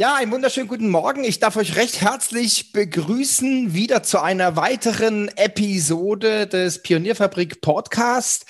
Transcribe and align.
Ja, 0.00 0.14
einen 0.14 0.32
wunderschönen 0.32 0.66
guten 0.66 0.88
Morgen. 0.88 1.24
Ich 1.24 1.40
darf 1.40 1.56
euch 1.56 1.76
recht 1.76 2.00
herzlich 2.00 2.72
begrüßen 2.72 3.74
wieder 3.74 4.02
zu 4.02 4.18
einer 4.18 4.56
weiteren 4.56 5.28
Episode 5.36 6.46
des 6.46 6.80
Pionierfabrik 6.80 7.60
Podcast. 7.60 8.46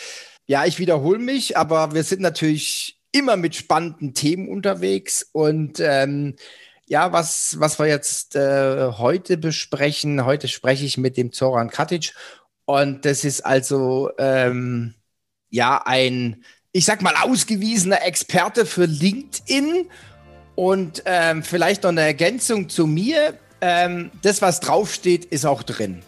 Ja, 0.47 0.65
ich 0.65 0.79
wiederhole 0.79 1.19
mich, 1.19 1.57
aber 1.57 1.93
wir 1.93 2.05
sind 2.05 2.21
natürlich 2.21 3.01
immer 3.11 3.37
mit 3.37 3.57
spannenden 3.57 4.15
Themen 4.15 4.49
unterwegs 4.49 5.29
und 5.33 5.81
ähm, 5.81 6.37
ja, 6.87 7.13
was, 7.13 7.57
was 7.59 7.80
wir 7.80 7.87
jetzt 7.89 8.37
äh, 8.37 8.93
heute 8.93 9.37
besprechen, 9.37 10.25
heute 10.25 10.46
spreche 10.46 10.85
ich 10.85 10.98
mit 10.98 11.17
dem 11.17 11.32
Zoran 11.32 11.69
Katic 11.69 12.14
und 12.64 13.05
das 13.05 13.25
ist 13.25 13.41
also 13.45 14.12
ähm, 14.19 14.95
ja 15.48 15.82
ein, 15.85 16.45
ich 16.71 16.85
sag 16.85 17.03
mal, 17.03 17.17
ausgewiesener 17.21 18.07
Experte 18.07 18.67
für 18.67 18.85
LinkedIn 18.85 19.89
und 20.55 21.03
ähm, 21.07 21.43
vielleicht 21.43 21.83
noch 21.83 21.91
eine 21.91 22.03
Ergänzung 22.03 22.69
zu 22.69 22.87
mir. 22.87 23.34
Ähm, 23.61 24.11
das, 24.23 24.43
was 24.43 24.61
draufsteht, 24.61 25.24
ist 25.27 25.45
auch 25.45 25.62
drin. 25.62 26.02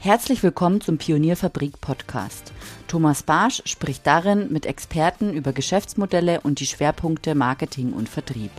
Herzlich 0.00 0.42
willkommen 0.42 0.82
zum 0.82 0.98
Pionierfabrik 0.98 1.80
Podcast. 1.80 2.52
Thomas 2.88 3.22
Barsch 3.22 3.62
spricht 3.64 4.06
darin 4.06 4.52
mit 4.52 4.66
Experten 4.66 5.32
über 5.32 5.52
Geschäftsmodelle 5.52 6.42
und 6.42 6.60
die 6.60 6.66
Schwerpunkte 6.66 7.34
Marketing 7.34 7.92
und 7.92 8.08
Vertrieb. 8.08 8.50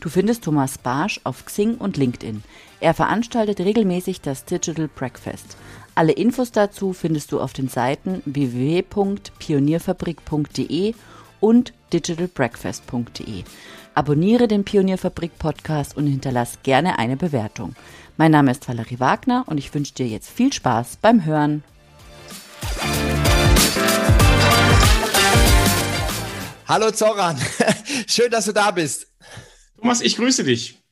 Du 0.00 0.08
findest 0.08 0.44
Thomas 0.44 0.78
Barsch 0.78 1.20
auf 1.24 1.44
Xing 1.46 1.76
und 1.76 1.96
LinkedIn. 1.96 2.44
Er 2.80 2.94
veranstaltet 2.94 3.58
regelmäßig 3.58 4.20
das 4.20 4.44
Digital 4.44 4.88
Breakfast. 4.88 5.56
Alle 5.96 6.12
Infos 6.12 6.50
dazu 6.50 6.92
findest 6.92 7.30
du 7.30 7.40
auf 7.40 7.52
den 7.52 7.68
Seiten 7.68 8.20
www.pionierfabrik.de 8.24 10.94
und 11.38 11.72
digitalbreakfast.de. 11.92 13.44
Abonniere 13.94 14.48
den 14.48 14.64
Pionierfabrik 14.64 15.38
Podcast 15.38 15.96
und 15.96 16.08
hinterlass 16.08 16.58
gerne 16.64 16.98
eine 16.98 17.16
Bewertung. 17.16 17.76
Mein 18.16 18.32
Name 18.32 18.50
ist 18.50 18.66
Valerie 18.66 18.98
Wagner 18.98 19.44
und 19.46 19.58
ich 19.58 19.72
wünsche 19.72 19.94
dir 19.94 20.08
jetzt 20.08 20.28
viel 20.28 20.52
Spaß 20.52 20.98
beim 21.00 21.24
Hören. 21.24 21.62
Hallo 26.66 26.90
Zoran, 26.90 27.40
schön, 28.08 28.32
dass 28.32 28.46
du 28.46 28.52
da 28.52 28.72
bist. 28.72 29.06
Thomas, 29.78 30.00
ich 30.00 30.16
grüße 30.16 30.42
dich. 30.42 30.82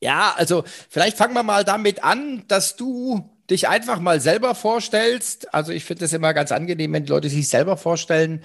Ja, 0.00 0.32
also 0.36 0.62
vielleicht 0.88 1.16
fangen 1.16 1.34
wir 1.34 1.42
mal 1.42 1.64
damit 1.64 2.04
an, 2.04 2.44
dass 2.46 2.76
du 2.76 3.31
dich 3.50 3.68
einfach 3.68 4.00
mal 4.00 4.20
selber 4.20 4.54
vorstellst. 4.54 5.52
Also 5.54 5.72
ich 5.72 5.84
finde 5.84 6.04
es 6.04 6.12
immer 6.12 6.34
ganz 6.34 6.52
angenehm, 6.52 6.92
wenn 6.92 7.04
die 7.04 7.10
Leute 7.10 7.28
sich 7.28 7.48
selber 7.48 7.76
vorstellen. 7.76 8.42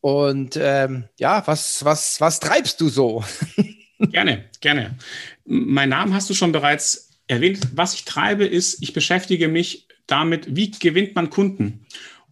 Und 0.00 0.58
ähm, 0.60 1.04
ja, 1.18 1.42
was, 1.46 1.84
was, 1.84 2.20
was 2.20 2.40
treibst 2.40 2.80
du 2.80 2.88
so? 2.88 3.24
gerne, 3.98 4.44
gerne. 4.60 4.96
Mein 5.44 5.90
Name 5.90 6.14
hast 6.14 6.30
du 6.30 6.34
schon 6.34 6.52
bereits 6.52 7.10
erwähnt. 7.26 7.60
Was 7.74 7.94
ich 7.94 8.04
treibe, 8.04 8.46
ist, 8.46 8.82
ich 8.82 8.92
beschäftige 8.92 9.48
mich 9.48 9.86
damit, 10.06 10.56
wie 10.56 10.70
gewinnt 10.70 11.14
man 11.14 11.30
Kunden? 11.30 11.86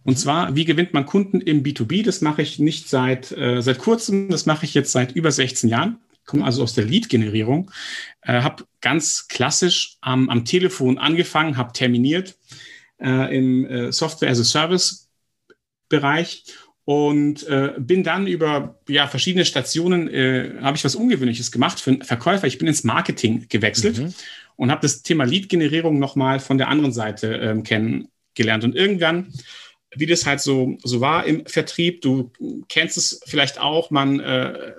Und 0.05 0.19
zwar, 0.19 0.57
wie 0.57 0.65
gewinnt 0.65 0.95
man 0.95 1.05
Kunden 1.05 1.41
im 1.41 1.63
B2B? 1.63 2.03
Das 2.05 2.23
mache 2.23 2.41
ich 2.41 2.59
nicht 2.59 2.89
seit, 2.89 3.31
äh, 3.33 3.61
seit 3.61 3.79
kurzem, 3.79 4.31
das 4.31 4.47
mache 4.47 4.65
ich 4.65 4.73
jetzt 4.73 4.93
seit 4.93 5.13
über 5.13 5.31
16 5.31 5.69
Jahren 5.69 5.99
komme 6.29 6.45
also 6.45 6.63
aus 6.63 6.75
der 6.75 6.85
Lead-Generierung, 6.85 7.73
äh, 8.23 8.43
habe 8.43 8.63
ganz 8.81 9.27
klassisch 9.27 9.97
am, 10.01 10.31
am 10.31 10.45
Telefon 10.45 10.99
angefangen, 10.99 11.57
habe 11.57 11.73
terminiert 11.73 12.37
äh, 13.01 13.37
im 13.37 13.67
äh, 13.67 13.91
Software-as-a-Service-Bereich 13.91 16.45
und 16.85 17.49
äh, 17.49 17.73
bin 17.79 18.05
dann 18.05 18.27
über 18.27 18.79
ja, 18.89 19.07
verschiedene 19.09 19.45
Stationen, 19.45 20.09
äh, 20.09 20.55
habe 20.61 20.77
ich 20.77 20.85
was 20.85 20.95
Ungewöhnliches 20.95 21.51
gemacht 21.51 21.81
für 21.81 21.91
einen 21.93 22.03
Verkäufer. 22.03 22.47
Ich 22.47 22.59
bin 22.59 22.69
ins 22.69 22.85
Marketing 22.85 23.47
gewechselt 23.49 23.99
mhm. 23.99 24.13
und 24.57 24.71
habe 24.71 24.83
das 24.83 25.03
Thema 25.03 25.25
Lead-Generierung 25.25 25.99
nochmal 25.99 26.41
von 26.41 26.59
der 26.59 26.69
anderen 26.69 26.93
Seite 26.93 27.37
ähm, 27.37 27.63
kennengelernt. 27.63 28.65
Und 28.65 28.77
irgendwann 28.77 29.33
wie 29.95 30.07
das 30.07 30.27
halt 30.27 30.41
so, 30.41 30.77
so 30.83 31.01
war 31.01 31.27
im 31.27 31.47
Vertrieb. 31.47 32.03
Du 32.03 32.31
kennst 32.69 32.97
es 32.97 33.21
vielleicht 33.27 33.59
auch, 33.59 33.91
man 33.91 34.21
äh, 34.21 34.73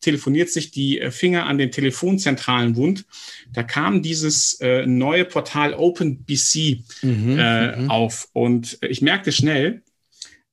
telefoniert 0.00 0.50
sich 0.50 0.70
die 0.70 1.00
äh, 1.00 1.10
Finger 1.10 1.46
an 1.46 1.58
den 1.58 1.70
Telefonzentralen 1.70 2.76
wund. 2.76 3.04
Da 3.52 3.62
kam 3.62 4.02
dieses 4.02 4.60
äh, 4.60 4.86
neue 4.86 5.24
Portal 5.24 5.74
OpenBC 5.74 6.82
mhm, 7.02 7.36
äh, 7.38 7.76
mhm. 7.76 7.90
auf 7.90 8.28
und 8.32 8.78
ich 8.82 9.02
merkte 9.02 9.32
schnell, 9.32 9.82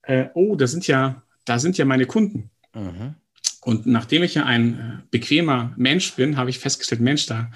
äh, 0.03 0.25
oh, 0.33 0.55
da 0.55 0.67
sind 0.67 0.87
ja, 0.87 1.23
da 1.45 1.59
sind 1.59 1.77
ja 1.77 1.85
meine 1.85 2.05
Kunden. 2.05 2.49
Mhm. 2.73 3.15
Und 3.61 3.87
nachdem 3.87 4.21
ich 4.23 4.35
ja 4.35 4.45
ein 4.45 4.73
äh, 4.73 5.07
bequemer 5.09 5.73
Mensch 5.75 6.13
bin, 6.13 6.37
habe 6.37 6.49
ich 6.49 6.59
festgestellt, 6.59 7.01
Mensch, 7.01 7.25
da 7.25 7.51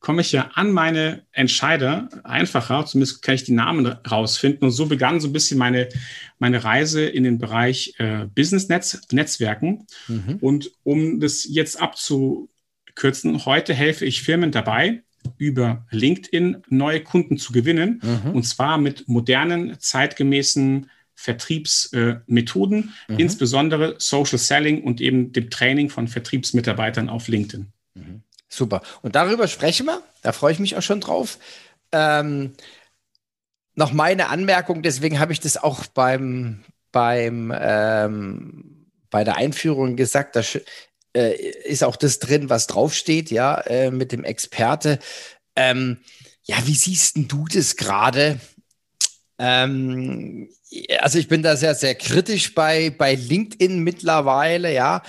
komme 0.00 0.22
ich 0.22 0.32
ja 0.32 0.50
an 0.54 0.72
meine 0.72 1.22
Entscheider 1.30 2.08
einfacher, 2.24 2.86
zumindest 2.86 3.22
kann 3.22 3.34
ich 3.34 3.44
die 3.44 3.52
Namen 3.52 3.86
rausfinden. 3.86 4.64
Und 4.64 4.70
so 4.70 4.86
begann 4.86 5.20
so 5.20 5.28
ein 5.28 5.32
bisschen 5.32 5.58
meine, 5.58 5.88
meine 6.38 6.64
Reise 6.64 7.04
in 7.04 7.22
den 7.22 7.38
Bereich 7.38 7.94
äh, 7.98 8.26
Business-Netzwerken. 8.34 9.86
Mhm. 10.08 10.38
Und 10.40 10.70
um 10.82 11.20
das 11.20 11.44
jetzt 11.44 11.80
abzukürzen, 11.80 13.44
heute 13.44 13.74
helfe 13.74 14.06
ich 14.06 14.22
Firmen 14.22 14.50
dabei, 14.50 15.02
über 15.36 15.86
LinkedIn 15.90 16.62
neue 16.70 17.02
Kunden 17.02 17.36
zu 17.36 17.52
gewinnen. 17.52 18.00
Mhm. 18.02 18.30
Und 18.32 18.44
zwar 18.44 18.78
mit 18.78 19.06
modernen, 19.06 19.76
zeitgemäßen 19.78 20.90
Vertriebsmethoden, 21.14 22.94
äh, 23.08 23.12
mhm. 23.12 23.18
insbesondere 23.18 23.96
Social 23.98 24.38
Selling 24.38 24.82
und 24.82 25.02
eben 25.02 25.32
dem 25.32 25.50
Training 25.50 25.90
von 25.90 26.08
Vertriebsmitarbeitern 26.08 27.10
auf 27.10 27.28
LinkedIn. 27.28 27.66
Mhm. 27.94 28.22
Super. 28.50 28.82
Und 29.02 29.14
darüber 29.14 29.48
sprechen 29.48 29.86
wir. 29.86 30.02
Da 30.22 30.32
freue 30.32 30.52
ich 30.52 30.58
mich 30.58 30.76
auch 30.76 30.82
schon 30.82 31.00
drauf. 31.00 31.38
Ähm, 31.92 32.52
noch 33.74 33.92
meine 33.92 34.28
Anmerkung, 34.28 34.82
deswegen 34.82 35.20
habe 35.20 35.32
ich 35.32 35.40
das 35.40 35.56
auch 35.56 35.86
beim, 35.86 36.64
beim 36.92 37.54
ähm, 37.56 38.90
bei 39.08 39.24
der 39.24 39.36
Einführung 39.36 39.96
gesagt, 39.96 40.36
da 40.36 40.42
äh, 41.16 41.34
ist 41.64 41.82
auch 41.82 41.96
das 41.96 42.18
drin, 42.18 42.50
was 42.50 42.66
draufsteht, 42.66 43.30
ja, 43.30 43.60
äh, 43.62 43.90
mit 43.90 44.12
dem 44.12 44.24
Experte. 44.24 44.98
Ähm, 45.56 45.98
ja, 46.44 46.56
wie 46.64 46.74
siehst 46.74 47.16
du 47.16 47.46
das 47.46 47.76
gerade? 47.76 48.40
Ähm, 49.38 50.48
also 51.00 51.18
ich 51.18 51.28
bin 51.28 51.42
da 51.42 51.56
sehr, 51.56 51.74
sehr 51.74 51.94
kritisch 51.94 52.54
bei, 52.54 52.90
bei 52.90 53.14
LinkedIn 53.14 53.78
mittlerweile, 53.80 54.72
ja. 54.72 55.02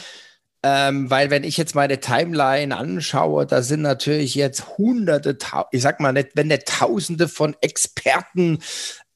Ähm, 0.64 1.10
weil 1.10 1.32
wenn 1.32 1.44
ich 1.44 1.58
jetzt 1.58 1.74
meine 1.74 2.00
Timeline 2.00 2.76
anschaue, 2.76 3.48
da 3.48 3.64
sind 3.64 3.82
natürlich 3.82 4.36
jetzt 4.36 4.78
hunderte, 4.78 5.38
ich 5.72 5.82
sag 5.82 6.00
mal 6.00 6.14
nicht, 6.14 6.30
wenn 6.36 6.48
nicht 6.48 6.68
tausende 6.68 7.28
von 7.28 7.56
Experten, 7.62 8.60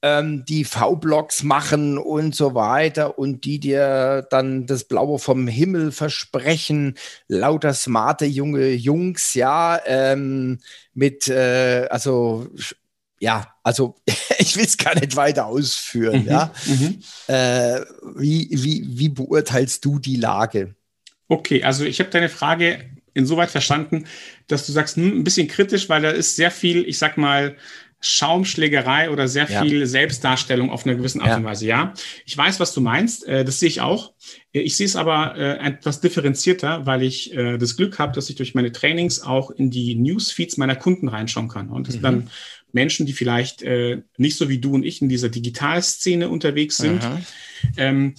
ähm, 0.01 0.45
die 0.45 0.65
V-Blogs 0.65 1.43
machen 1.43 1.97
und 1.97 2.35
so 2.35 2.53
weiter 2.53 3.17
und 3.17 3.43
die 3.45 3.59
dir 3.59 4.27
dann 4.29 4.67
das 4.67 4.83
Blaue 4.83 5.17
vom 5.17 5.47
Himmel 5.47 5.91
versprechen, 5.91 6.95
lauter 7.27 7.73
smarte 7.73 8.25
junge 8.25 8.69
Jungs, 8.69 9.33
ja, 9.33 9.79
ähm, 9.85 10.59
mit, 10.93 11.27
äh, 11.27 11.87
also 11.89 12.47
ja, 13.19 13.47
also 13.63 13.95
ich 14.37 14.55
will 14.57 14.65
es 14.65 14.77
gar 14.77 14.93
nicht 14.93 15.15
weiter 15.15 15.47
ausführen, 15.47 16.21
mhm, 16.21 16.27
ja. 16.27 16.51
Mhm. 16.65 16.99
Äh, 17.27 17.81
wie, 18.15 18.49
wie, 18.51 18.85
wie 18.99 19.09
beurteilst 19.09 19.83
du 19.85 19.97
die 19.99 20.17
Lage? 20.17 20.75
Okay, 21.27 21.63
also 21.63 21.85
ich 21.85 21.99
habe 21.99 22.09
deine 22.09 22.29
Frage 22.29 22.85
insoweit 23.13 23.49
verstanden, 23.49 24.05
dass 24.47 24.65
du 24.65 24.71
sagst, 24.71 24.97
hm, 24.97 25.19
ein 25.19 25.23
bisschen 25.23 25.47
kritisch, 25.47 25.89
weil 25.89 26.01
da 26.01 26.09
ist 26.11 26.35
sehr 26.35 26.51
viel, 26.51 26.87
ich 26.87 26.97
sag 26.97 27.17
mal, 27.17 27.55
Schaumschlägerei 28.01 29.09
oder 29.09 29.27
sehr 29.27 29.47
viel 29.47 29.79
ja. 29.79 29.85
Selbstdarstellung 29.87 30.69
auf 30.69 30.85
einer 30.85 30.95
gewissen 30.95 31.21
Art 31.21 31.29
ja. 31.29 31.37
und 31.37 31.43
Weise. 31.43 31.65
Ja, 31.65 31.93
ich 32.25 32.37
weiß, 32.37 32.59
was 32.59 32.71
du 32.73 32.81
meinst. 32.81 33.25
Äh, 33.25 33.43
das 33.43 33.59
sehe 33.59 33.69
ich 33.69 33.81
auch. 33.81 34.13
Äh, 34.53 34.59
ich 34.59 34.77
sehe 34.77 34.85
es 34.85 34.95
aber 34.95 35.35
äh, 35.35 35.57
etwas 35.65 36.01
differenzierter, 36.01 36.85
weil 36.85 37.01
ich 37.01 37.31
das 37.33 37.75
Glück 37.77 37.97
habe, 37.97 38.13
dass 38.13 38.29
ich 38.29 38.35
durch 38.35 38.53
meine 38.53 38.71
Trainings 38.71 39.21
auch 39.21 39.49
in 39.49 39.71
die 39.71 39.95
Newsfeeds 39.95 40.57
meiner 40.57 40.75
Kunden 40.75 41.07
reinschauen 41.07 41.47
kann. 41.47 41.69
Und 41.69 41.87
das 41.87 41.95
mhm. 41.95 41.97
sind 41.97 42.03
dann 42.03 42.29
Menschen, 42.71 43.05
die 43.05 43.13
vielleicht 43.13 43.63
nicht 44.17 44.37
so 44.37 44.49
wie 44.49 44.59
du 44.59 44.73
und 44.73 44.83
ich 44.83 45.01
in 45.01 45.09
dieser 45.09 45.29
Digitalszene 45.29 46.29
unterwegs 46.29 46.77
sind. 46.77 47.01
Ähm, 47.77 48.15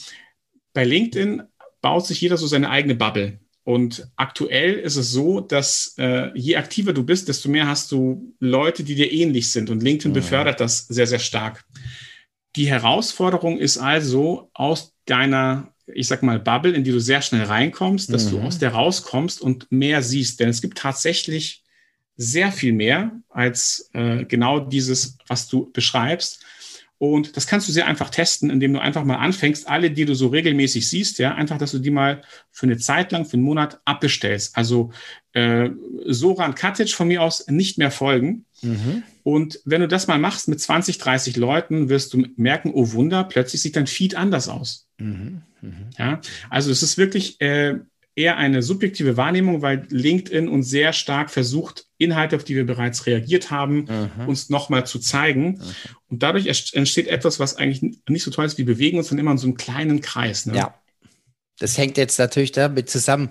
bei 0.73 0.85
LinkedIn 0.85 1.43
baut 1.87 2.05
sich 2.05 2.21
jeder 2.21 2.37
so 2.37 2.49
seine 2.49 2.69
eigene 2.69 2.97
Bubble. 2.97 3.39
Und 3.63 4.09
aktuell 4.17 4.75
ist 4.75 4.97
es 4.97 5.13
so, 5.13 5.39
dass 5.41 5.95
äh, 5.99 6.37
je 6.37 6.57
aktiver 6.57 6.93
du 6.93 7.05
bist, 7.05 7.29
desto 7.29 7.49
mehr 7.49 7.69
hast 7.69 7.93
du 7.93 8.35
Leute, 8.41 8.83
die 8.83 8.97
dir 8.97 9.13
ähnlich 9.13 9.53
sind. 9.53 9.71
Und 9.71 9.85
LinkedIn 9.85 10.11
mhm. 10.11 10.15
befördert 10.15 10.59
das 10.59 10.89
sehr, 10.89 11.07
sehr 11.07 11.21
stark. 11.21 11.65
Die 12.57 12.67
Herausforderung 12.67 13.57
ist 13.57 13.79
also 13.79 14.51
aus 14.53 14.95
deiner, 15.05 15.73
ich 15.87 16.09
sag 16.09 16.25
mal, 16.25 16.41
Bubble, 16.41 16.73
in 16.73 16.83
die 16.83 16.91
du 16.91 16.99
sehr 16.99 17.23
schnell 17.23 17.45
reinkommst, 17.45 18.13
dass 18.13 18.27
mhm. 18.27 18.31
du 18.31 18.41
aus 18.41 18.59
der 18.59 18.73
rauskommst 18.73 19.41
und 19.41 19.71
mehr 19.71 20.03
siehst. 20.03 20.41
Denn 20.41 20.49
es 20.49 20.61
gibt 20.61 20.79
tatsächlich 20.79 21.63
sehr 22.17 22.51
viel 22.51 22.73
mehr 22.73 23.13
als 23.29 23.91
äh, 23.93 24.25
genau 24.25 24.59
dieses, 24.59 25.19
was 25.29 25.47
du 25.47 25.71
beschreibst. 25.71 26.45
Und 26.99 27.37
das 27.37 27.47
kannst 27.47 27.69
du 27.69 27.73
sehr 27.73 27.87
einfach 27.87 28.09
testen, 28.09 28.49
indem 28.49 28.73
du 28.73 28.81
einfach 28.81 29.05
mal 29.05 29.17
anfängst, 29.17 29.69
alle, 29.69 29.91
die 29.91 30.07
du 30.07 30.15
so 30.15 30.29
regelmäßig 30.29 30.89
siehst, 30.89 31.19
ja, 31.19 31.35
einfach, 31.35 31.59
dass 31.59 31.73
du 31.73 31.79
die 31.79 31.91
mal 31.91 32.23
für 32.51 32.67
eine 32.67 32.79
Zeit 32.79 33.13
lang, 33.13 33.27
für 33.27 33.35
einen 33.35 33.43
Monat 33.43 33.81
abbestellst. 33.85 34.57
Also 34.57 34.93
äh, 35.33 35.69
Soran 36.07 36.55
Katic 36.55 36.91
von 36.91 37.09
mir 37.09 37.23
aus 37.23 37.47
nicht 37.49 37.77
mehr 37.77 37.91
folgen. 37.91 38.47
Mhm. 38.63 39.03
Und 39.25 39.61
wenn 39.67 39.83
du 39.83 39.89
das 39.89 40.07
mal 40.07 40.19
machst 40.19 40.49
mit 40.49 40.61
20, 40.61 40.97
30 40.97 41.37
Leuten, 41.37 41.91
wirst 41.91 42.15
du 42.15 42.25
merken, 42.37 42.71
oh 42.73 42.93
Wunder, 42.93 43.25
plötzlich 43.25 43.61
sieht 43.61 43.77
dein 43.77 43.87
Feed 43.87 44.15
anders 44.15 44.49
aus. 44.49 44.87
Mhm. 44.99 45.43
Mhm. 45.61 45.91
Ja, 45.99 46.21
also 46.49 46.71
es 46.71 46.83
ist 46.83 46.97
wirklich 46.97 47.41
äh, 47.43 47.79
eher 48.17 48.39
eine 48.39 48.63
subjektive 48.63 49.19
Wahrnehmung, 49.19 49.61
weil 49.61 49.87
LinkedIn 49.91 50.49
uns 50.49 50.71
sehr 50.71 50.95
stark 50.95 51.31
versucht, 51.31 51.87
Inhalte, 51.99 52.37
auf 52.37 52.45
die 52.45 52.57
wir 52.57 52.65
bereits 52.65 53.05
reagiert 53.05 53.51
haben, 53.51 53.89
mhm. 54.17 54.27
uns 54.27 54.49
nochmal 54.49 54.87
zu 54.87 54.99
zeigen. 54.99 55.59
Mhm. 55.59 55.61
Und 56.09 56.23
dadurch 56.23 56.47
entsteht 56.47 57.09
etwas, 57.09 57.39
was 57.39 57.57
eigentlich 57.57 57.83
nicht 58.09 58.25
so 58.25 58.31
toll 58.31 58.47
ist. 58.47 58.57
Wir 58.57 58.65
bewegen 58.65 58.97
uns 58.97 59.11
dann 59.11 59.19
immer 59.19 59.33
in 59.33 59.39
so 59.39 59.47
einem 59.47 59.59
kleinen 59.59 60.01
Kreis. 60.01 60.47
Ne? 60.47 60.57
Ja, 60.57 60.75
das 61.59 61.77
hängt 61.77 61.99
jetzt 61.99 62.19
natürlich 62.19 62.53
damit 62.53 62.89
zusammen. 62.89 63.31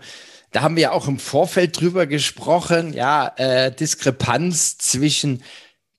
Da 0.52 0.62
haben 0.62 0.76
wir 0.76 0.94
auch 0.94 1.08
im 1.08 1.20
Vorfeld 1.20 1.80
drüber 1.80 2.06
gesprochen, 2.06 2.94
ja, 2.94 3.34
äh, 3.38 3.76
Diskrepanz 3.76 4.78
zwischen 4.78 5.42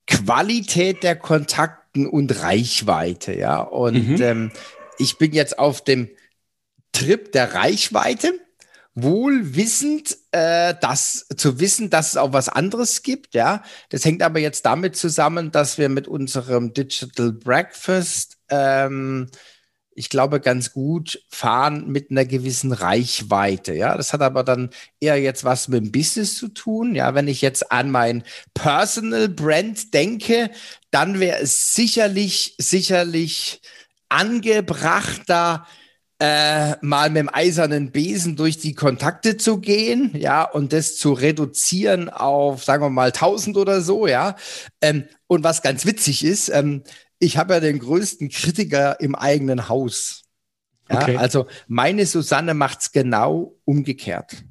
Qualität 0.07 1.03
der 1.03 1.17
Kontakten 1.17 2.07
und 2.07 2.41
Reichweite, 2.41 3.37
ja. 3.37 3.61
Und 3.61 4.11
mhm. 4.11 4.23
ähm, 4.23 4.53
ich 4.99 5.19
bin 5.19 5.33
jetzt 5.33 5.59
auf 5.59 5.83
dem 5.83 6.09
Trip 6.93 7.33
der 7.33 7.53
Reichweite 7.53 8.46
wohl 8.97 9.55
wissend, 9.55 10.17
äh, 10.33 10.75
das 10.81 11.27
zu 11.37 11.61
wissen, 11.61 11.91
dass 11.91 12.09
es 12.09 12.17
auch 12.17 12.33
was 12.33 12.49
anderes 12.49 13.03
gibt, 13.03 13.35
ja. 13.35 13.63
Das 13.91 14.05
hängt 14.07 14.23
aber 14.23 14.41
jetzt 14.41 14.65
damit 14.65 14.97
zusammen, 14.97 15.53
dass 15.53 15.77
wir 15.77 15.91
mit 15.91 16.09
unserem 16.09 16.73
Digital 16.73 17.33
Breakfast, 17.33 18.39
ähm, 18.49 19.29
ich 19.95 20.09
glaube, 20.09 20.41
ganz 20.41 20.73
gut 20.73 21.23
fahren 21.31 21.89
mit 21.89 22.11
einer 22.11 22.25
gewissen 22.25 22.73
Reichweite, 22.73 23.75
ja. 23.75 23.99
Das 23.99 24.15
hat 24.15 24.23
aber 24.23 24.43
dann 24.43 24.71
eher 24.99 25.21
jetzt 25.21 25.45
was 25.45 25.69
mit 25.69 25.85
dem 25.85 25.93
Business 25.93 26.35
zu 26.35 26.49
tun, 26.49 26.95
ja. 26.95 27.15
Wenn 27.15 27.29
ich 27.29 27.43
jetzt 27.43 27.71
an 27.71 27.91
mein 27.91 28.25
Personal 28.55 29.29
Brand 29.29 29.93
denke, 29.93 30.51
dann 30.91 31.21
wäre 31.21 31.41
es 31.41 31.75
sicherlich, 31.75 32.55
sicherlich 32.59 33.61
angebrachter, 34.09 35.67
äh, 36.19 36.75
mal 36.81 37.11
mit 37.11 37.19
dem 37.19 37.31
eisernen 37.33 37.93
Besen 37.93 38.37
durch 38.37 38.59
die 38.59 38.75
Kontakte 38.75 39.37
zu 39.37 39.61
gehen, 39.61 40.13
ja, 40.17 40.45
und 40.45 40.73
das 40.73 40.97
zu 40.97 41.13
reduzieren 41.13 42.09
auf, 42.09 42.65
sagen 42.65 42.83
wir 42.83 42.91
mal, 42.91 43.09
1000 43.09 43.57
oder 43.57 43.81
so, 43.81 44.07
ja. 44.07 44.37
Ähm, 44.81 45.05
und 45.27 45.45
was 45.45 45.63
ganz 45.63 45.85
witzig 45.85 46.25
ist, 46.25 46.49
ähm, 46.49 46.83
ich 47.19 47.37
habe 47.37 47.55
ja 47.55 47.61
den 47.61 47.79
größten 47.79 48.29
Kritiker 48.31 49.01
im 49.01 49.15
eigenen 49.15 49.69
Haus. 49.69 50.23
Ja, 50.91 51.03
okay. 51.03 51.17
also 51.17 51.47
meine 51.67 52.07
Susanne 52.07 52.55
macht's 52.55 52.93
genau 52.93 53.57
umgekehrt 53.65 54.45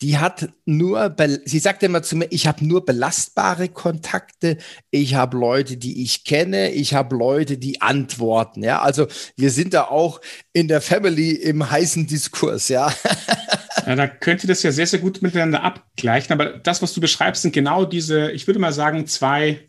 die 0.00 0.18
hat 0.18 0.48
nur, 0.64 1.14
sie 1.44 1.58
sagt 1.58 1.82
immer 1.82 2.02
zu 2.02 2.16
mir, 2.16 2.28
ich 2.30 2.46
habe 2.46 2.64
nur 2.64 2.84
belastbare 2.84 3.68
Kontakte, 3.68 4.58
ich 4.90 5.14
habe 5.14 5.36
Leute, 5.36 5.76
die 5.76 6.02
ich 6.02 6.24
kenne, 6.24 6.70
ich 6.70 6.94
habe 6.94 7.16
Leute, 7.16 7.58
die 7.58 7.80
antworten. 7.80 8.62
Ja, 8.62 8.80
also 8.80 9.08
wir 9.36 9.50
sind 9.50 9.74
da 9.74 9.84
auch 9.84 10.20
in 10.52 10.68
der 10.68 10.80
Family 10.80 11.32
im 11.32 11.68
heißen 11.68 12.06
Diskurs. 12.06 12.68
Ja, 12.68 12.92
ja 13.86 13.96
da 13.96 14.06
könnte 14.06 14.46
das 14.46 14.62
ja 14.62 14.70
sehr, 14.70 14.86
sehr 14.86 15.00
gut 15.00 15.20
miteinander 15.20 15.64
abgleichen. 15.64 16.32
Aber 16.32 16.58
das, 16.58 16.80
was 16.80 16.94
du 16.94 17.00
beschreibst, 17.00 17.42
sind 17.42 17.52
genau 17.52 17.84
diese, 17.84 18.30
ich 18.30 18.46
würde 18.46 18.60
mal 18.60 18.72
sagen, 18.72 19.06
zwei 19.06 19.60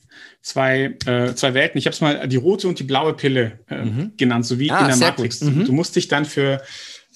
zwei, 0.41 0.95
äh, 1.05 1.33
zwei 1.35 1.53
Welten. 1.53 1.77
Ich 1.77 1.85
habe 1.85 1.93
es 1.93 2.01
mal 2.01 2.27
die 2.27 2.37
rote 2.37 2.67
und 2.67 2.79
die 2.79 2.83
blaue 2.83 3.13
Pille 3.13 3.59
äh, 3.69 3.83
mhm. 3.83 4.13
genannt, 4.17 4.45
so 4.45 4.57
wie 4.59 4.71
ah, 4.71 4.81
in 4.81 4.87
der 4.87 4.97
Matrix. 4.97 5.41
Mhm. 5.41 5.65
Du 5.65 5.73
musst 5.73 5.95
dich 5.95 6.07
dann 6.07 6.25
für 6.25 6.61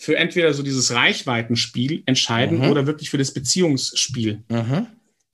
für 0.04 0.18
entweder 0.18 0.54
so 0.54 0.64
dieses 0.64 0.94
Reichweitenspiel 0.94 2.04
entscheiden 2.06 2.58
mhm. 2.58 2.72
oder 2.72 2.86
wirklich 2.88 3.10
für 3.10 3.18
das 3.18 3.34
Beziehungsspiel. 3.34 4.44
Mhm. 4.50 4.88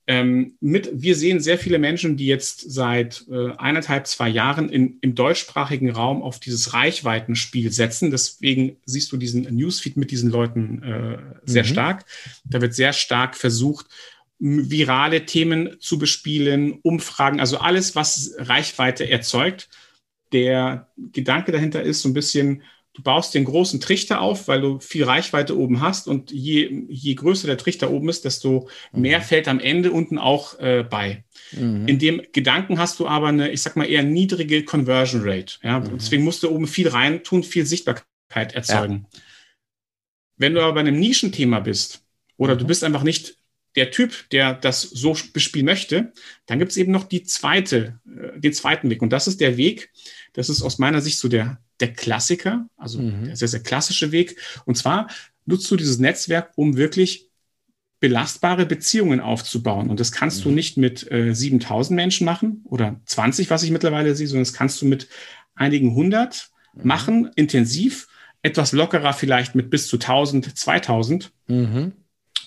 Ähm, 0.06 0.52
mit, 0.60 0.88
wir 0.92 1.16
sehen 1.16 1.40
sehr 1.40 1.58
viele 1.58 1.80
Menschen, 1.80 2.16
die 2.16 2.26
jetzt 2.26 2.70
seit 2.70 3.24
äh, 3.28 3.50
eineinhalb, 3.56 4.06
zwei 4.06 4.28
Jahren 4.28 4.68
in, 4.68 4.98
im 5.00 5.16
deutschsprachigen 5.16 5.90
Raum 5.90 6.22
auf 6.22 6.38
dieses 6.38 6.72
Reichweitenspiel 6.72 7.72
setzen. 7.72 8.12
Deswegen 8.12 8.76
siehst 8.86 9.10
du 9.10 9.16
diesen 9.16 9.42
Newsfeed 9.42 9.96
mit 9.96 10.12
diesen 10.12 10.30
Leuten 10.30 10.84
äh, 10.84 11.18
sehr 11.42 11.64
mhm. 11.64 11.68
stark. 11.68 12.04
Da 12.44 12.60
wird 12.60 12.72
sehr 12.72 12.92
stark 12.92 13.36
versucht, 13.36 13.86
virale 14.38 15.26
Themen 15.26 15.80
zu 15.80 15.98
bespielen, 15.98 16.78
Umfragen, 16.82 17.40
also 17.40 17.58
alles, 17.58 17.96
was 17.96 18.36
Reichweite 18.38 19.10
erzeugt. 19.10 19.68
Der 20.32 20.86
Gedanke 20.96 21.50
dahinter 21.50 21.82
ist 21.82 22.02
so 22.02 22.08
ein 22.08 22.14
bisschen, 22.14 22.62
du 22.94 23.02
baust 23.02 23.34
den 23.34 23.44
großen 23.44 23.80
Trichter 23.80 24.20
auf, 24.20 24.48
weil 24.48 24.60
du 24.60 24.80
viel 24.80 25.04
Reichweite 25.04 25.56
oben 25.56 25.80
hast 25.80 26.08
und 26.08 26.30
je, 26.32 26.84
je 26.88 27.14
größer 27.14 27.46
der 27.46 27.58
Trichter 27.58 27.90
oben 27.90 28.08
ist, 28.08 28.24
desto 28.24 28.68
mhm. 28.92 29.02
mehr 29.02 29.22
fällt 29.22 29.48
am 29.48 29.60
Ende 29.60 29.92
unten 29.92 30.18
auch 30.18 30.58
äh, 30.58 30.84
bei. 30.88 31.24
Mhm. 31.52 31.86
In 31.86 31.98
dem 31.98 32.22
Gedanken 32.32 32.78
hast 32.78 32.98
du 32.98 33.06
aber 33.06 33.28
eine, 33.28 33.50
ich 33.50 33.62
sag 33.62 33.76
mal, 33.76 33.88
eher 33.88 34.02
niedrige 34.02 34.64
Conversion 34.64 35.22
Rate. 35.24 35.58
Ja? 35.62 35.80
Mhm. 35.80 35.98
Deswegen 35.98 36.24
musst 36.24 36.42
du 36.42 36.50
oben 36.50 36.66
viel 36.66 36.88
rein 36.88 37.22
tun, 37.22 37.42
viel 37.44 37.64
Sichtbarkeit 37.64 38.54
erzeugen. 38.54 39.06
Ja. 39.12 39.20
Wenn 40.36 40.54
du 40.54 40.60
aber 40.60 40.74
bei 40.74 40.80
einem 40.80 40.98
Nischenthema 40.98 41.60
bist 41.60 42.04
oder 42.36 42.56
du 42.56 42.64
mhm. 42.64 42.68
bist 42.68 42.82
einfach 42.82 43.02
nicht 43.02 43.36
der 43.76 43.92
Typ, 43.92 44.28
der 44.30 44.54
das 44.54 44.82
so 44.82 45.16
bespielen 45.32 45.66
möchte, 45.66 46.12
dann 46.46 46.58
gibt 46.58 46.72
es 46.72 46.76
eben 46.76 46.90
noch 46.90 47.04
die 47.04 47.22
zweite, 47.22 48.00
äh, 48.06 48.40
den 48.40 48.52
zweiten 48.52 48.90
Weg. 48.90 49.00
Und 49.00 49.10
das 49.10 49.28
ist 49.28 49.40
der 49.40 49.56
Weg, 49.56 49.90
das 50.32 50.48
ist 50.48 50.62
aus 50.62 50.78
meiner 50.78 51.00
Sicht 51.00 51.18
so 51.18 51.28
der, 51.28 51.60
der 51.80 51.92
Klassiker, 51.92 52.66
also 52.76 53.00
mhm. 53.00 53.26
der 53.26 53.36
sehr, 53.36 53.48
sehr 53.48 53.60
klassische 53.60 54.12
Weg. 54.12 54.36
Und 54.64 54.76
zwar 54.76 55.08
nutzt 55.46 55.70
du 55.70 55.76
dieses 55.76 55.98
Netzwerk, 55.98 56.52
um 56.56 56.76
wirklich 56.76 57.30
belastbare 58.00 58.64
Beziehungen 58.64 59.20
aufzubauen. 59.20 59.90
Und 59.90 60.00
das 60.00 60.10
kannst 60.10 60.40
mhm. 60.40 60.42
du 60.44 60.50
nicht 60.54 60.76
mit 60.76 61.10
äh, 61.12 61.34
7000 61.34 61.94
Menschen 61.94 62.24
machen 62.24 62.62
oder 62.64 63.00
20, 63.04 63.50
was 63.50 63.62
ich 63.62 63.70
mittlerweile 63.70 64.16
sehe, 64.16 64.26
sondern 64.26 64.44
das 64.44 64.54
kannst 64.54 64.80
du 64.80 64.86
mit 64.86 65.08
einigen 65.54 65.94
hundert 65.94 66.50
mhm. 66.74 66.86
machen, 66.86 67.30
intensiv, 67.36 68.08
etwas 68.42 68.72
lockerer 68.72 69.12
vielleicht 69.12 69.54
mit 69.54 69.68
bis 69.68 69.86
zu 69.86 69.96
1000, 69.96 70.56
2000. 70.56 71.30
Mhm. 71.46 71.92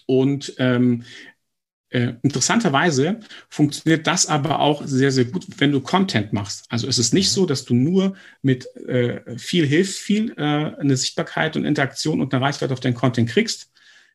Und 0.06 0.56
ähm, 0.58 1.04
äh, 1.94 2.16
interessanterweise 2.24 3.20
funktioniert 3.50 4.08
das 4.08 4.26
aber 4.26 4.60
auch 4.60 4.82
sehr, 4.84 5.12
sehr 5.12 5.26
gut, 5.26 5.46
wenn 5.58 5.72
du 5.72 5.80
Content 5.80 6.34
machst. 6.34 6.66
Also 6.70 6.88
es 6.88 6.98
ist 6.98 7.14
nicht 7.14 7.30
so, 7.30 7.46
dass 7.46 7.66
du 7.66 7.76
nur 7.76 8.16
mit 8.42 8.66
äh, 8.78 9.38
viel 9.38 9.68
hilft, 9.68 10.00
viel 10.00 10.32
äh, 10.32 10.42
eine 10.42 10.98
Sichtbarkeit 10.98 11.56
und 11.56 11.66
Interaktion 11.66 12.20
und 12.20 12.34
eine 12.34 12.44
Reichweite 12.44 12.74
auf 12.74 12.80
deinen 12.80 12.96
Content 12.96 13.30
kriegst. 13.30 13.72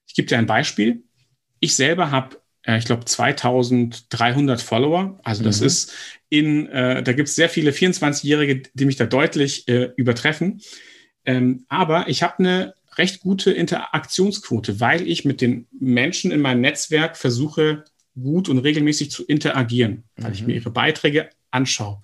Ich 0.09 0.15
gebe 0.15 0.27
dir 0.27 0.39
ein 0.39 0.47
Beispiel. 0.47 1.05
Ich 1.61 1.77
selber 1.77 2.11
habe, 2.11 2.39
äh, 2.63 2.79
ich 2.79 2.85
glaube, 2.85 3.05
2300 3.05 4.61
Follower. 4.61 5.17
Also 5.23 5.45
das 5.45 5.61
mhm. 5.61 5.67
ist 5.69 5.93
in, 6.31 6.67
äh, 6.71 7.05
da 7.05 7.13
gibt 7.13 7.29
es 7.29 7.37
sehr 7.37 7.49
viele 7.49 7.71
24-Jährige, 7.71 8.65
die 8.75 8.85
mich 8.87 8.97
da 8.97 9.07
deutlich 9.07 9.69
übertreffen. 9.69 10.61
Ähm, 11.25 11.65
aber 11.69 12.09
ich 12.09 12.25
habe 12.25 12.41
eine 12.41 12.75
recht 12.99 13.21
gute 13.21 13.51
Interaktionsquote, 13.53 14.81
weil 14.81 15.07
ich 15.07 15.25
mit 15.25 15.41
den 15.41 15.67
Menschen 15.79 16.31
in 16.31 16.41
meinem 16.41 16.61
Netzwerk 16.61 17.17
versuche, 17.17 17.85
gut 18.21 18.49
und 18.49 18.59
regelmäßig 18.59 19.11
zu 19.11 19.25
interagieren, 19.25 20.05
weil 20.17 20.31
mhm. 20.31 20.35
ich 20.35 20.47
mir 20.47 20.55
ihre 20.55 20.71
Beiträge 20.71 21.31
anschaue. 21.51 22.01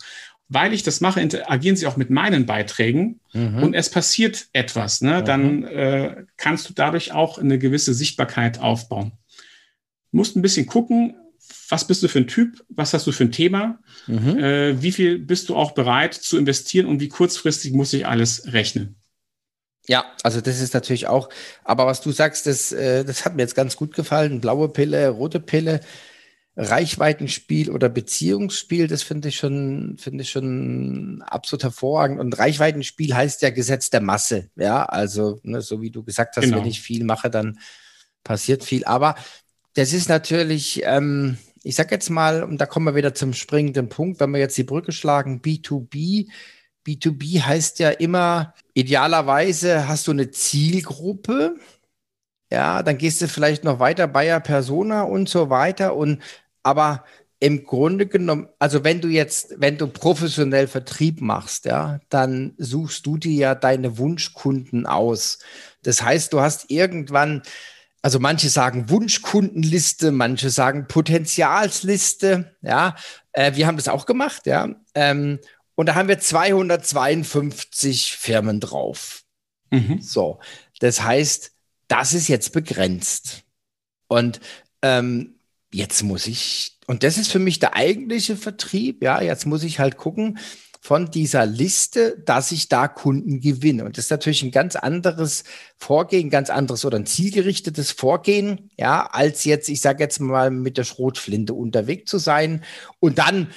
Weil 0.48 0.72
ich 0.72 0.82
das 0.82 1.00
mache, 1.00 1.20
interagieren 1.20 1.76
sie 1.76 1.86
auch 1.86 1.96
mit 1.96 2.10
meinen 2.10 2.46
Beiträgen 2.46 3.20
mhm. 3.32 3.62
und 3.62 3.74
es 3.74 3.90
passiert 3.90 4.46
etwas. 4.52 5.00
Ne? 5.00 5.20
Mhm. 5.20 5.24
Dann 5.24 5.64
äh, 5.64 6.24
kannst 6.36 6.68
du 6.68 6.74
dadurch 6.74 7.12
auch 7.12 7.38
eine 7.38 7.58
gewisse 7.58 7.94
Sichtbarkeit 7.94 8.60
aufbauen. 8.60 9.12
Du 10.12 10.18
musst 10.18 10.36
ein 10.36 10.42
bisschen 10.42 10.66
gucken, 10.66 11.16
was 11.68 11.86
bist 11.86 12.02
du 12.02 12.08
für 12.08 12.20
ein 12.20 12.28
Typ, 12.28 12.64
was 12.68 12.94
hast 12.94 13.06
du 13.06 13.12
für 13.12 13.24
ein 13.24 13.32
Thema, 13.32 13.80
mhm. 14.06 14.38
äh, 14.38 14.82
wie 14.82 14.92
viel 14.92 15.18
bist 15.18 15.48
du 15.48 15.56
auch 15.56 15.72
bereit 15.72 16.14
zu 16.14 16.38
investieren 16.38 16.86
und 16.86 17.00
wie 17.00 17.08
kurzfristig 17.08 17.72
muss 17.72 17.92
ich 17.92 18.06
alles 18.06 18.52
rechnen. 18.52 18.96
Ja, 19.86 20.06
also 20.22 20.40
das 20.40 20.60
ist 20.60 20.72
natürlich 20.72 21.06
auch, 21.06 21.28
aber 21.62 21.86
was 21.86 22.00
du 22.00 22.10
sagst, 22.10 22.46
das, 22.46 22.72
äh, 22.72 23.04
das 23.04 23.24
hat 23.24 23.36
mir 23.36 23.42
jetzt 23.42 23.54
ganz 23.54 23.76
gut 23.76 23.94
gefallen. 23.94 24.40
Blaue 24.40 24.70
Pille, 24.70 25.10
rote 25.10 25.40
Pille, 25.40 25.80
Reichweitenspiel 26.56 27.70
oder 27.70 27.88
Beziehungsspiel, 27.88 28.86
das 28.86 29.02
finde 29.02 29.28
ich 29.28 29.36
schon, 29.36 29.96
finde 29.98 30.22
ich 30.22 30.30
schon 30.30 31.22
absolut 31.26 31.64
hervorragend. 31.64 32.20
Und 32.20 32.38
Reichweitenspiel 32.38 33.14
heißt 33.14 33.42
ja 33.42 33.50
Gesetz 33.50 33.90
der 33.90 34.00
Masse. 34.00 34.50
Ja, 34.56 34.84
also, 34.84 35.40
ne, 35.42 35.60
so 35.60 35.82
wie 35.82 35.90
du 35.90 36.04
gesagt 36.04 36.36
hast, 36.36 36.44
genau. 36.44 36.58
wenn 36.58 36.66
ich 36.66 36.80
viel 36.80 37.04
mache, 37.04 37.28
dann 37.28 37.58
passiert 38.22 38.62
viel. 38.64 38.84
Aber 38.84 39.16
das 39.74 39.92
ist 39.92 40.08
natürlich, 40.08 40.82
ähm, 40.84 41.38
ich 41.64 41.74
sag 41.74 41.90
jetzt 41.90 42.08
mal, 42.08 42.44
und 42.44 42.58
da 42.58 42.66
kommen 42.66 42.86
wir 42.86 42.94
wieder 42.94 43.14
zum 43.14 43.34
springenden 43.34 43.88
Punkt, 43.88 44.20
wenn 44.20 44.30
wir 44.30 44.38
jetzt 44.38 44.56
die 44.56 44.64
Brücke 44.64 44.92
schlagen, 44.92 45.40
B2B 45.42 46.28
B2B 46.86 47.42
heißt 47.42 47.78
ja 47.78 47.90
immer, 47.90 48.54
idealerweise 48.74 49.88
hast 49.88 50.06
du 50.06 50.10
eine 50.12 50.30
Zielgruppe. 50.30 51.56
Ja, 52.52 52.82
dann 52.82 52.98
gehst 52.98 53.20
du 53.20 53.28
vielleicht 53.28 53.64
noch 53.64 53.78
weiter 53.78 54.06
Bayer 54.06 54.40
Persona 54.40 55.02
und 55.02 55.28
so 55.28 55.50
weiter. 55.50 55.96
Und 55.96 56.22
aber 56.62 57.04
im 57.40 57.64
Grunde 57.64 58.06
genommen, 58.06 58.48
also 58.58 58.84
wenn 58.84 59.00
du 59.00 59.08
jetzt, 59.08 59.54
wenn 59.58 59.76
du 59.76 59.86
professionell 59.86 60.66
Vertrieb 60.66 61.20
machst, 61.20 61.66
ja, 61.66 62.00
dann 62.08 62.54
suchst 62.56 63.04
du 63.04 63.18
dir 63.18 63.32
ja 63.32 63.54
deine 63.54 63.98
Wunschkunden 63.98 64.86
aus. 64.86 65.40
Das 65.82 66.02
heißt, 66.02 66.32
du 66.32 66.40
hast 66.40 66.70
irgendwann, 66.70 67.42
also 68.00 68.18
manche 68.18 68.48
sagen 68.48 68.88
Wunschkundenliste, 68.88 70.10
manche 70.10 70.48
sagen 70.48 70.86
Potenzialsliste, 70.88 72.56
ja. 72.62 72.96
Äh, 73.32 73.56
wir 73.56 73.66
haben 73.66 73.76
das 73.76 73.88
auch 73.88 74.06
gemacht, 74.06 74.46
ja. 74.46 74.68
Ähm, 74.94 75.38
und 75.74 75.86
da 75.86 75.94
haben 75.94 76.08
wir 76.08 76.18
252 76.18 78.16
Firmen 78.16 78.60
drauf. 78.60 79.24
Mhm. 79.70 80.00
So, 80.00 80.38
das 80.80 81.02
heißt, 81.02 81.52
das 81.88 82.14
ist 82.14 82.28
jetzt 82.28 82.52
begrenzt. 82.52 83.42
Und 84.08 84.40
ähm, 84.82 85.34
jetzt 85.72 86.02
muss 86.02 86.26
ich, 86.26 86.78
und 86.86 87.02
das 87.02 87.18
ist 87.18 87.32
für 87.32 87.38
mich 87.38 87.58
der 87.58 87.74
eigentliche 87.74 88.36
Vertrieb, 88.36 89.02
ja, 89.02 89.20
jetzt 89.20 89.46
muss 89.46 89.64
ich 89.64 89.78
halt 89.80 89.96
gucken 89.96 90.38
von 90.80 91.10
dieser 91.10 91.46
Liste, 91.46 92.22
dass 92.26 92.52
ich 92.52 92.68
da 92.68 92.88
Kunden 92.88 93.40
gewinne. 93.40 93.86
Und 93.86 93.96
das 93.96 94.04
ist 94.04 94.10
natürlich 94.10 94.42
ein 94.42 94.50
ganz 94.50 94.76
anderes 94.76 95.44
Vorgehen, 95.78 96.28
ganz 96.28 96.50
anderes 96.50 96.84
oder 96.84 96.98
ein 96.98 97.06
zielgerichtetes 97.06 97.90
Vorgehen, 97.90 98.70
ja, 98.76 99.06
als 99.06 99.44
jetzt, 99.44 99.70
ich 99.70 99.80
sage 99.80 100.04
jetzt 100.04 100.20
mal, 100.20 100.50
mit 100.50 100.76
der 100.76 100.84
Schrotflinte 100.84 101.54
unterwegs 101.54 102.10
zu 102.10 102.18
sein 102.18 102.62
und 103.00 103.18
dann 103.18 103.48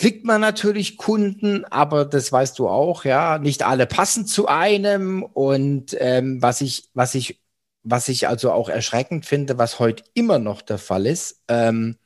kriegt 0.00 0.24
man 0.24 0.40
natürlich 0.40 0.96
Kunden, 0.96 1.64
aber 1.66 2.06
das 2.06 2.32
weißt 2.32 2.58
du 2.58 2.68
auch, 2.68 3.04
ja, 3.04 3.38
nicht 3.38 3.62
alle 3.64 3.86
passen 3.86 4.26
zu 4.26 4.48
einem. 4.48 5.22
Und 5.22 5.94
ähm, 6.00 6.40
was 6.42 6.62
ich, 6.62 6.88
was 6.94 7.14
ich 7.14 7.40
was 7.82 8.08
ich 8.08 8.28
also 8.28 8.52
auch 8.52 8.68
erschreckend 8.68 9.26
finde, 9.26 9.58
was 9.58 9.78
heute 9.78 10.04
immer 10.14 10.38
noch 10.38 10.62
der 10.62 10.78
Fall 10.78 11.06
ist, 11.06 11.42
ähm, 11.48 11.98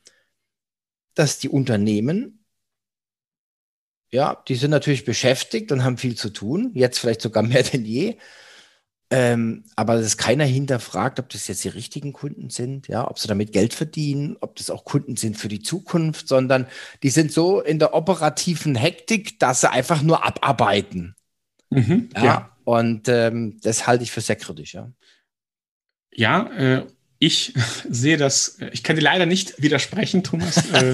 dass 1.13 1.39
die 1.39 1.49
Unternehmen, 1.49 2.45
ja, 4.11 4.43
die 4.47 4.55
sind 4.55 4.71
natürlich 4.71 5.05
beschäftigt 5.05 5.71
und 5.71 5.83
haben 5.83 5.97
viel 5.97 6.15
zu 6.15 6.29
tun, 6.29 6.71
jetzt 6.73 6.99
vielleicht 6.99 7.21
sogar 7.21 7.43
mehr 7.43 7.63
denn 7.63 7.85
je. 7.85 8.17
Ähm, 9.17 9.63
aber 9.77 10.01
dass 10.01 10.17
keiner 10.17 10.43
hinterfragt, 10.43 11.21
ob 11.21 11.29
das 11.29 11.47
jetzt 11.47 11.63
die 11.63 11.69
richtigen 11.69 12.11
Kunden 12.11 12.49
sind, 12.49 12.89
ja, 12.89 13.09
ob 13.09 13.17
sie 13.17 13.29
damit 13.29 13.53
Geld 13.53 13.73
verdienen, 13.73 14.35
ob 14.41 14.57
das 14.57 14.69
auch 14.69 14.83
Kunden 14.83 15.15
sind 15.15 15.37
für 15.37 15.47
die 15.47 15.61
Zukunft, 15.61 16.27
sondern 16.27 16.67
die 17.01 17.09
sind 17.09 17.31
so 17.31 17.61
in 17.61 17.79
der 17.79 17.93
operativen 17.93 18.75
Hektik, 18.75 19.39
dass 19.39 19.61
sie 19.61 19.71
einfach 19.71 20.01
nur 20.01 20.25
abarbeiten. 20.25 21.15
Mhm, 21.69 22.09
ja, 22.13 22.23
ja, 22.25 22.57
Und 22.65 23.07
ähm, 23.07 23.57
das 23.61 23.87
halte 23.87 24.03
ich 24.03 24.11
für 24.11 24.19
sehr 24.19 24.35
kritisch, 24.35 24.73
ja. 24.73 24.91
Ja, 26.13 26.51
äh, 26.51 26.85
ich 27.17 27.53
sehe 27.89 28.17
das, 28.17 28.57
ich 28.73 28.83
kann 28.83 28.97
dir 28.97 29.01
leider 29.01 29.25
nicht 29.25 29.61
widersprechen, 29.61 30.23
Thomas. 30.23 30.61
Äh, 30.73 30.93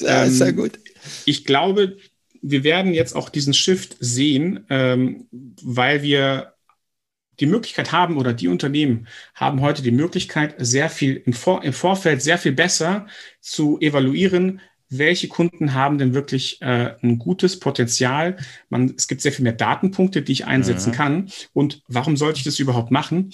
ja, 0.00 0.24
ist 0.24 0.40
ja 0.40 0.48
ähm, 0.48 0.56
gut. 0.56 0.78
Ich 1.24 1.46
glaube, 1.46 1.96
wir 2.42 2.62
werden 2.62 2.92
jetzt 2.92 3.16
auch 3.16 3.30
diesen 3.30 3.54
Shift 3.54 3.96
sehen, 4.00 4.66
ähm, 4.68 5.28
weil 5.62 6.02
wir 6.02 6.53
die 7.40 7.46
Möglichkeit 7.46 7.92
haben 7.92 8.16
oder 8.16 8.32
die 8.32 8.48
Unternehmen 8.48 9.06
haben 9.34 9.60
heute 9.60 9.82
die 9.82 9.90
Möglichkeit, 9.90 10.54
sehr 10.58 10.88
viel 10.88 11.16
im, 11.26 11.32
Vor 11.32 11.64
im 11.64 11.72
Vorfeld 11.72 12.22
sehr 12.22 12.38
viel 12.38 12.52
besser 12.52 13.06
zu 13.40 13.78
evaluieren, 13.80 14.60
welche 14.88 15.28
Kunden 15.28 15.74
haben 15.74 15.98
denn 15.98 16.14
wirklich 16.14 16.60
äh, 16.62 16.94
ein 17.02 17.18
gutes 17.18 17.58
Potenzial. 17.58 18.36
Man, 18.68 18.94
es 18.96 19.08
gibt 19.08 19.22
sehr 19.22 19.32
viel 19.32 19.42
mehr 19.42 19.52
Datenpunkte, 19.52 20.22
die 20.22 20.32
ich 20.32 20.46
einsetzen 20.46 20.90
mhm. 20.90 20.94
kann. 20.94 21.30
Und 21.52 21.82
warum 21.88 22.16
sollte 22.16 22.38
ich 22.38 22.44
das 22.44 22.58
überhaupt 22.58 22.90
machen? 22.90 23.30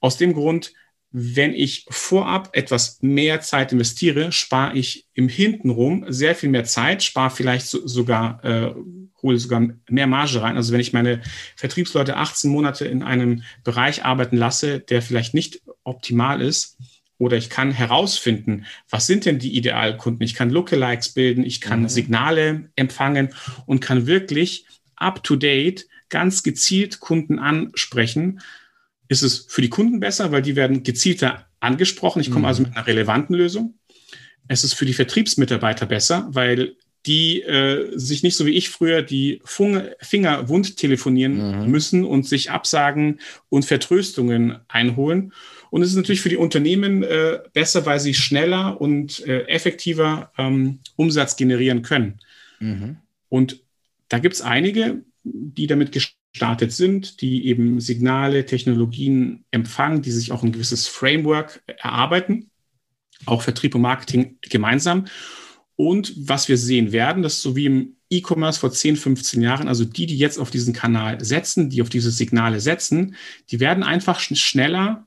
Aus 0.00 0.16
dem 0.16 0.34
Grund, 0.34 0.72
wenn 1.10 1.54
ich 1.54 1.86
vorab 1.88 2.50
etwas 2.52 2.98
mehr 3.00 3.40
Zeit 3.40 3.72
investiere, 3.72 4.30
spare 4.30 4.76
ich 4.76 5.06
im 5.14 5.28
Hintenrum 5.28 6.04
sehr 6.08 6.34
viel 6.34 6.50
mehr 6.50 6.64
Zeit, 6.64 7.02
spare 7.02 7.30
vielleicht 7.30 7.66
so, 7.66 7.86
sogar, 7.86 8.44
äh, 8.44 8.74
hole 9.22 9.38
sogar 9.38 9.68
mehr 9.88 10.06
Marge 10.06 10.42
rein. 10.42 10.56
Also 10.56 10.72
wenn 10.72 10.80
ich 10.80 10.92
meine 10.92 11.22
Vertriebsleute 11.56 12.16
18 12.16 12.50
Monate 12.50 12.84
in 12.84 13.02
einem 13.02 13.42
Bereich 13.64 14.04
arbeiten 14.04 14.36
lasse, 14.36 14.80
der 14.80 15.00
vielleicht 15.00 15.34
nicht 15.34 15.62
optimal 15.82 16.42
ist, 16.42 16.76
oder 17.20 17.36
ich 17.36 17.50
kann 17.50 17.72
herausfinden, 17.72 18.64
was 18.88 19.08
sind 19.08 19.24
denn 19.24 19.40
die 19.40 19.56
Idealkunden? 19.56 20.22
Ich 20.22 20.34
kann 20.34 20.50
Lookalikes 20.50 21.14
bilden, 21.14 21.44
ich 21.44 21.60
kann 21.60 21.82
mhm. 21.82 21.88
Signale 21.88 22.70
empfangen 22.76 23.34
und 23.66 23.80
kann 23.80 24.06
wirklich 24.06 24.66
up 24.94 25.24
to 25.24 25.34
date 25.34 25.86
ganz 26.10 26.42
gezielt 26.44 27.00
Kunden 27.00 27.38
ansprechen 27.40 28.40
ist 29.08 29.22
es 29.22 29.46
für 29.48 29.62
die 29.62 29.70
Kunden 29.70 30.00
besser, 30.00 30.32
weil 30.32 30.42
die 30.42 30.56
werden 30.56 30.82
gezielter 30.82 31.46
angesprochen. 31.60 32.20
Ich 32.20 32.30
komme 32.30 32.46
also 32.46 32.62
mhm. 32.62 32.66
also 32.66 32.70
mit 32.70 32.76
einer 32.76 32.86
relevanten 32.86 33.34
Lösung. 33.34 33.74
Es 34.48 34.64
ist 34.64 34.74
für 34.74 34.86
die 34.86 34.94
Vertriebsmitarbeiter 34.94 35.86
besser, 35.86 36.28
weil 36.30 36.76
die 37.06 37.42
äh, 37.42 37.96
sich 37.96 38.22
nicht 38.22 38.36
so 38.36 38.44
wie 38.44 38.54
ich 38.54 38.70
früher 38.70 39.02
die 39.02 39.40
Funge, 39.44 39.96
Finger 40.00 40.48
wund 40.48 40.76
telefonieren 40.76 41.62
mhm. 41.62 41.70
müssen 41.70 42.04
und 42.04 42.26
sich 42.26 42.50
Absagen 42.50 43.20
und 43.48 43.64
Vertröstungen 43.64 44.58
einholen. 44.68 45.32
Und 45.70 45.82
es 45.82 45.90
ist 45.90 45.96
natürlich 45.96 46.20
für 46.20 46.28
die 46.28 46.36
Unternehmen 46.36 47.02
äh, 47.02 47.40
besser, 47.52 47.86
weil 47.86 48.00
sie 48.00 48.14
schneller 48.14 48.80
und 48.80 49.24
äh, 49.26 49.42
effektiver 49.46 50.32
ähm, 50.38 50.80
Umsatz 50.96 51.36
generieren 51.36 51.82
können. 51.82 52.20
Mhm. 52.58 52.96
Und 53.28 53.60
da 54.08 54.18
gibt 54.18 54.34
es 54.34 54.42
einige, 54.42 55.02
die 55.22 55.66
damit 55.66 55.92
gestartet 56.32 56.72
sind, 56.72 57.20
die 57.20 57.46
eben 57.46 57.80
Signale, 57.80 58.46
Technologien 58.46 59.44
empfangen, 59.50 60.02
die 60.02 60.10
sich 60.10 60.32
auch 60.32 60.42
ein 60.42 60.52
gewisses 60.52 60.86
Framework 60.86 61.62
erarbeiten, 61.66 62.50
auch 63.26 63.42
Vertrieb 63.42 63.74
und 63.74 63.82
Marketing 63.82 64.38
gemeinsam. 64.42 65.06
Und 65.76 66.12
was 66.28 66.48
wir 66.48 66.58
sehen 66.58 66.92
werden, 66.92 67.22
dass 67.22 67.40
so 67.40 67.56
wie 67.56 67.66
im 67.66 67.96
E-Commerce 68.10 68.58
vor 68.58 68.72
10, 68.72 68.96
15 68.96 69.42
Jahren, 69.42 69.68
also 69.68 69.84
die, 69.84 70.06
die 70.06 70.18
jetzt 70.18 70.38
auf 70.38 70.50
diesen 70.50 70.74
Kanal 70.74 71.22
setzen, 71.24 71.70
die 71.70 71.82
auf 71.82 71.88
diese 71.88 72.10
Signale 72.10 72.60
setzen, 72.60 73.16
die 73.50 73.60
werden 73.60 73.84
einfach 73.84 74.18
schneller 74.20 75.06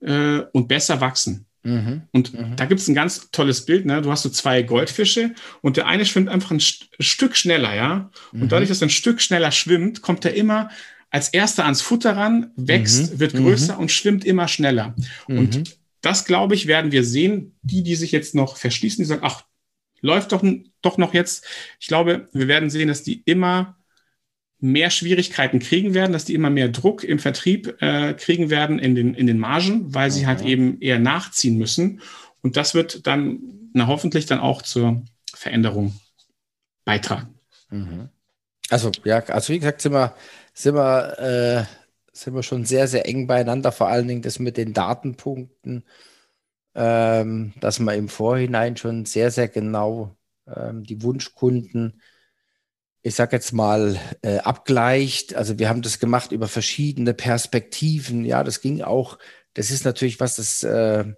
äh, 0.00 0.40
und 0.52 0.68
besser 0.68 1.00
wachsen. 1.00 1.46
Mhm. 1.62 2.02
Und 2.12 2.34
mhm. 2.34 2.56
da 2.56 2.64
gibt 2.64 2.80
es 2.80 2.88
ein 2.88 2.94
ganz 2.94 3.30
tolles 3.30 3.64
Bild. 3.64 3.86
Ne? 3.86 4.02
Du 4.02 4.10
hast 4.10 4.22
so 4.22 4.30
zwei 4.30 4.62
Goldfische 4.62 5.34
und 5.60 5.76
der 5.76 5.86
eine 5.86 6.04
schwimmt 6.04 6.28
einfach 6.28 6.50
ein 6.50 6.60
St 6.60 6.88
Stück 6.98 7.36
schneller, 7.36 7.74
ja. 7.74 8.10
Und 8.32 8.42
mhm. 8.42 8.48
dadurch, 8.48 8.68
dass 8.68 8.82
er 8.82 8.88
ein 8.88 8.90
Stück 8.90 9.20
schneller 9.20 9.52
schwimmt, 9.52 10.02
kommt 10.02 10.24
er 10.24 10.34
immer 10.34 10.70
als 11.10 11.28
erster 11.28 11.64
ans 11.64 11.82
Futter 11.82 12.16
ran, 12.16 12.50
wächst, 12.56 13.14
mhm. 13.14 13.18
wird 13.20 13.34
größer 13.34 13.74
mhm. 13.74 13.80
und 13.80 13.92
schwimmt 13.92 14.24
immer 14.24 14.48
schneller. 14.48 14.94
Und 15.28 15.56
mhm. 15.56 15.64
das, 16.00 16.24
glaube 16.24 16.54
ich, 16.54 16.66
werden 16.66 16.90
wir 16.90 17.04
sehen. 17.04 17.54
Die, 17.62 17.82
die 17.82 17.96
sich 17.96 18.12
jetzt 18.12 18.34
noch 18.34 18.56
verschließen, 18.56 19.02
die 19.02 19.08
sagen, 19.08 19.22
ach, 19.24 19.44
läuft 20.00 20.32
doch, 20.32 20.42
doch 20.80 20.98
noch 20.98 21.14
jetzt. 21.14 21.44
Ich 21.78 21.86
glaube, 21.86 22.28
wir 22.32 22.48
werden 22.48 22.70
sehen, 22.70 22.88
dass 22.88 23.02
die 23.02 23.22
immer 23.24 23.76
mehr 24.62 24.90
Schwierigkeiten 24.90 25.58
kriegen 25.58 25.92
werden, 25.92 26.12
dass 26.12 26.24
die 26.24 26.34
immer 26.34 26.48
mehr 26.48 26.68
Druck 26.68 27.02
im 27.02 27.18
Vertrieb 27.18 27.82
äh, 27.82 28.14
kriegen 28.14 28.48
werden 28.48 28.78
in 28.78 28.94
den, 28.94 29.12
in 29.14 29.26
den 29.26 29.38
Margen, 29.38 29.92
weil 29.92 30.10
sie 30.12 30.26
halt 30.26 30.42
eben 30.42 30.80
eher 30.80 31.00
nachziehen 31.00 31.58
müssen. 31.58 32.00
Und 32.42 32.56
das 32.56 32.72
wird 32.72 33.06
dann 33.06 33.40
na, 33.72 33.88
hoffentlich 33.88 34.26
dann 34.26 34.38
auch 34.38 34.62
zur 34.62 35.02
Veränderung 35.34 35.98
beitragen. 36.84 37.34
Mhm. 37.70 38.08
Also, 38.70 38.92
ja, 39.04 39.18
also 39.18 39.52
wie 39.52 39.58
gesagt, 39.58 39.80
sind 39.80 39.92
wir, 39.92 40.14
sind 40.54 40.76
wir, 40.76 41.18
äh, 41.18 41.64
sind 42.12 42.34
wir 42.34 42.44
schon 42.44 42.64
sehr, 42.64 42.86
sehr 42.86 43.06
eng 43.08 43.26
beieinander, 43.26 43.72
vor 43.72 43.88
allen 43.88 44.06
Dingen 44.06 44.22
das 44.22 44.38
mit 44.38 44.56
den 44.56 44.74
Datenpunkten, 44.74 45.84
ähm, 46.76 47.52
dass 47.58 47.80
man 47.80 47.98
im 47.98 48.08
Vorhinein 48.08 48.76
schon 48.76 49.06
sehr, 49.06 49.32
sehr 49.32 49.48
genau 49.48 50.16
ähm, 50.46 50.84
die 50.84 51.02
Wunschkunden 51.02 52.00
ich 53.02 53.14
sag 53.14 53.32
jetzt 53.32 53.52
mal, 53.52 53.98
äh, 54.22 54.38
abgleicht. 54.38 55.34
Also 55.34 55.58
wir 55.58 55.68
haben 55.68 55.82
das 55.82 55.98
gemacht 55.98 56.32
über 56.32 56.48
verschiedene 56.48 57.14
Perspektiven. 57.14 58.24
Ja, 58.24 58.44
das 58.44 58.60
ging 58.60 58.82
auch, 58.82 59.18
das 59.54 59.70
ist 59.70 59.84
natürlich 59.84 60.20
was, 60.20 60.36
das, 60.36 60.62
äh, 60.62 61.12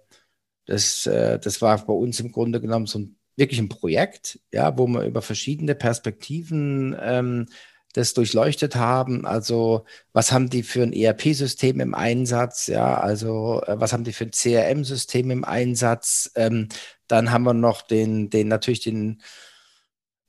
das, 0.65 1.05
äh, 1.05 1.39
das 1.39 1.61
war 1.61 1.85
bei 1.85 1.93
uns 1.93 2.19
im 2.19 2.31
Grunde 2.31 2.59
genommen 2.59 2.87
so 2.87 2.99
ein 2.99 3.17
wirklich 3.37 3.59
ein 3.59 3.69
Projekt, 3.69 4.39
ja, 4.51 4.77
wo 4.77 4.87
wir 4.87 5.03
über 5.03 5.21
verschiedene 5.21 5.75
Perspektiven 5.75 6.95
ähm, 6.99 7.47
das 7.93 8.13
durchleuchtet 8.13 8.75
haben. 8.75 9.25
Also 9.25 9.85
was 10.13 10.31
haben 10.31 10.49
die 10.49 10.63
für 10.63 10.83
ein 10.83 10.93
ERP-System 10.93 11.79
im 11.79 11.93
Einsatz? 11.93 12.67
Ja, 12.67 12.97
also 12.97 13.61
äh, 13.65 13.79
was 13.79 13.93
haben 13.93 14.03
die 14.03 14.13
für 14.13 14.25
ein 14.25 14.31
CRM-System 14.31 15.31
im 15.31 15.45
Einsatz? 15.45 16.31
Ähm, 16.35 16.69
dann 17.07 17.31
haben 17.31 17.43
wir 17.43 17.53
noch 17.53 17.81
den, 17.81 18.29
den 18.29 18.47
natürlich 18.47 18.81
den 18.81 19.21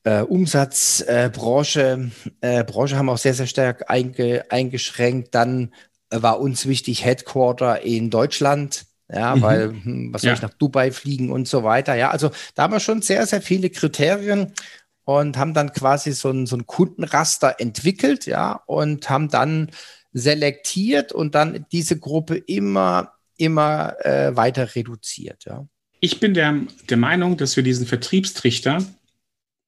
äh, 0.06 0.22
Umsatzbranche 0.22 2.10
äh, 2.40 2.60
äh, 2.60 2.64
Branche 2.64 2.96
haben 2.96 3.08
auch 3.08 3.18
sehr, 3.18 3.34
sehr 3.34 3.48
stark 3.48 3.90
einge, 3.90 4.44
eingeschränkt. 4.50 5.34
Dann 5.34 5.74
war 6.10 6.40
uns 6.40 6.66
wichtig 6.66 7.04
Headquarter 7.04 7.82
in 7.82 8.08
Deutschland. 8.08 8.86
Ja, 9.12 9.34
mhm. 9.36 9.42
weil, 9.42 9.68
hm, 9.68 10.14
was 10.14 10.22
soll 10.22 10.28
ja. 10.28 10.34
ich 10.34 10.42
nach 10.42 10.54
Dubai 10.54 10.92
fliegen 10.92 11.30
und 11.30 11.48
so 11.48 11.64
weiter. 11.64 11.94
Ja, 11.96 12.10
also 12.10 12.30
da 12.54 12.62
haben 12.62 12.72
wir 12.72 12.80
schon 12.80 13.02
sehr, 13.02 13.26
sehr 13.26 13.42
viele 13.42 13.68
Kriterien 13.70 14.52
und 15.04 15.36
haben 15.36 15.54
dann 15.54 15.72
quasi 15.72 16.12
so 16.12 16.30
ein, 16.30 16.46
so 16.46 16.56
ein 16.56 16.66
Kundenraster 16.66 17.60
entwickelt, 17.60 18.26
ja, 18.26 18.62
und 18.66 19.08
haben 19.08 19.28
dann 19.28 19.70
selektiert 20.12 21.12
und 21.12 21.34
dann 21.34 21.66
diese 21.70 21.98
Gruppe 21.98 22.36
immer, 22.36 23.12
immer 23.36 23.94
äh, 24.04 24.34
weiter 24.36 24.74
reduziert, 24.74 25.44
ja. 25.46 25.66
Ich 26.00 26.20
bin 26.20 26.34
der, 26.34 26.60
der 26.90 26.96
Meinung, 26.96 27.36
dass 27.36 27.56
wir 27.56 27.62
diesen 27.62 27.86
Vertriebstrichter, 27.86 28.84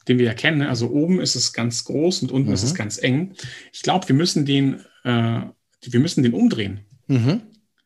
den 0.08 0.18
wir 0.18 0.26
ja 0.26 0.34
kennen, 0.34 0.58
ne, 0.58 0.68
also 0.68 0.90
oben 0.90 1.20
ist 1.20 1.34
es 1.34 1.52
ganz 1.52 1.84
groß 1.84 2.22
und 2.22 2.32
unten 2.32 2.48
mhm. 2.48 2.54
ist 2.54 2.62
es 2.62 2.72
mhm. 2.72 2.76
ganz 2.76 3.02
eng. 3.02 3.34
Ich 3.72 3.82
glaube, 3.82 4.08
wir 4.08 4.16
müssen 4.16 4.44
den, 4.44 4.80
äh, 5.04 5.40
wir 5.82 6.00
müssen 6.00 6.22
den 6.22 6.34
umdrehen. 6.34 6.80
Mhm. 7.06 7.42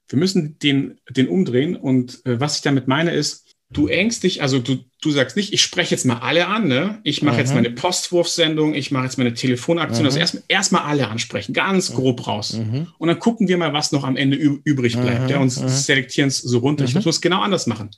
Wir 0.09 0.19
müssen 0.19 0.59
den, 0.59 1.01
den 1.11 1.29
umdrehen. 1.29 1.77
Und 1.77 2.25
äh, 2.27 2.39
was 2.39 2.57
ich 2.57 2.63
damit 2.63 2.87
meine 2.87 3.13
ist, 3.13 3.55
du 3.71 3.87
engst 3.87 4.23
dich, 4.23 4.43
also 4.43 4.59
du, 4.59 4.79
du 5.01 5.11
sagst 5.11 5.37
nicht, 5.37 5.53
ich 5.53 5.63
spreche 5.63 5.93
jetzt 5.93 6.05
mal 6.05 6.19
alle 6.19 6.47
an, 6.47 6.69
ne? 6.69 7.01
Ich 7.05 7.23
mache 7.23 7.35
mhm. 7.35 7.41
jetzt 7.41 7.55
meine 7.55 7.71
Postwurfsendung, 7.71 8.75
ich 8.75 8.91
mache 8.91 9.05
jetzt 9.05 9.19
meine 9.19 9.35
Telefonaktion. 9.35 10.05
Also 10.05 10.19
mhm. 10.19 10.23
Also 10.23 10.41
erstmal 10.49 10.83
erst 10.83 10.91
alle 10.91 11.09
ansprechen, 11.09 11.53
ganz 11.55 11.91
mhm. 11.91 11.95
grob 11.95 12.27
raus. 12.27 12.55
Mhm. 12.55 12.89
Und 12.99 13.09
dann 13.09 13.19
gucken 13.19 13.49
wir 13.49 13.57
mal, 13.57 13.73
was 13.73 13.93
noch 13.93 14.05
am 14.05 14.17
Ende 14.17 14.37
übrig 14.37 14.99
bleibt. 14.99 15.25
Mhm. 15.25 15.29
Ja, 15.29 15.39
und 15.39 15.51
selektieren 15.51 16.29
es 16.29 16.39
so 16.39 16.59
runter. 16.59 16.85
Ich 16.85 16.95
muss 16.95 17.07
es 17.07 17.21
genau 17.21 17.41
anders 17.41 17.67
machen. 17.67 17.91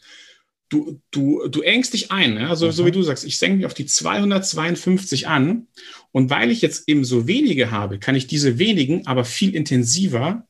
Du, 0.68 1.00
du, 1.10 1.46
du 1.48 1.60
engst 1.60 1.92
dich 1.92 2.10
ein, 2.10 2.34
ne? 2.34 2.48
also 2.48 2.70
so 2.70 2.86
wie 2.86 2.90
du 2.90 3.02
sagst, 3.02 3.24
ich 3.24 3.38
senke 3.38 3.58
mich 3.58 3.66
auf 3.66 3.74
die 3.74 3.86
252 3.86 5.28
an. 5.28 5.68
Und 6.10 6.30
weil 6.30 6.50
ich 6.50 6.62
jetzt 6.62 6.88
eben 6.88 7.04
so 7.04 7.26
wenige 7.26 7.70
habe, 7.70 7.98
kann 7.98 8.14
ich 8.14 8.26
diese 8.26 8.58
wenigen 8.58 9.06
aber 9.06 9.24
viel 9.24 9.54
intensiver 9.54 10.46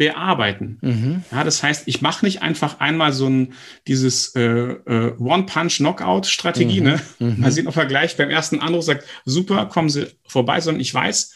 bearbeiten. 0.00 0.78
Mhm. 0.80 1.24
Ja, 1.30 1.44
das 1.44 1.62
heißt, 1.62 1.82
ich 1.84 2.00
mache 2.00 2.24
nicht 2.24 2.40
einfach 2.40 2.80
einmal 2.80 3.12
so 3.12 3.28
ein 3.28 3.52
dieses 3.86 4.34
äh, 4.34 4.40
äh, 4.40 5.14
One-Punch-Knockout-Strategie, 5.18 6.80
mhm. 6.80 6.86
ne? 6.86 7.00
Mhm. 7.18 7.40
Mal 7.40 7.52
sehen, 7.52 7.66
ob 7.66 7.76
er 7.76 7.84
gleich 7.84 8.16
beim 8.16 8.30
ersten 8.30 8.60
Anruf 8.60 8.84
sagt, 8.84 9.04
super, 9.26 9.66
kommen 9.66 9.90
Sie 9.90 10.06
vorbei, 10.26 10.62
sondern 10.62 10.80
ich 10.80 10.94
weiß, 10.94 11.34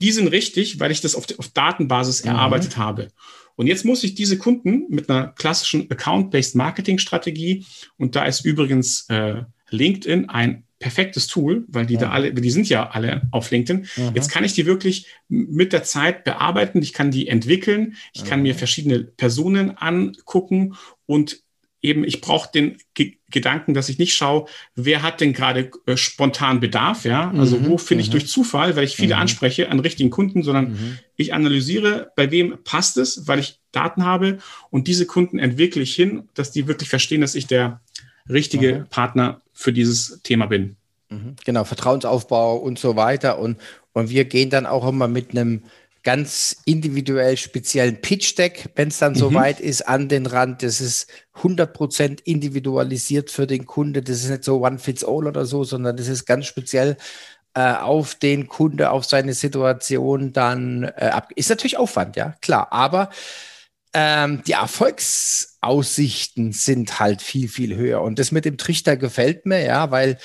die 0.00 0.12
sind 0.12 0.28
richtig, 0.28 0.80
weil 0.80 0.90
ich 0.90 1.00
das 1.00 1.14
auf, 1.14 1.26
auf 1.38 1.48
Datenbasis 1.48 2.24
mhm. 2.24 2.30
erarbeitet 2.30 2.76
habe. 2.76 3.08
Und 3.56 3.66
jetzt 3.66 3.84
muss 3.84 4.04
ich 4.04 4.14
diese 4.14 4.38
Kunden 4.38 4.84
mit 4.88 5.10
einer 5.10 5.28
klassischen 5.28 5.90
Account-Based 5.90 6.54
Marketing-Strategie, 6.54 7.66
und 7.96 8.14
da 8.14 8.24
ist 8.24 8.44
übrigens 8.44 9.06
äh, 9.08 9.42
LinkedIn 9.70 10.28
ein 10.28 10.64
perfektes 10.78 11.26
Tool, 11.26 11.64
weil 11.68 11.86
die 11.86 11.94
ja. 11.94 12.00
da 12.00 12.10
alle, 12.10 12.32
die 12.32 12.50
sind 12.50 12.68
ja 12.68 12.90
alle 12.90 13.22
auf 13.32 13.50
LinkedIn. 13.50 13.86
Mhm. 13.96 14.12
Jetzt 14.14 14.30
kann 14.30 14.44
ich 14.44 14.52
die 14.52 14.66
wirklich 14.66 15.06
mit 15.28 15.72
der 15.72 15.82
Zeit 15.82 16.22
bearbeiten. 16.24 16.80
Ich 16.82 16.92
kann 16.92 17.10
die 17.10 17.26
entwickeln. 17.26 17.96
Ich 18.12 18.22
mhm. 18.22 18.26
kann 18.28 18.42
mir 18.42 18.54
verschiedene 18.54 19.00
Personen 19.00 19.76
angucken 19.76 20.76
und 21.06 21.42
eben, 21.88 22.04
ich 22.04 22.20
brauche 22.20 22.50
den 22.52 22.78
G 22.94 23.14
Gedanken, 23.30 23.74
dass 23.74 23.90
ich 23.90 23.98
nicht 23.98 24.14
schaue, 24.14 24.46
wer 24.74 25.02
hat 25.02 25.20
denn 25.20 25.34
gerade 25.34 25.70
äh, 25.84 25.98
spontan 25.98 26.60
Bedarf, 26.60 27.04
ja? 27.04 27.30
Also 27.32 27.58
mhm. 27.58 27.66
wo 27.66 27.76
finde 27.76 28.00
ich 28.00 28.08
mhm. 28.08 28.12
durch 28.12 28.26
Zufall, 28.26 28.74
weil 28.74 28.84
ich 28.84 28.96
viele 28.96 29.16
mhm. 29.16 29.20
anspreche 29.20 29.70
an 29.70 29.80
richtigen 29.80 30.08
Kunden, 30.08 30.42
sondern 30.42 30.70
mhm. 30.70 30.98
ich 31.14 31.34
analysiere, 31.34 32.10
bei 32.16 32.30
wem 32.30 32.56
passt 32.64 32.96
es, 32.96 33.28
weil 33.28 33.38
ich 33.38 33.60
Daten 33.70 34.06
habe 34.06 34.38
und 34.70 34.88
diese 34.88 35.04
Kunden 35.04 35.38
entwickle 35.38 35.82
ich 35.82 35.94
hin, 35.94 36.28
dass 36.32 36.52
die 36.52 36.66
wirklich 36.66 36.88
verstehen, 36.88 37.20
dass 37.20 37.34
ich 37.34 37.46
der 37.46 37.82
richtige 38.30 38.80
mhm. 38.80 38.86
Partner 38.88 39.42
für 39.52 39.74
dieses 39.74 40.20
Thema 40.22 40.46
bin. 40.46 40.76
Mhm. 41.10 41.36
Genau, 41.44 41.64
Vertrauensaufbau 41.64 42.56
und 42.56 42.78
so 42.78 42.96
weiter. 42.96 43.38
Und, 43.38 43.58
und 43.92 44.10
wir 44.10 44.24
gehen 44.24 44.50
dann 44.50 44.66
auch 44.66 44.88
immer 44.88 45.08
mit 45.08 45.32
einem 45.32 45.64
ganz 46.02 46.56
individuell 46.64 47.36
speziellen 47.36 48.00
Pitch-Deck, 48.00 48.70
wenn 48.76 48.88
es 48.88 48.98
dann 48.98 49.12
mhm. 49.12 49.18
soweit 49.18 49.60
ist, 49.60 49.82
an 49.82 50.08
den 50.08 50.26
Rand. 50.26 50.62
Das 50.62 50.80
ist 50.80 51.08
100% 51.42 52.20
individualisiert 52.24 53.30
für 53.30 53.46
den 53.46 53.66
Kunde. 53.66 54.02
Das 54.02 54.22
ist 54.22 54.30
nicht 54.30 54.44
so 54.44 54.64
One-Fits-All 54.64 55.26
oder 55.26 55.46
so, 55.46 55.64
sondern 55.64 55.96
das 55.96 56.08
ist 56.08 56.24
ganz 56.24 56.46
speziell 56.46 56.96
äh, 57.54 57.74
auf 57.74 58.14
den 58.14 58.48
Kunde, 58.48 58.90
auf 58.90 59.04
seine 59.04 59.34
Situation 59.34 60.32
dann 60.32 60.84
äh, 60.84 61.10
ab. 61.12 61.30
Ist 61.34 61.50
natürlich 61.50 61.76
Aufwand, 61.76 62.16
ja, 62.16 62.34
klar. 62.40 62.72
Aber 62.72 63.10
ähm, 63.94 64.42
die 64.46 64.52
Erfolgsaussichten 64.52 66.52
sind 66.52 67.00
halt 67.00 67.22
viel, 67.22 67.48
viel 67.48 67.76
höher. 67.76 68.02
Und 68.02 68.18
das 68.18 68.32
mit 68.32 68.44
dem 68.44 68.58
Trichter 68.58 68.96
gefällt 68.96 69.46
mir, 69.46 69.64
ja, 69.64 69.90
weil 69.90 70.18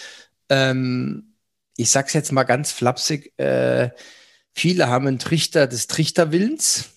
ähm, 0.50 1.36
ich 1.76 1.90
sag's 1.90 2.14
jetzt 2.14 2.32
mal 2.32 2.44
ganz 2.44 2.72
flapsig, 2.72 3.34
äh, 3.40 3.90
viele 4.54 4.88
haben 4.88 5.08
einen 5.08 5.20
Trichter 5.20 5.68
des 5.68 5.88
Trichterwillens. 5.88 6.90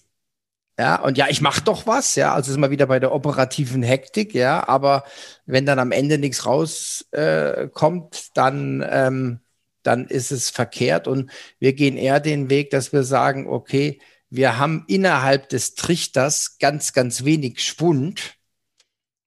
Ja, 0.78 1.00
und 1.00 1.16
ja, 1.16 1.26
ich 1.30 1.40
mache 1.40 1.62
doch 1.62 1.86
was, 1.86 2.16
ja, 2.16 2.34
also 2.34 2.52
ist 2.52 2.58
mal 2.58 2.70
wieder 2.70 2.86
bei 2.86 3.00
der 3.00 3.12
operativen 3.12 3.82
Hektik, 3.82 4.34
ja, 4.34 4.68
aber 4.68 5.04
wenn 5.46 5.64
dann 5.64 5.78
am 5.78 5.90
Ende 5.90 6.18
nichts 6.18 6.44
rauskommt, 6.44 8.14
äh, 8.14 8.30
dann, 8.34 8.84
ähm, 8.86 9.40
dann 9.82 10.06
ist 10.06 10.32
es 10.32 10.50
verkehrt 10.50 11.08
und 11.08 11.30
wir 11.58 11.72
gehen 11.72 11.96
eher 11.96 12.20
den 12.20 12.50
Weg, 12.50 12.68
dass 12.70 12.92
wir 12.92 13.04
sagen, 13.04 13.48
okay, 13.48 14.00
wir 14.28 14.58
haben 14.58 14.84
innerhalb 14.86 15.48
des 15.48 15.76
Trichters 15.76 16.58
ganz, 16.58 16.92
ganz 16.92 17.24
wenig 17.24 17.64
Schwund, 17.64 18.34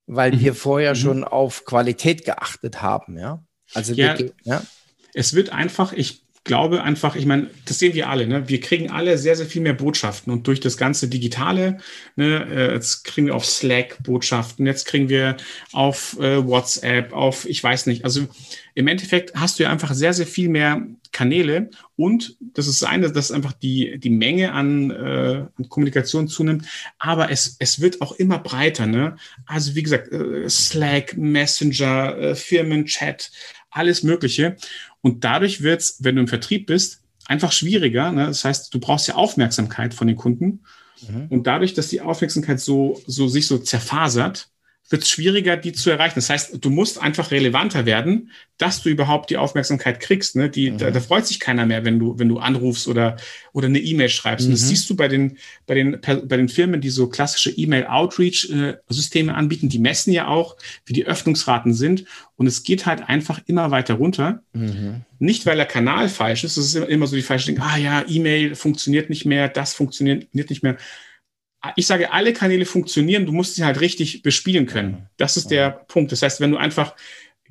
weil 0.05 0.33
mhm. 0.33 0.39
wir 0.41 0.53
vorher 0.53 0.91
mhm. 0.91 0.99
schon 0.99 1.23
auf 1.23 1.65
Qualität 1.65 2.25
geachtet 2.25 2.83
haben, 2.83 3.17
ja. 3.17 3.43
Also 3.73 3.93
ja, 3.93 4.17
wir, 4.19 4.33
ja. 4.43 4.63
Es 5.15 5.33
wird 5.33 5.51
einfach, 5.51 5.93
ich 5.93 6.23
glaube 6.43 6.83
einfach, 6.83 7.15
ich 7.15 7.25
meine, 7.25 7.49
das 7.65 7.79
sehen 7.79 7.93
wir 7.93 8.09
alle, 8.09 8.25
ne? 8.25 8.47
wir 8.47 8.59
kriegen 8.59 8.89
alle 8.89 9.17
sehr, 9.17 9.35
sehr 9.35 9.45
viel 9.45 9.61
mehr 9.61 9.73
Botschaften 9.73 10.31
und 10.31 10.47
durch 10.47 10.59
das 10.59 10.77
ganze 10.77 11.07
Digitale, 11.07 11.77
ne, 12.15 12.47
äh, 12.49 12.73
jetzt 12.73 13.03
kriegen 13.03 13.27
wir 13.27 13.35
auf 13.35 13.45
Slack 13.45 14.01
Botschaften, 14.03 14.65
jetzt 14.65 14.85
kriegen 14.85 15.09
wir 15.09 15.37
auf 15.73 16.17
äh, 16.19 16.45
WhatsApp, 16.45 17.13
auf, 17.13 17.47
ich 17.47 17.63
weiß 17.63 17.85
nicht, 17.87 18.03
also 18.03 18.25
im 18.73 18.87
Endeffekt 18.87 19.35
hast 19.35 19.59
du 19.59 19.63
ja 19.63 19.69
einfach 19.69 19.93
sehr, 19.93 20.13
sehr 20.13 20.27
viel 20.27 20.49
mehr 20.49 20.87
Kanäle 21.11 21.69
und 21.95 22.37
das 22.39 22.67
ist 22.67 22.83
eine, 22.83 23.11
dass 23.11 23.31
einfach 23.31 23.53
die, 23.53 23.99
die 23.99 24.09
Menge 24.09 24.53
an, 24.53 24.91
äh, 24.91 25.45
an 25.55 25.69
Kommunikation 25.69 26.27
zunimmt, 26.27 26.65
aber 26.97 27.31
es, 27.31 27.57
es 27.59 27.81
wird 27.81 28.01
auch 28.01 28.13
immer 28.13 28.39
breiter, 28.39 28.85
ne? 28.85 29.17
Also 29.45 29.75
wie 29.75 29.83
gesagt, 29.83 30.11
äh, 30.11 30.47
Slack, 30.49 31.17
Messenger, 31.17 32.17
äh, 32.17 32.35
Firmenchat, 32.35 33.31
alles 33.71 34.03
Mögliche. 34.03 34.57
Und 35.01 35.23
dadurch 35.23 35.61
wird 35.61 35.81
es, 35.81 36.03
wenn 36.03 36.15
du 36.15 36.21
im 36.21 36.27
Vertrieb 36.27 36.67
bist, 36.67 37.01
einfach 37.25 37.51
schwieriger. 37.51 38.11
Ne? 38.11 38.25
Das 38.25 38.43
heißt, 38.43 38.73
du 38.73 38.79
brauchst 38.79 39.07
ja 39.07 39.15
Aufmerksamkeit 39.15 39.93
von 39.93 40.07
den 40.07 40.17
Kunden. 40.17 40.61
Mhm. 41.07 41.27
Und 41.29 41.47
dadurch, 41.47 41.73
dass 41.73 41.87
die 41.87 42.01
Aufmerksamkeit 42.01 42.59
so, 42.59 43.01
so 43.05 43.27
sich 43.27 43.47
so 43.47 43.57
zerfasert, 43.57 44.49
wird 44.89 45.03
es 45.03 45.09
schwieriger, 45.09 45.55
die 45.55 45.71
zu 45.71 45.89
erreichen. 45.89 46.15
Das 46.15 46.29
heißt, 46.29 46.57
du 46.59 46.69
musst 46.69 46.99
einfach 46.99 47.31
relevanter 47.31 47.85
werden, 47.85 48.31
dass 48.57 48.81
du 48.81 48.89
überhaupt 48.89 49.29
die 49.29 49.37
Aufmerksamkeit 49.37 49.99
kriegst. 49.99 50.35
Ne? 50.35 50.49
Die, 50.49 50.71
mhm. 50.71 50.79
da, 50.79 50.91
da, 50.91 50.99
freut 50.99 51.27
sich 51.27 51.39
keiner 51.39 51.65
mehr, 51.65 51.85
wenn 51.85 51.99
du, 51.99 52.17
wenn 52.17 52.27
du 52.27 52.39
anrufst 52.39 52.87
oder, 52.87 53.15
oder 53.53 53.67
eine 53.67 53.79
E-Mail 53.79 54.09
schreibst. 54.09 54.45
Mhm. 54.45 54.51
Und 54.51 54.59
das 54.59 54.65
mhm. 54.65 54.69
siehst 54.69 54.89
du 54.89 54.95
bei 54.95 55.07
den, 55.07 55.37
bei 55.67 55.75
den, 55.75 55.99
bei 56.01 56.37
den 56.37 56.49
Firmen, 56.49 56.81
die 56.81 56.89
so 56.89 57.07
klassische 57.07 57.51
E-Mail-Outreach-Systeme 57.51 59.33
anbieten. 59.33 59.69
Die 59.69 59.79
messen 59.79 60.11
ja 60.11 60.27
auch, 60.27 60.57
wie 60.85 60.93
die 60.93 61.05
Öffnungsraten 61.05 61.73
sind. 61.73 62.05
Und 62.35 62.47
es 62.47 62.63
geht 62.63 62.85
halt 62.85 63.07
einfach 63.07 63.39
immer 63.45 63.69
weiter 63.69 63.93
runter. 63.93 64.41
Mhm. 64.53 65.01
Nicht, 65.19 65.45
weil 65.45 65.57
der 65.57 65.65
Kanal 65.65 66.09
falsch 66.09 66.43
ist. 66.43 66.57
Das 66.57 66.65
ist 66.65 66.75
immer 66.75 67.05
so 67.05 67.15
die 67.15 67.21
falsche 67.21 67.47
Dinge. 67.47 67.63
Ah 67.63 67.77
ja, 67.77 68.03
E-Mail 68.07 68.55
funktioniert 68.55 69.09
nicht 69.09 69.25
mehr, 69.25 69.49
das 69.49 69.73
funktioniert 69.73 70.33
nicht 70.33 70.63
mehr 70.63 70.77
ich 71.75 71.87
sage, 71.87 72.11
alle 72.13 72.33
Kanäle 72.33 72.65
funktionieren, 72.65 73.25
du 73.25 73.31
musst 73.31 73.55
sie 73.55 73.65
halt 73.65 73.81
richtig 73.81 74.21
bespielen 74.21 74.65
können. 74.65 75.09
Das 75.17 75.37
ist 75.37 75.51
der 75.51 75.71
Punkt. 75.71 76.11
Das 76.11 76.21
heißt, 76.21 76.39
wenn 76.39 76.51
du 76.51 76.57
einfach 76.57 76.95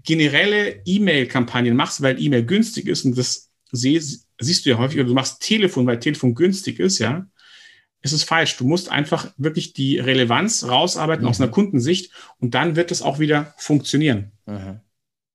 generelle 0.03 0.81
E-Mail-Kampagnen 0.87 1.77
machst, 1.77 2.01
weil 2.01 2.21
E-Mail 2.21 2.45
günstig 2.47 2.87
ist, 2.87 3.05
und 3.05 3.19
das 3.19 3.51
siehst, 3.71 4.27
du 4.41 4.71
ja 4.71 4.79
häufig, 4.79 4.99
oder 4.99 5.09
du 5.09 5.15
machst 5.15 5.43
Telefon, 5.43 5.87
weil 5.87 5.99
Telefon 5.99 6.35
günstig 6.35 6.81
ist, 6.81 6.99
ja, 6.99 7.27
ist 8.01 8.13
es 8.13 8.25
falsch. 8.25 8.57
Du 8.57 8.65
musst 8.65 8.91
einfach 8.91 9.33
wirklich 9.37 9.73
die 9.73 9.99
Relevanz 9.99 10.65
rausarbeiten 10.65 11.25
mhm. 11.25 11.31
aus 11.31 11.41
einer 11.41 11.51
Kundensicht 11.51 12.13
und 12.39 12.55
dann 12.55 12.77
wird 12.77 12.91
es 12.91 13.03
auch 13.03 13.19
wieder 13.19 13.55
funktionieren. 13.59 14.33
Mhm. 14.47 14.81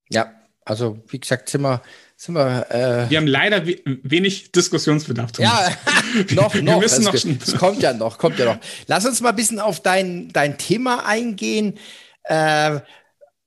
Ja, 0.09 0.33
also 0.65 1.03
wie 1.09 1.19
gesagt, 1.19 1.49
sind 1.49 1.62
wir, 1.62 1.83
sind 2.15 2.36
wir, 2.36 2.67
äh 2.69 3.10
wir 3.10 3.17
haben 3.17 3.28
leider 3.28 3.65
we 3.67 3.82
wenig 3.86 4.52
Diskussionsbedarf. 4.52 5.32
Ja, 5.39 5.69
noch, 6.32 6.54
noch. 6.62 6.82
Wir 6.82 6.99
noch 6.99 7.13
es, 7.13 7.26
es 7.26 7.56
kommt 7.56 7.82
ja 7.82 7.93
noch, 7.93 8.17
kommt 8.17 8.39
ja 8.39 8.45
noch. 8.45 8.60
Lass 8.88 9.06
uns 9.06 9.21
mal 9.21 9.30
ein 9.30 9.36
bisschen 9.36 9.60
auf 9.60 9.82
dein, 9.82 10.30
dein 10.32 10.58
Thema 10.58 11.06
eingehen. 11.06 11.78
Äh, 12.23 12.80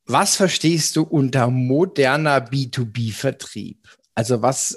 was 0.07 0.37
verstehst 0.37 0.97
du 0.97 1.03
unter 1.03 1.49
moderner 1.49 2.39
B2B-Vertrieb? 2.39 3.79
Also 4.15 4.41
was, 4.41 4.77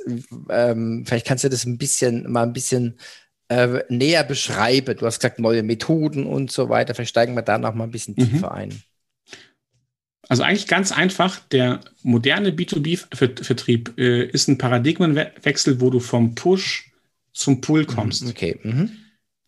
ähm, 0.49 1.03
vielleicht 1.05 1.27
kannst 1.27 1.43
du 1.43 1.49
das 1.49 1.65
ein 1.65 1.77
bisschen, 1.77 2.29
mal 2.31 2.43
ein 2.43 2.53
bisschen 2.53 2.99
äh, 3.47 3.83
näher 3.89 4.23
beschreiben. 4.23 4.97
Du 4.97 5.05
hast 5.05 5.19
gesagt, 5.19 5.39
neue 5.39 5.63
Methoden 5.63 6.25
und 6.25 6.51
so 6.51 6.69
weiter. 6.69 6.95
Vielleicht 6.95 7.11
steigen 7.11 7.35
wir 7.35 7.41
da 7.41 7.57
noch 7.57 7.73
mal 7.73 7.85
ein 7.85 7.91
bisschen 7.91 8.15
mhm. 8.17 8.31
tiefer 8.31 8.51
ein. 8.51 8.81
Also 10.29 10.43
eigentlich 10.43 10.67
ganz 10.67 10.91
einfach, 10.91 11.39
der 11.39 11.81
moderne 12.03 12.51
B2B-Vertrieb 12.51 13.97
äh, 13.97 14.25
ist 14.27 14.47
ein 14.47 14.59
Paradigmenwechsel, 14.59 15.81
wo 15.81 15.89
du 15.89 15.99
vom 15.99 16.35
Push 16.35 16.91
zum 17.33 17.61
Pull 17.61 17.85
kommst. 17.85 18.23
Mhm, 18.23 18.29
okay. 18.29 18.59
Mhm. 18.61 18.91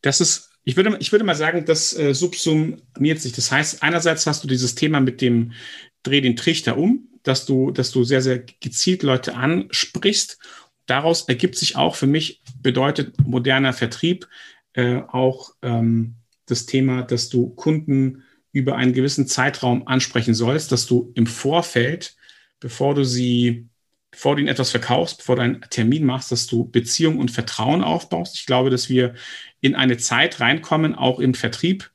Das 0.01 0.21
ist, 0.21 0.49
ich 0.63 0.75
würde, 0.77 0.97
ich 0.99 1.11
würde 1.11 1.23
mal 1.23 1.35
sagen, 1.35 1.65
das 1.65 1.95
äh, 1.95 2.15
subsumiert 2.15 3.19
sich. 3.19 3.31
Das 3.33 3.51
heißt, 3.51 3.83
einerseits 3.83 4.25
hast 4.25 4.43
du 4.43 4.47
dieses 4.47 4.73
Thema 4.73 4.99
mit 4.99 5.21
dem 5.21 5.53
Dreh 6.01 6.19
den 6.19 6.35
Trichter 6.35 6.77
um, 6.77 7.09
dass 7.21 7.45
du, 7.45 7.69
dass 7.69 7.91
du 7.91 8.03
sehr, 8.03 8.23
sehr 8.23 8.39
gezielt 8.39 9.03
Leute 9.03 9.35
ansprichst. 9.35 10.39
Daraus 10.87 11.27
ergibt 11.27 11.57
sich 11.57 11.75
auch 11.75 11.95
für 11.95 12.07
mich, 12.07 12.41
bedeutet 12.59 13.21
moderner 13.23 13.73
Vertrieb 13.73 14.27
äh, 14.73 15.01
auch 15.07 15.53
ähm, 15.61 16.15
das 16.47 16.65
Thema, 16.65 17.03
dass 17.03 17.29
du 17.29 17.49
Kunden 17.51 18.23
über 18.51 18.75
einen 18.75 18.93
gewissen 18.93 19.27
Zeitraum 19.27 19.87
ansprechen 19.87 20.33
sollst, 20.33 20.71
dass 20.71 20.85
du 20.85 21.11
im 21.15 21.27
Vorfeld, 21.27 22.15
bevor 22.59 22.95
du 22.95 23.03
sie, 23.03 23.67
bevor 24.11 24.35
du 24.35 24.41
ihnen 24.41 24.49
etwas 24.49 24.71
verkaufst, 24.71 25.19
bevor 25.19 25.37
du 25.37 25.41
einen 25.43 25.61
Termin 25.69 26.05
machst, 26.05 26.31
dass 26.31 26.47
du 26.47 26.65
Beziehung 26.69 27.17
und 27.17 27.31
Vertrauen 27.31 27.83
aufbaust. 27.83 28.35
Ich 28.35 28.45
glaube, 28.45 28.69
dass 28.69 28.89
wir 28.89 29.15
in 29.61 29.75
eine 29.75 29.97
Zeit 29.97 30.39
reinkommen, 30.39 30.95
auch 30.95 31.19
im 31.19 31.33
Vertrieb, 31.33 31.91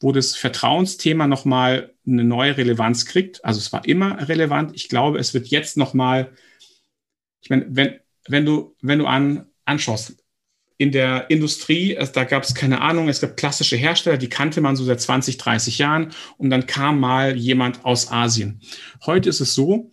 wo 0.00 0.12
das 0.12 0.36
Vertrauensthema 0.36 1.26
nochmal 1.26 1.92
eine 2.06 2.24
neue 2.24 2.56
Relevanz 2.56 3.04
kriegt. 3.04 3.44
Also 3.44 3.58
es 3.58 3.72
war 3.72 3.86
immer 3.86 4.28
relevant. 4.28 4.74
Ich 4.74 4.88
glaube, 4.88 5.18
es 5.18 5.34
wird 5.34 5.48
jetzt 5.48 5.76
nochmal, 5.76 6.32
ich 7.42 7.50
meine, 7.50 7.66
wenn, 7.68 7.98
wenn 8.28 8.46
du, 8.46 8.76
wenn 8.80 8.98
du 8.98 9.06
an, 9.06 9.46
anschaust, 9.64 10.16
in 10.78 10.92
der 10.92 11.28
Industrie, 11.28 11.98
da 12.14 12.24
gab 12.24 12.44
es 12.44 12.54
keine 12.54 12.80
Ahnung, 12.80 13.08
es 13.08 13.20
gab 13.20 13.36
klassische 13.36 13.76
Hersteller, 13.76 14.16
die 14.16 14.28
kannte 14.28 14.60
man 14.60 14.76
so 14.76 14.84
seit 14.84 15.00
20, 15.00 15.36
30 15.36 15.78
Jahren 15.78 16.12
und 16.36 16.50
dann 16.50 16.66
kam 16.66 17.00
mal 17.00 17.36
jemand 17.36 17.84
aus 17.84 18.10
Asien. 18.12 18.60
Heute 19.04 19.28
ist 19.28 19.40
es 19.40 19.54
so, 19.54 19.90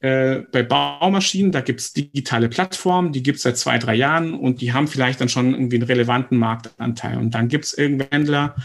äh, 0.00 0.40
bei 0.50 0.62
Baumaschinen, 0.62 1.52
da 1.52 1.60
gibt 1.60 1.80
es 1.80 1.92
digitale 1.92 2.48
Plattformen, 2.48 3.12
die 3.12 3.22
gibt 3.22 3.36
es 3.36 3.42
seit 3.42 3.58
zwei, 3.58 3.78
drei 3.78 3.94
Jahren 3.94 4.34
und 4.34 4.60
die 4.62 4.72
haben 4.72 4.88
vielleicht 4.88 5.20
dann 5.20 5.28
schon 5.28 5.52
irgendwie 5.52 5.76
einen 5.76 5.86
relevanten 5.86 6.38
Marktanteil. 6.38 7.18
Und 7.18 7.34
dann 7.34 7.48
gibt 7.48 7.66
es 7.66 7.74
irgendwelche 7.78 8.10
Händler, 8.10 8.56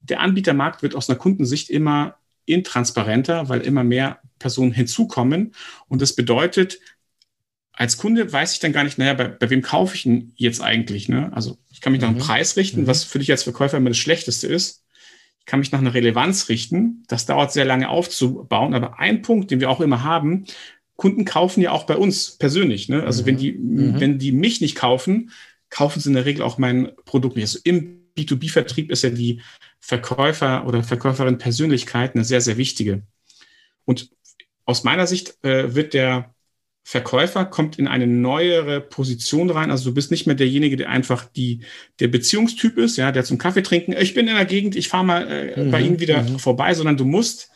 der 0.00 0.20
Anbietermarkt 0.20 0.82
wird 0.82 0.94
aus 0.94 1.08
einer 1.08 1.18
Kundensicht 1.18 1.70
immer 1.70 2.16
intransparenter, 2.44 3.48
weil 3.48 3.60
immer 3.60 3.84
mehr 3.84 4.20
Personen 4.38 4.72
hinzukommen. 4.72 5.54
Und 5.88 6.02
das 6.02 6.14
bedeutet, 6.14 6.78
als 7.76 7.98
Kunde 7.98 8.32
weiß 8.32 8.54
ich 8.54 8.58
dann 8.58 8.72
gar 8.72 8.84
nicht, 8.84 8.98
naja, 8.98 9.14
bei, 9.14 9.28
bei 9.28 9.50
wem 9.50 9.62
kaufe 9.62 9.94
ich 9.94 10.04
denn 10.04 10.32
jetzt 10.34 10.62
eigentlich? 10.62 11.08
Ne? 11.08 11.30
Also 11.34 11.58
ich 11.70 11.82
kann 11.82 11.92
mich 11.92 12.00
nach 12.00 12.08
einem 12.08 12.16
mhm. 12.16 12.22
Preis 12.22 12.56
richten, 12.56 12.82
mhm. 12.82 12.86
was 12.86 13.04
für 13.04 13.18
dich 13.18 13.30
als 13.30 13.42
Verkäufer 13.42 13.76
immer 13.76 13.90
das 13.90 13.98
Schlechteste 13.98 14.46
ist. 14.46 14.82
Ich 15.38 15.46
kann 15.46 15.60
mich 15.60 15.70
nach 15.70 15.78
einer 15.78 15.94
Relevanz 15.94 16.48
richten. 16.48 17.04
Das 17.06 17.26
dauert 17.26 17.52
sehr 17.52 17.66
lange 17.66 17.88
aufzubauen. 17.88 18.74
Aber 18.74 18.98
ein 18.98 19.22
Punkt, 19.22 19.50
den 19.50 19.60
wir 19.60 19.70
auch 19.70 19.80
immer 19.80 20.02
haben, 20.02 20.46
Kunden 20.96 21.26
kaufen 21.26 21.60
ja 21.60 21.70
auch 21.70 21.84
bei 21.84 21.96
uns 21.96 22.38
persönlich. 22.38 22.88
Ne? 22.88 23.04
Also 23.04 23.22
mhm. 23.22 23.26
wenn 23.26 23.36
die, 23.36 23.52
mhm. 23.52 24.00
wenn 24.00 24.18
die 24.18 24.32
mich 24.32 24.62
nicht 24.62 24.74
kaufen, 24.74 25.30
kaufen 25.68 26.00
sie 26.00 26.08
in 26.08 26.14
der 26.14 26.24
Regel 26.24 26.42
auch 26.42 26.56
mein 26.56 26.92
Produkt 27.04 27.36
nicht. 27.36 27.44
Also 27.44 27.58
im 27.64 28.06
B2B-Vertrieb 28.16 28.90
ist 28.90 29.02
ja 29.02 29.10
die 29.10 29.42
Verkäufer 29.80 30.66
oder 30.66 30.82
Verkäuferin 30.82 31.36
Persönlichkeit 31.36 32.14
eine 32.14 32.24
sehr, 32.24 32.40
sehr 32.40 32.56
wichtige. 32.56 33.02
Und 33.84 34.08
aus 34.64 34.82
meiner 34.82 35.06
Sicht 35.06 35.36
äh, 35.44 35.74
wird 35.74 35.92
der 35.92 36.34
Verkäufer 36.88 37.44
kommt 37.46 37.80
in 37.80 37.88
eine 37.88 38.06
neuere 38.06 38.80
Position 38.80 39.50
rein. 39.50 39.72
Also 39.72 39.90
du 39.90 39.94
bist 39.94 40.12
nicht 40.12 40.26
mehr 40.26 40.36
derjenige, 40.36 40.76
der 40.76 40.88
einfach 40.88 41.24
die, 41.24 41.62
der 41.98 42.06
Beziehungstyp 42.06 42.78
ist, 42.78 42.96
ja, 42.96 43.10
der 43.10 43.24
zum 43.24 43.38
Kaffee 43.38 43.64
trinken, 43.64 43.96
ich 43.98 44.14
bin 44.14 44.28
in 44.28 44.36
der 44.36 44.44
Gegend, 44.44 44.76
ich 44.76 44.86
fahre 44.86 45.04
mal 45.04 45.28
äh, 45.28 45.64
mhm, 45.64 45.72
bei 45.72 45.80
Ihnen 45.80 45.98
wieder 45.98 46.22
mhm. 46.22 46.38
vorbei, 46.38 46.74
sondern 46.74 46.96
du 46.96 47.04
musst 47.04 47.50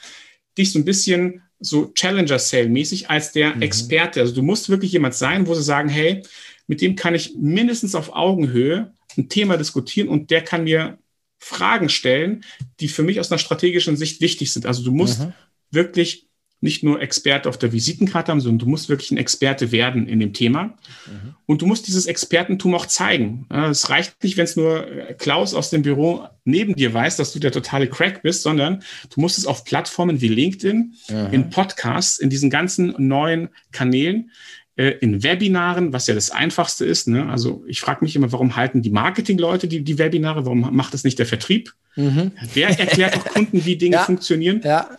dich 0.58 0.72
so 0.72 0.80
ein 0.80 0.84
bisschen 0.84 1.42
so 1.60 1.92
Challenger-Sale-mäßig 1.94 3.08
als 3.08 3.30
der 3.30 3.54
mhm. 3.54 3.62
Experte. 3.62 4.20
Also 4.20 4.34
du 4.34 4.42
musst 4.42 4.68
wirklich 4.68 4.90
jemand 4.90 5.14
sein, 5.14 5.46
wo 5.46 5.54
sie 5.54 5.62
sagen, 5.62 5.88
hey, 5.88 6.24
mit 6.66 6.80
dem 6.80 6.96
kann 6.96 7.14
ich 7.14 7.36
mindestens 7.38 7.94
auf 7.94 8.12
Augenhöhe 8.12 8.94
ein 9.16 9.28
Thema 9.28 9.56
diskutieren 9.56 10.08
und 10.08 10.32
der 10.32 10.42
kann 10.42 10.64
mir 10.64 10.98
Fragen 11.38 11.88
stellen, 11.88 12.42
die 12.80 12.88
für 12.88 13.04
mich 13.04 13.20
aus 13.20 13.30
einer 13.30 13.38
strategischen 13.38 13.96
Sicht 13.96 14.20
wichtig 14.20 14.52
sind. 14.52 14.66
Also 14.66 14.82
du 14.82 14.90
musst 14.90 15.20
mhm. 15.20 15.34
wirklich 15.70 16.29
nicht 16.60 16.84
nur 16.84 17.00
Experte 17.00 17.48
auf 17.48 17.58
der 17.58 17.72
Visitenkarte 17.72 18.30
haben, 18.30 18.40
sondern 18.40 18.58
du 18.58 18.66
musst 18.66 18.88
wirklich 18.90 19.10
ein 19.10 19.16
Experte 19.16 19.72
werden 19.72 20.06
in 20.06 20.20
dem 20.20 20.34
Thema. 20.34 20.64
Mhm. 21.06 21.34
Und 21.46 21.62
du 21.62 21.66
musst 21.66 21.86
dieses 21.86 22.06
Expertentum 22.06 22.74
auch 22.74 22.86
zeigen. 22.86 23.46
Es 23.48 23.88
reicht 23.88 24.22
nicht, 24.22 24.36
wenn 24.36 24.44
es 24.44 24.56
nur 24.56 24.86
äh, 24.86 25.14
Klaus 25.14 25.54
aus 25.54 25.70
dem 25.70 25.82
Büro 25.82 26.26
neben 26.44 26.74
dir 26.74 26.92
weiß, 26.92 27.16
dass 27.16 27.32
du 27.32 27.38
der 27.38 27.52
totale 27.52 27.88
Crack 27.88 28.22
bist, 28.22 28.42
sondern 28.42 28.82
du 29.14 29.20
musst 29.20 29.38
es 29.38 29.46
auf 29.46 29.64
Plattformen 29.64 30.20
wie 30.20 30.28
LinkedIn, 30.28 30.94
mhm. 31.08 31.28
in 31.32 31.50
Podcasts, 31.50 32.18
in 32.18 32.28
diesen 32.28 32.50
ganzen 32.50 32.94
neuen 32.98 33.48
Kanälen, 33.72 34.30
äh, 34.76 34.90
in 35.00 35.22
Webinaren, 35.22 35.94
was 35.94 36.08
ja 36.08 36.14
das 36.14 36.30
Einfachste 36.30 36.84
ist. 36.84 37.08
Ne? 37.08 37.26
Also 37.30 37.64
ich 37.66 37.80
frage 37.80 38.04
mich 38.04 38.16
immer, 38.16 38.32
warum 38.32 38.56
halten 38.56 38.82
die 38.82 38.90
Marketingleute 38.90 39.66
die, 39.66 39.82
die 39.82 39.98
Webinare? 39.98 40.44
Warum 40.44 40.76
macht 40.76 40.92
das 40.92 41.04
nicht 41.04 41.18
der 41.18 41.26
Vertrieb? 41.26 41.72
Mhm. 41.96 42.32
Wer 42.52 42.78
erklärt 42.78 43.16
doch 43.16 43.24
Kunden, 43.24 43.64
wie 43.64 43.76
Dinge 43.78 43.96
ja. 43.96 44.04
funktionieren? 44.04 44.60
Ja 44.62 44.90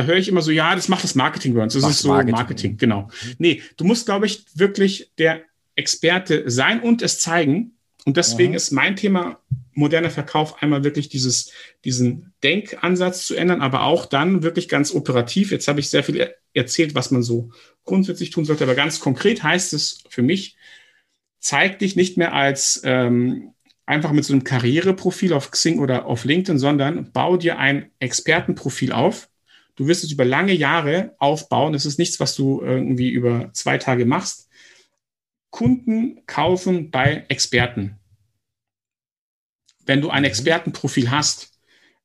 da 0.00 0.06
höre 0.06 0.16
ich 0.16 0.28
immer 0.28 0.40
so, 0.40 0.50
ja, 0.50 0.74
das 0.74 0.88
macht 0.88 1.04
das 1.04 1.14
Marketing 1.14 1.52
bei 1.52 1.62
uns. 1.62 1.74
Das 1.74 1.82
Macht 1.82 1.92
ist 1.92 2.00
so 2.00 2.08
Marketing. 2.08 2.34
Marketing, 2.34 2.76
genau. 2.78 3.10
Nee, 3.36 3.62
du 3.76 3.84
musst, 3.84 4.06
glaube 4.06 4.24
ich, 4.24 4.46
wirklich 4.54 5.10
der 5.18 5.42
Experte 5.74 6.50
sein 6.50 6.80
und 6.80 7.02
es 7.02 7.20
zeigen. 7.20 7.72
Und 8.06 8.16
deswegen 8.16 8.52
mhm. 8.52 8.56
ist 8.56 8.70
mein 8.70 8.96
Thema 8.96 9.40
moderner 9.74 10.08
Verkauf 10.08 10.62
einmal 10.62 10.84
wirklich 10.84 11.10
dieses, 11.10 11.52
diesen 11.84 12.32
Denkansatz 12.42 13.26
zu 13.26 13.34
ändern, 13.34 13.60
aber 13.60 13.82
auch 13.82 14.06
dann 14.06 14.42
wirklich 14.42 14.70
ganz 14.70 14.94
operativ. 14.94 15.50
Jetzt 15.50 15.68
habe 15.68 15.80
ich 15.80 15.90
sehr 15.90 16.02
viel 16.02 16.32
erzählt, 16.54 16.94
was 16.94 17.10
man 17.10 17.22
so 17.22 17.50
grundsätzlich 17.84 18.30
tun 18.30 18.46
sollte, 18.46 18.64
aber 18.64 18.74
ganz 18.74 19.00
konkret 19.00 19.42
heißt 19.42 19.74
es 19.74 20.02
für 20.08 20.22
mich, 20.22 20.56
zeig 21.40 21.78
dich 21.78 21.94
nicht 21.94 22.16
mehr 22.16 22.34
als 22.34 22.80
ähm, 22.84 23.52
einfach 23.84 24.12
mit 24.12 24.24
so 24.24 24.32
einem 24.32 24.44
Karriereprofil 24.44 25.34
auf 25.34 25.50
Xing 25.50 25.78
oder 25.78 26.06
auf 26.06 26.24
LinkedIn, 26.24 26.58
sondern 26.58 27.12
bau 27.12 27.36
dir 27.36 27.58
ein 27.58 27.90
Expertenprofil 27.98 28.92
auf, 28.92 29.29
Du 29.76 29.86
wirst 29.86 30.04
es 30.04 30.12
über 30.12 30.24
lange 30.24 30.52
Jahre 30.52 31.14
aufbauen. 31.18 31.72
Das 31.72 31.86
ist 31.86 31.98
nichts, 31.98 32.20
was 32.20 32.34
du 32.34 32.60
irgendwie 32.62 33.10
über 33.10 33.50
zwei 33.52 33.78
Tage 33.78 34.04
machst. 34.04 34.48
Kunden 35.50 36.24
kaufen 36.26 36.90
bei 36.90 37.24
Experten. 37.28 37.98
Wenn 39.84 40.00
du 40.00 40.10
ein 40.10 40.22
mhm. 40.22 40.26
Expertenprofil 40.26 41.10
hast, 41.10 41.50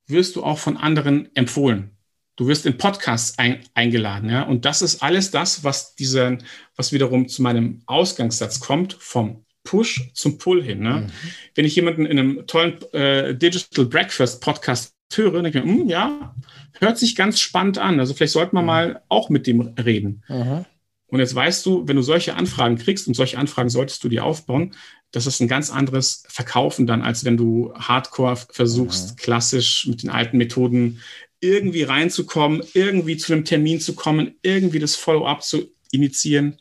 wirst 0.06 0.36
du 0.36 0.44
auch 0.44 0.58
von 0.58 0.76
anderen 0.76 1.34
empfohlen. 1.34 1.90
Du 2.36 2.48
wirst 2.48 2.66
in 2.66 2.76
Podcasts 2.76 3.38
ein, 3.38 3.60
eingeladen, 3.74 4.28
ja. 4.28 4.42
Und 4.42 4.64
das 4.66 4.82
ist 4.82 5.02
alles 5.02 5.30
das, 5.30 5.64
was 5.64 5.94
diesen, 5.94 6.42
was 6.76 6.92
wiederum 6.92 7.28
zu 7.28 7.42
meinem 7.42 7.82
Ausgangssatz 7.86 8.60
kommt, 8.60 8.94
vom 8.94 9.46
Push 9.64 10.10
zum 10.14 10.38
Pull 10.38 10.62
hin. 10.62 10.80
Ne? 10.80 10.90
Mhm. 10.90 11.12
Wenn 11.54 11.64
ich 11.64 11.76
jemanden 11.76 12.06
in 12.06 12.18
einem 12.18 12.46
tollen 12.46 12.80
äh, 12.92 13.34
Digital 13.34 13.86
Breakfast 13.86 14.40
Podcast 14.40 14.95
höre, 15.14 15.42
denke 15.42 15.58
ich 15.58 15.64
mir, 15.64 15.70
hm, 15.70 15.88
ja, 15.88 16.34
hört 16.78 16.98
sich 16.98 17.16
ganz 17.16 17.40
spannend 17.40 17.78
an. 17.78 18.00
Also 18.00 18.14
vielleicht 18.14 18.32
sollte 18.32 18.54
man 18.54 18.64
mhm. 18.64 18.66
mal 18.66 19.02
auch 19.08 19.28
mit 19.30 19.46
dem 19.46 19.60
reden. 19.60 20.22
Mhm. 20.28 20.64
Und 21.08 21.20
jetzt 21.20 21.34
weißt 21.34 21.64
du, 21.64 21.86
wenn 21.86 21.96
du 21.96 22.02
solche 22.02 22.34
Anfragen 22.34 22.76
kriegst, 22.76 23.06
und 23.06 23.14
solche 23.14 23.38
Anfragen 23.38 23.70
solltest 23.70 24.02
du 24.02 24.08
dir 24.08 24.24
aufbauen, 24.24 24.74
das 25.12 25.26
ist 25.26 25.40
ein 25.40 25.48
ganz 25.48 25.70
anderes 25.70 26.24
Verkaufen 26.28 26.86
dann, 26.86 27.02
als 27.02 27.24
wenn 27.24 27.36
du 27.36 27.72
Hardcore 27.74 28.36
versuchst, 28.50 29.12
mhm. 29.12 29.16
klassisch 29.16 29.86
mit 29.86 30.02
den 30.02 30.10
alten 30.10 30.36
Methoden 30.36 31.00
irgendwie 31.40 31.84
reinzukommen, 31.84 32.62
irgendwie 32.74 33.16
zu 33.16 33.32
einem 33.32 33.44
Termin 33.44 33.80
zu 33.80 33.94
kommen, 33.94 34.34
irgendwie 34.42 34.78
das 34.78 34.96
Follow-up 34.96 35.42
zu 35.42 35.70
initiieren. 35.92 36.58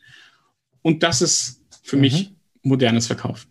Und 0.82 1.02
das 1.02 1.22
ist 1.22 1.62
für 1.82 1.98
mich 1.98 2.30
mhm. 2.30 2.36
modernes 2.70 3.08
Verkaufen. 3.08 3.48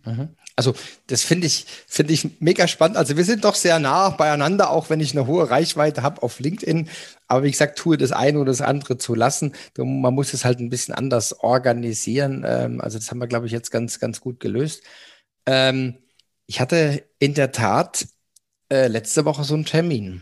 Also 0.57 0.73
das 1.07 1.23
finde 1.23 1.47
ich, 1.47 1.65
finde 1.87 2.13
ich 2.13 2.39
mega 2.39 2.67
spannend. 2.67 2.97
Also 2.97 3.17
wir 3.17 3.25
sind 3.25 3.43
doch 3.43 3.55
sehr 3.55 3.77
nah 3.79 4.09
beieinander, 4.09 4.69
auch 4.69 4.89
wenn 4.89 5.01
ich 5.01 5.11
eine 5.11 5.27
hohe 5.27 5.49
Reichweite 5.49 6.01
habe 6.01 6.23
auf 6.23 6.39
LinkedIn. 6.39 6.89
Aber 7.27 7.43
wie 7.43 7.51
gesagt, 7.51 7.77
tue 7.77 7.97
das 7.97 8.13
eine 8.13 8.39
oder 8.39 8.51
das 8.51 8.61
andere 8.61 8.97
zu 8.97 9.15
lassen. 9.15 9.53
Man 9.77 10.13
muss 10.13 10.33
es 10.33 10.45
halt 10.45 10.59
ein 10.59 10.69
bisschen 10.69 10.93
anders 10.93 11.33
organisieren. 11.41 12.45
Ähm, 12.47 12.79
also 12.79 12.97
das 12.97 13.11
haben 13.11 13.19
wir, 13.19 13.27
glaube 13.27 13.47
ich, 13.47 13.51
jetzt 13.51 13.71
ganz, 13.71 13.99
ganz 13.99 14.21
gut 14.21 14.39
gelöst. 14.39 14.83
Ähm, 15.45 15.97
ich 16.47 16.59
hatte 16.61 17.03
in 17.19 17.33
der 17.33 17.51
Tat 17.51 18.07
äh, 18.71 18.87
letzte 18.87 19.25
Woche 19.25 19.43
so 19.43 19.55
einen 19.55 19.65
Termin. 19.65 20.21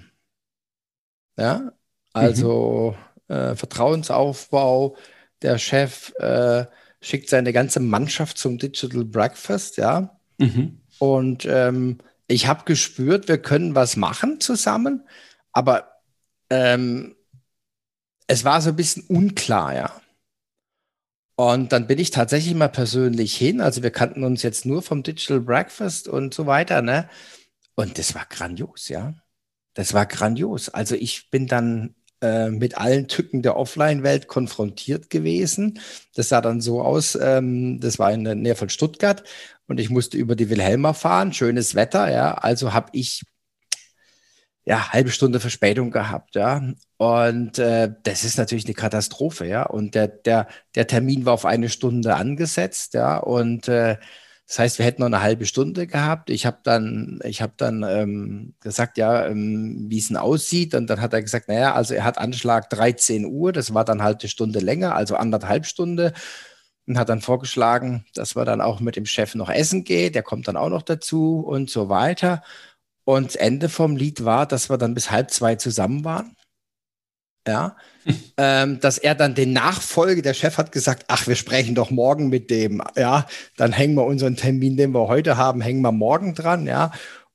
Ja, 1.38 1.74
also 2.14 2.96
mhm. 3.28 3.36
äh, 3.36 3.56
Vertrauensaufbau, 3.56 4.96
der 5.42 5.58
Chef 5.58 6.14
äh, 6.20 6.66
schickt 7.02 7.30
seine 7.30 7.54
ganze 7.54 7.80
Mannschaft 7.80 8.38
zum 8.38 8.58
Digital 8.58 9.06
Breakfast, 9.06 9.78
ja. 9.78 10.20
Mhm. 10.44 10.82
Und 11.00 11.46
ähm, 11.46 11.98
ich 12.28 12.48
habe 12.48 12.66
gespürt, 12.66 13.28
wir 13.28 13.38
können 13.38 13.76
was 13.76 13.96
machen 13.96 14.40
zusammen, 14.40 15.08
aber 15.52 16.02
ähm, 16.50 17.16
es 18.28 18.44
war 18.46 18.62
so 18.62 18.70
ein 18.70 18.76
bisschen 18.76 19.04
unklar, 19.08 19.76
ja. 19.76 20.02
Und 21.36 21.72
dann 21.72 21.88
bin 21.88 21.98
ich 21.98 22.12
tatsächlich 22.12 22.54
mal 22.54 22.70
persönlich 22.70 23.36
hin. 23.36 23.60
Also 23.60 23.82
wir 23.82 23.90
kannten 23.92 24.24
uns 24.24 24.44
jetzt 24.44 24.66
nur 24.66 24.84
vom 24.84 25.02
Digital 25.02 25.40
Breakfast 25.40 26.08
und 26.08 26.34
so 26.34 26.46
weiter, 26.46 26.82
ne? 26.82 27.10
Und 27.76 27.98
das 27.98 28.14
war 28.14 28.26
grandios, 28.26 28.88
ja. 28.90 29.16
Das 29.74 29.94
war 29.94 30.06
grandios. 30.06 30.70
Also 30.70 30.96
ich 30.96 31.32
bin 31.32 31.48
dann 31.48 31.96
äh, 32.24 32.50
mit 32.50 32.78
allen 32.78 33.08
Tücken 33.08 33.42
der 33.42 33.58
Offline-Welt 33.58 34.28
konfrontiert 34.28 35.10
gewesen. 35.10 35.80
Das 36.16 36.30
sah 36.30 36.42
dann 36.42 36.62
so 36.62 36.82
aus, 36.82 37.16
ähm, 37.22 37.80
das 37.80 38.00
war 38.00 38.12
in 38.12 38.24
der 38.24 38.36
Nähe 38.36 38.56
von 38.56 38.70
Stuttgart 38.70 39.24
und 39.68 39.80
ich 39.80 39.90
musste 39.90 40.18
über 40.18 40.36
die 40.36 40.50
Wilhelma 40.50 40.94
fahren, 40.94 41.34
schönes 41.34 41.76
Wetter, 41.76 42.12
ja. 42.12 42.34
Also 42.36 42.74
habe 42.74 42.90
ich 42.94 43.24
ja 44.66 44.94
halbe 44.94 45.12
Stunde 45.12 45.40
Verspätung 45.40 45.92
gehabt, 45.92 46.36
ja. 46.36 46.62
Und 46.98 47.60
äh, 47.60 47.92
das 48.04 48.24
ist 48.24 48.38
natürlich 48.38 48.66
eine 48.66 48.74
Katastrophe, 48.76 49.46
ja. 49.46 49.64
Und 49.64 49.96
der, 49.96 50.08
der, 50.08 50.48
der 50.76 50.88
Termin 50.88 51.26
war 51.26 51.34
auf 51.34 51.46
eine 51.46 51.70
Stunde 51.70 52.16
angesetzt, 52.16 52.94
ja. 52.94 53.18
Und 53.18 53.68
äh, 53.68 53.98
Das 54.54 54.60
heißt, 54.60 54.78
wir 54.78 54.86
hätten 54.86 55.02
noch 55.02 55.08
eine 55.08 55.24
halbe 55.24 55.48
Stunde 55.48 55.88
gehabt. 55.88 56.30
Ich 56.30 56.46
habe 56.46 56.60
dann, 56.62 57.20
ich 57.24 57.42
habe 57.42 57.54
dann 57.58 57.82
ähm, 57.82 58.54
gesagt, 58.60 59.00
ja, 59.00 59.26
ähm, 59.26 59.88
wie 59.90 59.98
es 59.98 60.10
denn 60.10 60.18
aussieht. 60.18 60.76
Und 60.76 60.86
dann 60.92 61.02
hat 61.02 61.12
er 61.12 61.24
gesagt, 61.24 61.48
naja, 61.48 61.74
also 61.74 61.96
er 61.96 62.04
hat 62.04 62.20
Anschlag 62.20 62.70
13 62.70 63.26
Uhr. 63.26 63.52
Das 63.52 63.74
war 63.74 63.84
dann 63.84 64.04
halt 64.04 64.22
eine 64.22 64.30
Stunde 64.30 64.60
länger, 64.60 64.94
also 64.94 65.16
anderthalb 65.16 65.66
Stunde. 65.66 66.14
Und 66.86 67.00
hat 67.00 67.10
dann 67.10 67.22
vorgeschlagen, 67.22 68.06
dass 68.14 68.36
man 68.36 68.46
dann 68.46 68.62
auch 68.62 68.80
mit 68.80 68.96
dem 68.96 69.08
Chef 69.08 69.34
noch 69.34 69.50
essen 69.50 69.86
geht. 69.86 70.14
Der 70.14 70.22
kommt 70.22 70.48
dann 70.48 70.58
auch 70.58 70.70
noch 70.70 70.84
dazu 70.84 71.40
und 71.40 71.72
so 71.72 71.90
weiter. 71.90 72.44
Und 73.06 73.30
das 73.30 73.36
Ende 73.38 73.70
vom 73.70 73.96
Lied 73.96 74.24
war, 74.24 74.46
dass 74.46 74.70
wir 74.70 74.78
dann 74.78 74.94
bis 74.94 75.10
halb 75.10 75.32
zwei 75.32 75.56
zusammen 75.56 76.06
waren 76.06 76.36
ja, 77.48 77.76
ähm, 78.38 78.80
dass 78.80 78.98
er 78.98 79.16
dann 79.16 79.36
den 79.36 79.54
Nachfolge, 79.54 80.22
der 80.22 80.34
Chef 80.34 80.58
hat 80.58 80.72
gesagt, 80.72 81.06
ach, 81.08 81.28
wir 81.28 81.36
sprechen 81.36 81.76
doch 81.76 81.92
morgen 81.92 82.30
mit 82.30 82.50
dem, 82.50 82.82
ja, 82.96 83.28
dann 83.58 83.72
hängen 83.72 83.96
wir 83.96 84.06
unseren 84.06 84.36
Termin, 84.36 84.78
den 84.78 84.94
wir 84.94 85.08
heute 85.08 85.38
haben, 85.38 85.62
hängen 85.62 85.82
wir 85.82 85.92
morgen 85.92 86.36
dran, 86.36 86.68
ja. 86.68 86.92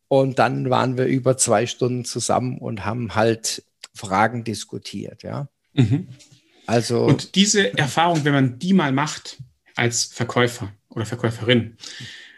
Und 0.09 0.38
dann 0.38 0.71
waren 0.71 0.97
wir 0.97 1.05
über 1.05 1.37
zwei 1.37 1.66
Stunden 1.66 2.05
zusammen 2.05 2.59
und 2.59 2.85
haben 2.85 3.14
halt 3.14 3.62
Fragen 3.94 4.44
diskutiert, 4.44 5.23
ja. 5.23 5.49
Mhm. 5.75 6.09
Also. 6.66 7.05
Und 7.05 7.35
diese 7.35 7.77
Erfahrung, 7.77 8.25
wenn 8.25 8.33
man 8.33 8.59
die 8.59 8.73
mal 8.73 8.92
macht 8.92 9.38
als 9.75 10.05
Verkäufer 10.05 10.73
oder 10.90 11.07
Verkäuferin, 11.07 11.77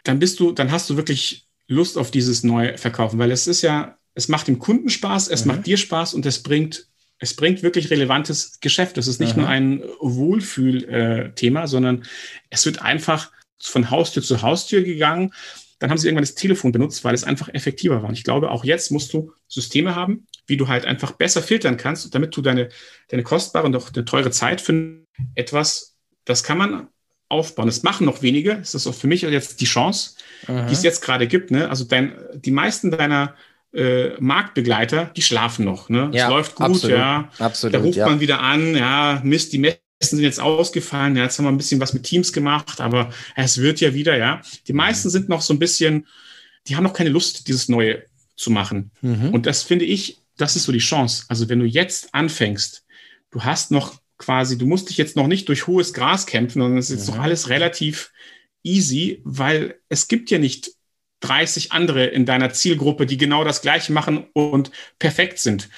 dann 0.03 0.19
bist 0.19 0.39
du, 0.39 0.51
dann 0.51 0.71
hast 0.71 0.89
du 0.89 0.97
wirklich 0.97 1.47
Lust 1.67 1.97
auf 1.97 2.11
dieses 2.11 2.43
neue 2.43 2.77
Verkaufen, 2.77 3.19
weil 3.19 3.31
es 3.31 3.47
ist 3.47 3.61
ja, 3.61 3.97
es 4.13 4.27
macht 4.27 4.47
dem 4.47 4.59
Kunden 4.59 4.89
Spaß, 4.89 5.29
es 5.29 5.45
mhm. 5.45 5.51
macht 5.51 5.65
dir 5.65 5.77
Spaß 5.77 6.13
und 6.13 6.25
es 6.25 6.43
bringt 6.43 6.87
es 7.21 7.35
bringt 7.35 7.61
wirklich 7.61 7.91
relevantes 7.91 8.59
Geschäft. 8.61 8.97
Es 8.97 9.07
ist 9.07 9.19
nicht 9.19 9.33
Aha. 9.33 9.41
nur 9.41 9.47
ein 9.47 9.83
Wohlfühlthema, 9.99 11.67
sondern 11.67 12.03
es 12.49 12.65
wird 12.65 12.81
einfach 12.81 13.31
von 13.59 13.91
Haustür 13.91 14.23
zu 14.23 14.41
Haustür 14.41 14.81
gegangen. 14.81 15.31
Dann 15.77 15.91
haben 15.91 15.99
sie 15.99 16.07
irgendwann 16.07 16.23
das 16.23 16.33
Telefon 16.33 16.71
benutzt, 16.71 17.03
weil 17.03 17.13
es 17.13 17.23
einfach 17.23 17.47
effektiver 17.49 18.01
war. 18.01 18.09
Und 18.09 18.17
ich 18.17 18.23
glaube, 18.23 18.49
auch 18.49 18.63
jetzt 18.63 18.91
musst 18.91 19.13
du 19.13 19.33
Systeme 19.47 19.95
haben, 19.95 20.25
wie 20.47 20.57
du 20.57 20.67
halt 20.67 20.85
einfach 20.85 21.11
besser 21.11 21.43
filtern 21.43 21.77
kannst, 21.77 22.13
damit 22.13 22.35
du 22.35 22.41
deine, 22.41 22.69
deine 23.09 23.21
kostbare 23.21 23.67
und 23.67 23.75
auch 23.75 23.93
eine 23.93 24.03
teure 24.03 24.31
Zeit 24.31 24.59
für 24.59 25.03
etwas, 25.35 25.95
das 26.25 26.43
kann 26.43 26.57
man 26.57 26.87
aufbauen. 27.29 27.67
Das 27.67 27.83
machen 27.83 28.07
noch 28.07 28.23
wenige. 28.23 28.57
Das 28.57 28.73
ist 28.73 28.87
auch 28.87 28.95
für 28.95 29.07
mich 29.07 29.21
jetzt 29.21 29.61
die 29.61 29.65
Chance, 29.65 30.15
Aha. 30.47 30.65
die 30.65 30.73
es 30.73 30.81
jetzt 30.81 31.01
gerade 31.01 31.27
gibt. 31.27 31.51
Ne? 31.51 31.69
Also 31.69 31.83
dein, 31.83 32.15
die 32.33 32.51
meisten 32.51 32.89
deiner 32.89 33.35
äh, 33.73 34.11
Marktbegleiter, 34.19 35.11
die 35.15 35.21
schlafen 35.21 35.65
noch. 35.65 35.89
Ne? 35.89 36.09
Ja, 36.13 36.25
es 36.25 36.29
läuft 36.29 36.55
gut, 36.55 36.65
absolut, 36.65 36.97
ja. 36.97 37.29
Absolut, 37.39 37.73
da 37.73 37.79
ruft 37.79 37.97
ja. 37.97 38.05
man 38.05 38.19
wieder 38.19 38.41
an, 38.41 38.75
ja, 38.75 39.21
Mist, 39.23 39.53
die 39.53 39.59
Messen 39.59 39.79
sind 39.99 40.19
jetzt 40.19 40.39
ausgefallen, 40.39 41.15
ja, 41.15 41.23
jetzt 41.23 41.37
haben 41.37 41.45
wir 41.45 41.51
ein 41.51 41.57
bisschen 41.57 41.79
was 41.79 41.93
mit 41.93 42.03
Teams 42.03 42.33
gemacht, 42.33 42.81
aber 42.81 43.11
es 43.35 43.59
wird 43.59 43.79
ja 43.79 43.93
wieder, 43.93 44.17
ja. 44.17 44.41
Die 44.67 44.73
meisten 44.73 45.09
sind 45.09 45.29
noch 45.29 45.41
so 45.41 45.53
ein 45.53 45.59
bisschen, 45.59 46.07
die 46.67 46.75
haben 46.75 46.83
noch 46.83 46.93
keine 46.93 47.09
Lust, 47.09 47.47
dieses 47.47 47.69
Neue 47.69 48.03
zu 48.35 48.51
machen. 48.51 48.91
Mhm. 49.01 49.29
Und 49.29 49.45
das 49.45 49.63
finde 49.63 49.85
ich, 49.85 50.19
das 50.37 50.55
ist 50.55 50.63
so 50.63 50.71
die 50.71 50.79
Chance. 50.79 51.25
Also 51.27 51.47
wenn 51.49 51.59
du 51.59 51.65
jetzt 51.65 52.13
anfängst, 52.13 52.83
du 53.31 53.43
hast 53.43 53.71
noch 53.71 54.01
quasi, 54.17 54.57
du 54.57 54.65
musst 54.65 54.89
dich 54.89 54.97
jetzt 54.97 55.15
noch 55.15 55.27
nicht 55.27 55.47
durch 55.47 55.67
hohes 55.67 55.93
Gras 55.93 56.25
kämpfen, 56.25 56.61
sondern 56.61 56.77
es 56.77 56.89
ist 56.89 56.99
jetzt 56.99 57.09
mhm. 57.09 57.15
noch 57.17 57.23
alles 57.23 57.49
relativ 57.49 58.11
easy, 58.63 59.21
weil 59.23 59.79
es 59.89 60.07
gibt 60.07 60.29
ja 60.29 60.39
nicht 60.39 60.71
30 61.21 61.71
andere 61.71 62.05
in 62.05 62.25
deiner 62.25 62.51
Zielgruppe, 62.51 63.05
die 63.05 63.17
genau 63.17 63.43
das 63.43 63.61
Gleiche 63.61 63.93
machen 63.93 64.25
und 64.33 64.71
perfekt 64.99 65.39
sind. 65.39 65.69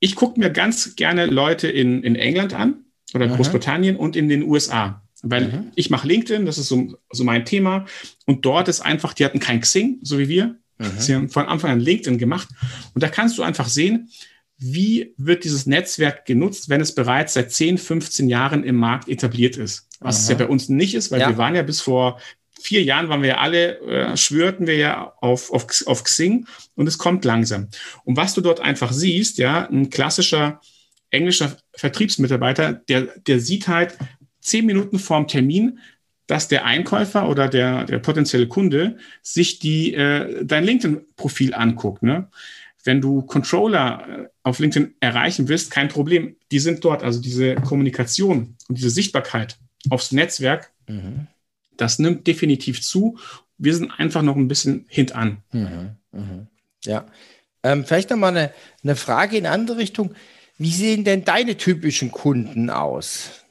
Ich 0.00 0.16
gucke 0.16 0.40
mir 0.40 0.50
ganz 0.50 0.96
gerne 0.96 1.26
Leute 1.26 1.68
in, 1.68 2.02
in 2.02 2.16
England 2.16 2.54
an 2.54 2.84
oder 3.14 3.26
Aha. 3.26 3.36
Großbritannien 3.36 3.96
und 3.96 4.16
in 4.16 4.28
den 4.28 4.42
USA. 4.42 5.02
Weil 5.22 5.48
Aha. 5.48 5.64
ich 5.76 5.90
mache 5.90 6.08
LinkedIn, 6.08 6.46
das 6.46 6.58
ist 6.58 6.68
so, 6.68 6.98
so 7.10 7.22
mein 7.22 7.44
Thema. 7.44 7.86
Und 8.26 8.44
dort 8.44 8.68
ist 8.68 8.80
einfach, 8.80 9.12
die 9.14 9.24
hatten 9.24 9.38
kein 9.38 9.60
Xing, 9.60 10.00
so 10.02 10.18
wie 10.18 10.28
wir. 10.28 10.56
Aha. 10.78 10.90
Sie 10.98 11.14
haben 11.14 11.28
von 11.28 11.46
Anfang 11.46 11.70
an 11.70 11.80
LinkedIn 11.80 12.18
gemacht. 12.18 12.48
Und 12.94 13.02
da 13.02 13.08
kannst 13.08 13.38
du 13.38 13.42
einfach 13.42 13.68
sehen, 13.68 14.10
wie 14.58 15.14
wird 15.16 15.44
dieses 15.44 15.66
Netzwerk 15.66 16.24
genutzt, 16.24 16.68
wenn 16.68 16.80
es 16.80 16.94
bereits 16.94 17.34
seit 17.34 17.52
10, 17.52 17.78
15 17.78 18.28
Jahren 18.28 18.64
im 18.64 18.76
Markt 18.76 19.08
etabliert 19.08 19.56
ist. 19.56 19.88
Was 20.00 20.16
Aha. 20.16 20.22
es 20.22 20.28
ja 20.30 20.34
bei 20.36 20.48
uns 20.48 20.68
nicht 20.68 20.94
ist, 20.94 21.10
weil 21.10 21.20
ja. 21.20 21.28
wir 21.28 21.38
waren 21.38 21.54
ja 21.54 21.62
bis 21.62 21.80
vor 21.80 22.20
vier 22.62 22.82
Jahren 22.82 23.08
waren 23.08 23.22
wir 23.22 23.40
alle, 23.40 23.78
äh, 23.80 24.16
schwörten 24.16 24.66
wir 24.66 24.76
ja 24.76 25.12
auf, 25.20 25.52
auf, 25.52 25.66
auf 25.86 26.04
Xing 26.04 26.46
und 26.74 26.86
es 26.86 26.98
kommt 26.98 27.24
langsam. 27.24 27.68
Und 28.04 28.16
was 28.16 28.34
du 28.34 28.40
dort 28.40 28.60
einfach 28.60 28.92
siehst, 28.92 29.38
ja, 29.38 29.68
ein 29.68 29.90
klassischer 29.90 30.60
englischer 31.12 31.56
Vertriebsmitarbeiter, 31.74 32.72
der, 32.72 33.02
der 33.26 33.38
sieht 33.38 33.68
halt 33.68 33.96
zehn 34.40 34.66
Minuten 34.66 34.98
vorm 34.98 35.28
Termin, 35.28 35.78
dass 36.26 36.48
der 36.48 36.64
Einkäufer 36.64 37.28
oder 37.28 37.48
der, 37.48 37.84
der 37.84 37.98
potenzielle 37.98 38.48
Kunde 38.48 38.96
sich 39.22 39.58
die, 39.58 39.94
äh, 39.94 40.44
dein 40.44 40.64
LinkedIn-Profil 40.64 41.54
anguckt. 41.54 42.02
Ne? 42.02 42.28
Wenn 42.84 43.00
du 43.00 43.22
Controller 43.22 44.06
äh, 44.08 44.28
auf 44.42 44.58
LinkedIn 44.58 44.94
erreichen 45.00 45.48
willst, 45.48 45.70
kein 45.70 45.88
Problem. 45.88 46.36
Die 46.50 46.58
sind 46.58 46.84
dort. 46.84 47.02
Also 47.02 47.20
diese 47.20 47.56
Kommunikation 47.56 48.56
und 48.68 48.78
diese 48.78 48.90
Sichtbarkeit 48.90 49.58
aufs 49.90 50.12
Netzwerk, 50.12 50.72
mhm 50.88 51.28
das 51.76 51.98
nimmt 51.98 52.26
definitiv 52.26 52.82
zu. 52.82 53.18
Wir 53.58 53.74
sind 53.74 53.90
einfach 53.90 54.22
noch 54.22 54.36
ein 54.36 54.48
bisschen 54.48 54.86
hintan. 54.88 55.38
Mhm, 55.52 55.96
mh. 56.12 56.46
Ja. 56.84 57.06
Ähm, 57.62 57.84
vielleicht 57.84 58.10
nochmal 58.10 58.36
eine, 58.36 58.50
eine 58.82 58.96
Frage 58.96 59.36
in 59.36 59.46
eine 59.46 59.54
andere 59.54 59.78
Richtung. 59.78 60.14
Wie 60.58 60.72
sehen 60.72 61.04
denn 61.04 61.24
deine 61.24 61.56
typischen 61.56 62.10
Kunden 62.10 62.70
aus? 62.70 63.44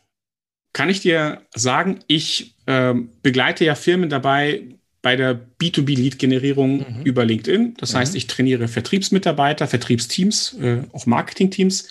Kann 0.74 0.90
ich 0.90 1.02
dir 1.02 1.42
sagen, 1.54 2.00
ich 2.08 2.56
äh, 2.66 2.94
begleite 3.22 3.66
ja 3.66 3.76
Firmen 3.76 4.10
dabei 4.10 4.64
bei 5.02 5.16
der 5.16 5.40
B2B-Lead-Generierung 5.60 6.78
mhm. 6.78 7.04
über 7.04 7.26
LinkedIn. 7.26 7.76
Das 7.78 7.94
mhm. 7.94 7.98
heißt, 7.98 8.16
ich 8.16 8.28
trainiere 8.28 8.68
Vertriebsmitarbeiter, 8.68 9.68
Vertriebsteams, 9.68 10.54
äh, 10.62 10.84
auch 10.94 11.06
Marketingteams 11.06 11.90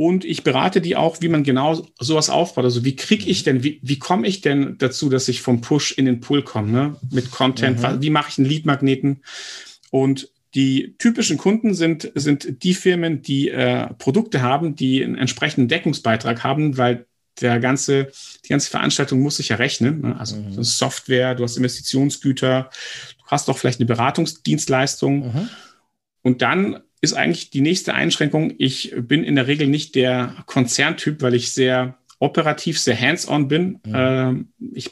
und 0.00 0.24
ich 0.24 0.44
berate 0.44 0.80
die 0.80 0.96
auch, 0.96 1.20
wie 1.20 1.28
man 1.28 1.44
genau 1.44 1.86
sowas 1.98 2.30
aufbaut. 2.30 2.64
Also 2.64 2.86
wie 2.86 2.96
kriege 2.96 3.28
ich 3.28 3.42
denn, 3.42 3.62
wie, 3.62 3.80
wie 3.82 3.98
komme 3.98 4.26
ich 4.26 4.40
denn 4.40 4.78
dazu, 4.78 5.10
dass 5.10 5.28
ich 5.28 5.42
vom 5.42 5.60
Push 5.60 5.92
in 5.92 6.06
den 6.06 6.20
Pull 6.20 6.42
komme, 6.42 6.72
ne? 6.72 6.96
Mit 7.10 7.30
Content, 7.30 7.82
mhm. 7.82 8.00
wie 8.00 8.08
mache 8.08 8.30
ich 8.30 8.38
einen 8.38 8.48
Lead-Magneten? 8.48 9.20
Und 9.90 10.30
die 10.54 10.94
typischen 10.96 11.36
Kunden 11.36 11.74
sind, 11.74 12.10
sind 12.14 12.64
die 12.64 12.72
Firmen, 12.72 13.20
die 13.20 13.50
äh, 13.50 13.92
Produkte 13.98 14.40
haben, 14.40 14.74
die 14.74 15.04
einen 15.04 15.18
entsprechenden 15.18 15.68
Deckungsbeitrag 15.68 16.44
haben, 16.44 16.78
weil 16.78 17.04
der 17.42 17.60
ganze, 17.60 18.10
die 18.46 18.48
ganze 18.48 18.70
Veranstaltung 18.70 19.20
muss 19.20 19.36
sich 19.36 19.50
ja 19.50 19.56
rechnen. 19.56 20.00
Ne? 20.00 20.18
Also 20.18 20.36
mhm. 20.36 20.64
Software, 20.64 21.34
du 21.34 21.44
hast 21.44 21.58
Investitionsgüter, 21.58 22.70
du 23.18 23.26
hast 23.26 23.48
doch 23.48 23.58
vielleicht 23.58 23.80
eine 23.80 23.86
Beratungsdienstleistung. 23.86 25.26
Mhm. 25.26 25.48
Und 26.22 26.40
dann 26.40 26.80
ist 27.00 27.14
eigentlich 27.14 27.50
die 27.50 27.62
nächste 27.62 27.94
Einschränkung. 27.94 28.54
Ich 28.58 28.94
bin 28.96 29.24
in 29.24 29.36
der 29.36 29.46
Regel 29.46 29.66
nicht 29.66 29.94
der 29.94 30.36
Konzerntyp, 30.46 31.22
weil 31.22 31.34
ich 31.34 31.52
sehr 31.52 31.98
operativ, 32.18 32.78
sehr 32.78 33.00
hands-on 33.00 33.48
bin. 33.48 33.80
Mhm. 33.84 33.94
Ähm, 33.94 34.48
ich 34.74 34.90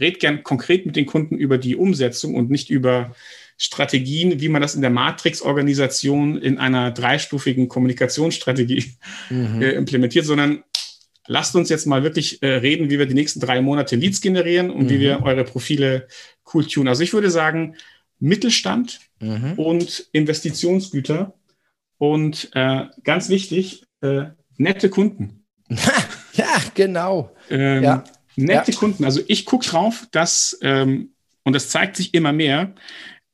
rede 0.00 0.18
gern 0.18 0.42
konkret 0.42 0.86
mit 0.86 0.96
den 0.96 1.06
Kunden 1.06 1.36
über 1.36 1.58
die 1.58 1.76
Umsetzung 1.76 2.34
und 2.34 2.50
nicht 2.50 2.70
über 2.70 3.14
Strategien, 3.56 4.40
wie 4.40 4.48
man 4.48 4.62
das 4.62 4.76
in 4.76 4.82
der 4.82 4.90
Matrix-Organisation 4.90 6.38
in 6.38 6.58
einer 6.58 6.92
dreistufigen 6.92 7.68
Kommunikationsstrategie 7.68 8.84
mhm. 9.30 9.62
äh, 9.62 9.70
implementiert, 9.70 10.24
sondern 10.24 10.62
lasst 11.26 11.56
uns 11.56 11.68
jetzt 11.68 11.86
mal 11.86 12.02
wirklich 12.02 12.42
äh, 12.42 12.54
reden, 12.54 12.90
wie 12.90 12.98
wir 12.98 13.06
die 13.06 13.14
nächsten 13.14 13.40
drei 13.40 13.60
Monate 13.60 13.96
Leads 13.96 14.20
generieren 14.20 14.70
und 14.70 14.84
mhm. 14.84 14.90
wie 14.90 15.00
wir 15.00 15.22
eure 15.22 15.44
Profile 15.44 16.06
cool 16.54 16.66
tunen. 16.66 16.88
Also 16.88 17.02
ich 17.02 17.12
würde 17.12 17.30
sagen, 17.30 17.76
Mittelstand 18.20 19.00
mhm. 19.20 19.54
und 19.56 20.08
Investitionsgüter 20.12 21.34
und 21.98 22.50
äh, 22.54 22.86
ganz 23.04 23.28
wichtig, 23.28 23.84
äh, 24.00 24.26
nette 24.56 24.88
Kunden. 24.88 25.44
ja, 26.32 26.46
genau. 26.74 27.34
Ähm, 27.50 27.82
ja. 27.82 28.04
Nette 28.36 28.72
ja. 28.72 28.78
Kunden. 28.78 29.04
Also 29.04 29.20
ich 29.26 29.44
gucke 29.44 29.66
drauf, 29.66 30.06
dass, 30.12 30.58
ähm, 30.62 31.10
und 31.44 31.52
das 31.54 31.68
zeigt 31.70 31.96
sich 31.96 32.14
immer 32.14 32.32
mehr, 32.32 32.74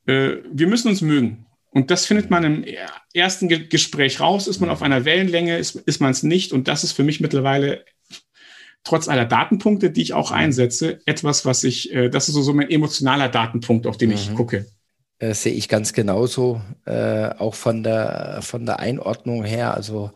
äh, 0.07 0.37
wir 0.51 0.67
müssen 0.67 0.89
uns 0.89 1.03
mögen. 1.03 1.47
Und 1.71 1.91
das 1.91 2.07
findet 2.07 2.31
man 2.31 2.45
im 2.45 2.65
ersten 3.13 3.49
Ge 3.49 3.67
Gespräch 3.67 4.21
raus. 4.21 4.47
Ist 4.47 4.61
man 4.61 4.71
auf 4.71 4.83
einer 4.83 5.05
Wellenlänge, 5.05 5.59
ist, 5.59 5.75
ist 5.75 6.01
man 6.01 6.13
es 6.13 6.23
nicht. 6.23 6.53
Und 6.53 6.69
das 6.69 6.85
ist 6.85 6.93
für 6.93 7.03
mich 7.03 7.21
mittlerweile 7.21 7.85
trotz 8.85 9.09
aller 9.09 9.25
Datenpunkte, 9.25 9.91
die 9.91 10.03
ich 10.03 10.13
auch 10.13 10.31
einsetze, 10.31 11.01
etwas, 11.07 11.45
was 11.45 11.65
ich, 11.65 11.93
äh, 11.93 12.11
das 12.11 12.29
ist 12.29 12.35
so, 12.35 12.43
so 12.43 12.53
mein 12.53 12.71
emotionaler 12.71 13.29
Datenpunkt, 13.29 13.87
auf 13.87 13.97
den 13.97 14.11
mhm. 14.11 14.15
ich 14.15 14.35
gucke. 14.35 14.67
Äh, 15.25 15.35
sehe 15.35 15.53
ich 15.55 15.69
ganz 15.69 15.93
genauso, 15.93 16.61
äh, 16.87 17.29
auch 17.39 17.55
von 17.55 17.83
der, 17.83 18.41
von 18.43 18.67
der 18.67 18.81
Einordnung 18.81 19.45
her. 19.45 19.75
Also 19.75 20.13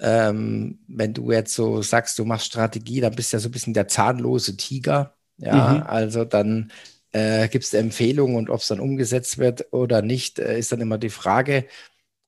ähm, 0.00 0.78
wenn 0.88 1.14
du 1.14 1.32
jetzt 1.32 1.54
so 1.54 1.82
sagst, 1.82 2.18
du 2.18 2.24
machst 2.24 2.46
Strategie, 2.46 3.00
dann 3.00 3.14
bist 3.14 3.32
du 3.32 3.36
ja 3.36 3.40
so 3.40 3.48
ein 3.48 3.52
bisschen 3.52 3.74
der 3.74 3.88
zahnlose 3.88 4.56
Tiger. 4.56 5.14
Ja, 5.38 5.74
mhm. 5.74 5.82
also 5.84 6.24
dann 6.24 6.70
äh, 7.12 7.48
gibt 7.48 7.64
es 7.64 7.74
Empfehlungen 7.74 8.36
und 8.36 8.50
ob 8.50 8.60
es 8.60 8.68
dann 8.68 8.80
umgesetzt 8.80 9.38
wird 9.38 9.72
oder 9.72 10.02
nicht, 10.02 10.38
äh, 10.38 10.58
ist 10.58 10.72
dann 10.72 10.80
immer 10.80 10.98
die 10.98 11.10
Frage. 11.10 11.66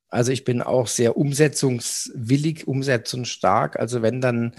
Also 0.09 0.33
ich 0.33 0.45
bin 0.45 0.63
auch 0.63 0.87
sehr 0.87 1.17
umsetzungswillig, 1.17 2.67
umsetzungsstark. 2.67 3.79
Also 3.79 4.03
wenn 4.03 4.21
dann 4.21 4.55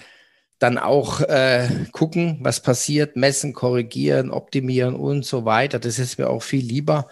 dann 0.59 0.77
auch 0.77 1.21
äh, 1.21 1.67
gucken, 1.91 2.37
was 2.41 2.61
passiert, 2.61 3.15
messen, 3.15 3.53
korrigieren, 3.53 4.31
optimieren 4.31 4.95
und 4.95 5.25
so 5.25 5.45
weiter. 5.45 5.79
Das 5.79 5.99
ist 5.99 6.17
mir 6.17 6.29
auch 6.29 6.43
viel 6.43 6.63
lieber. 6.65 7.09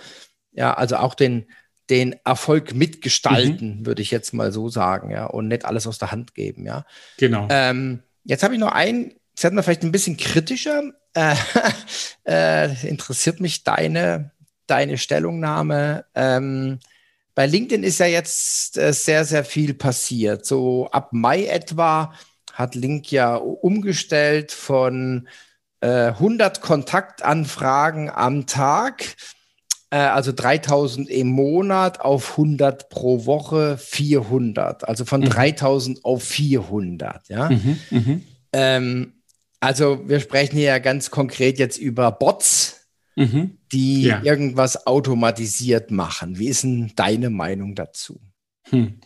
Ja, 0.54 0.74
also 0.74 0.98
auch 0.98 1.16
den, 1.16 1.46
den 1.89 2.16
Erfolg 2.24 2.74
mitgestalten, 2.74 3.80
mhm. 3.80 3.86
würde 3.86 4.02
ich 4.02 4.12
jetzt 4.12 4.34
mal 4.34 4.52
so 4.52 4.70
sagen, 4.70 5.12
ja, 5.12 5.26
und 5.26 5.48
nicht 5.48 5.66
alles 5.66 5.88
aus 5.88 5.98
der 5.98 6.12
Hand 6.12 6.34
geben, 6.34 6.66
ja. 6.66 6.86
Genau. 7.18 7.48
Ähm, 7.50 8.04
jetzt 8.24 8.44
habe 8.44 8.54
ich 8.54 8.60
noch 8.60 8.72
ein, 8.72 9.13
jetzt 9.32 9.44
hat 9.44 9.54
man 9.54 9.63
vielleicht 9.63 9.84
ein 9.84 9.92
bisschen 9.92 10.18
kritischer. 10.18 10.84
Äh, 11.16 11.36
äh, 12.26 12.88
interessiert 12.88 13.39
mich 13.39 13.63
deine, 13.63 14.32
deine 14.66 14.98
Stellungnahme. 14.98 16.06
Ähm, 16.16 16.80
bei 17.36 17.46
LinkedIn 17.46 17.84
ist 17.84 18.00
ja 18.00 18.08
jetzt 18.08 18.80
äh, 18.80 18.94
sehr, 18.94 19.24
sehr 19.24 19.46
viel 19.46 19.76
passiert. 19.76 20.46
So 20.48 20.89
ab 20.92 21.10
Mai 21.12 21.46
etwa 21.46 22.13
hat 22.54 22.76
Link 22.76 23.12
ja 23.12 23.36
umgestellt 23.36 24.52
von 24.52 25.28
äh, 25.82 26.08
100 26.08 26.62
Kontaktanfragen 26.62 28.10
am 28.10 28.46
Tag, 28.46 29.04
äh, 29.04 29.16
also 29.97 30.32
3000 30.32 31.10
im 31.10 31.27
Monat, 31.27 32.01
auf 32.01 32.32
100 32.32 32.89
pro 32.89 33.25
Woche, 33.25 33.77
400. 33.77 34.88
Also 34.88 35.06
von 35.06 35.21
mhm. 35.21 35.25
3000 35.29 36.06
auf 36.06 36.23
400. 36.23 37.29
Ja? 37.29 37.49
Mhm, 37.49 37.79
mh. 37.89 38.19
ähm, 38.53 39.13
also 39.60 40.08
wir 40.08 40.19
sprechen 40.19 40.58
hier 40.58 40.67
ja 40.67 40.79
ganz 40.79 41.12
konkret 41.12 41.60
jetzt 41.60 41.77
über 41.77 42.12
Bots, 42.12 42.88
mhm. 43.15 43.58
die 43.71 44.03
ja. 44.03 44.21
irgendwas 44.23 44.88
automatisiert 44.88 45.91
machen. 45.91 46.38
Wie 46.38 46.47
ist 46.47 46.63
denn 46.63 46.91
deine 46.95 47.29
Meinung 47.29 47.75
dazu? 47.75 48.19
Hm. 48.69 48.99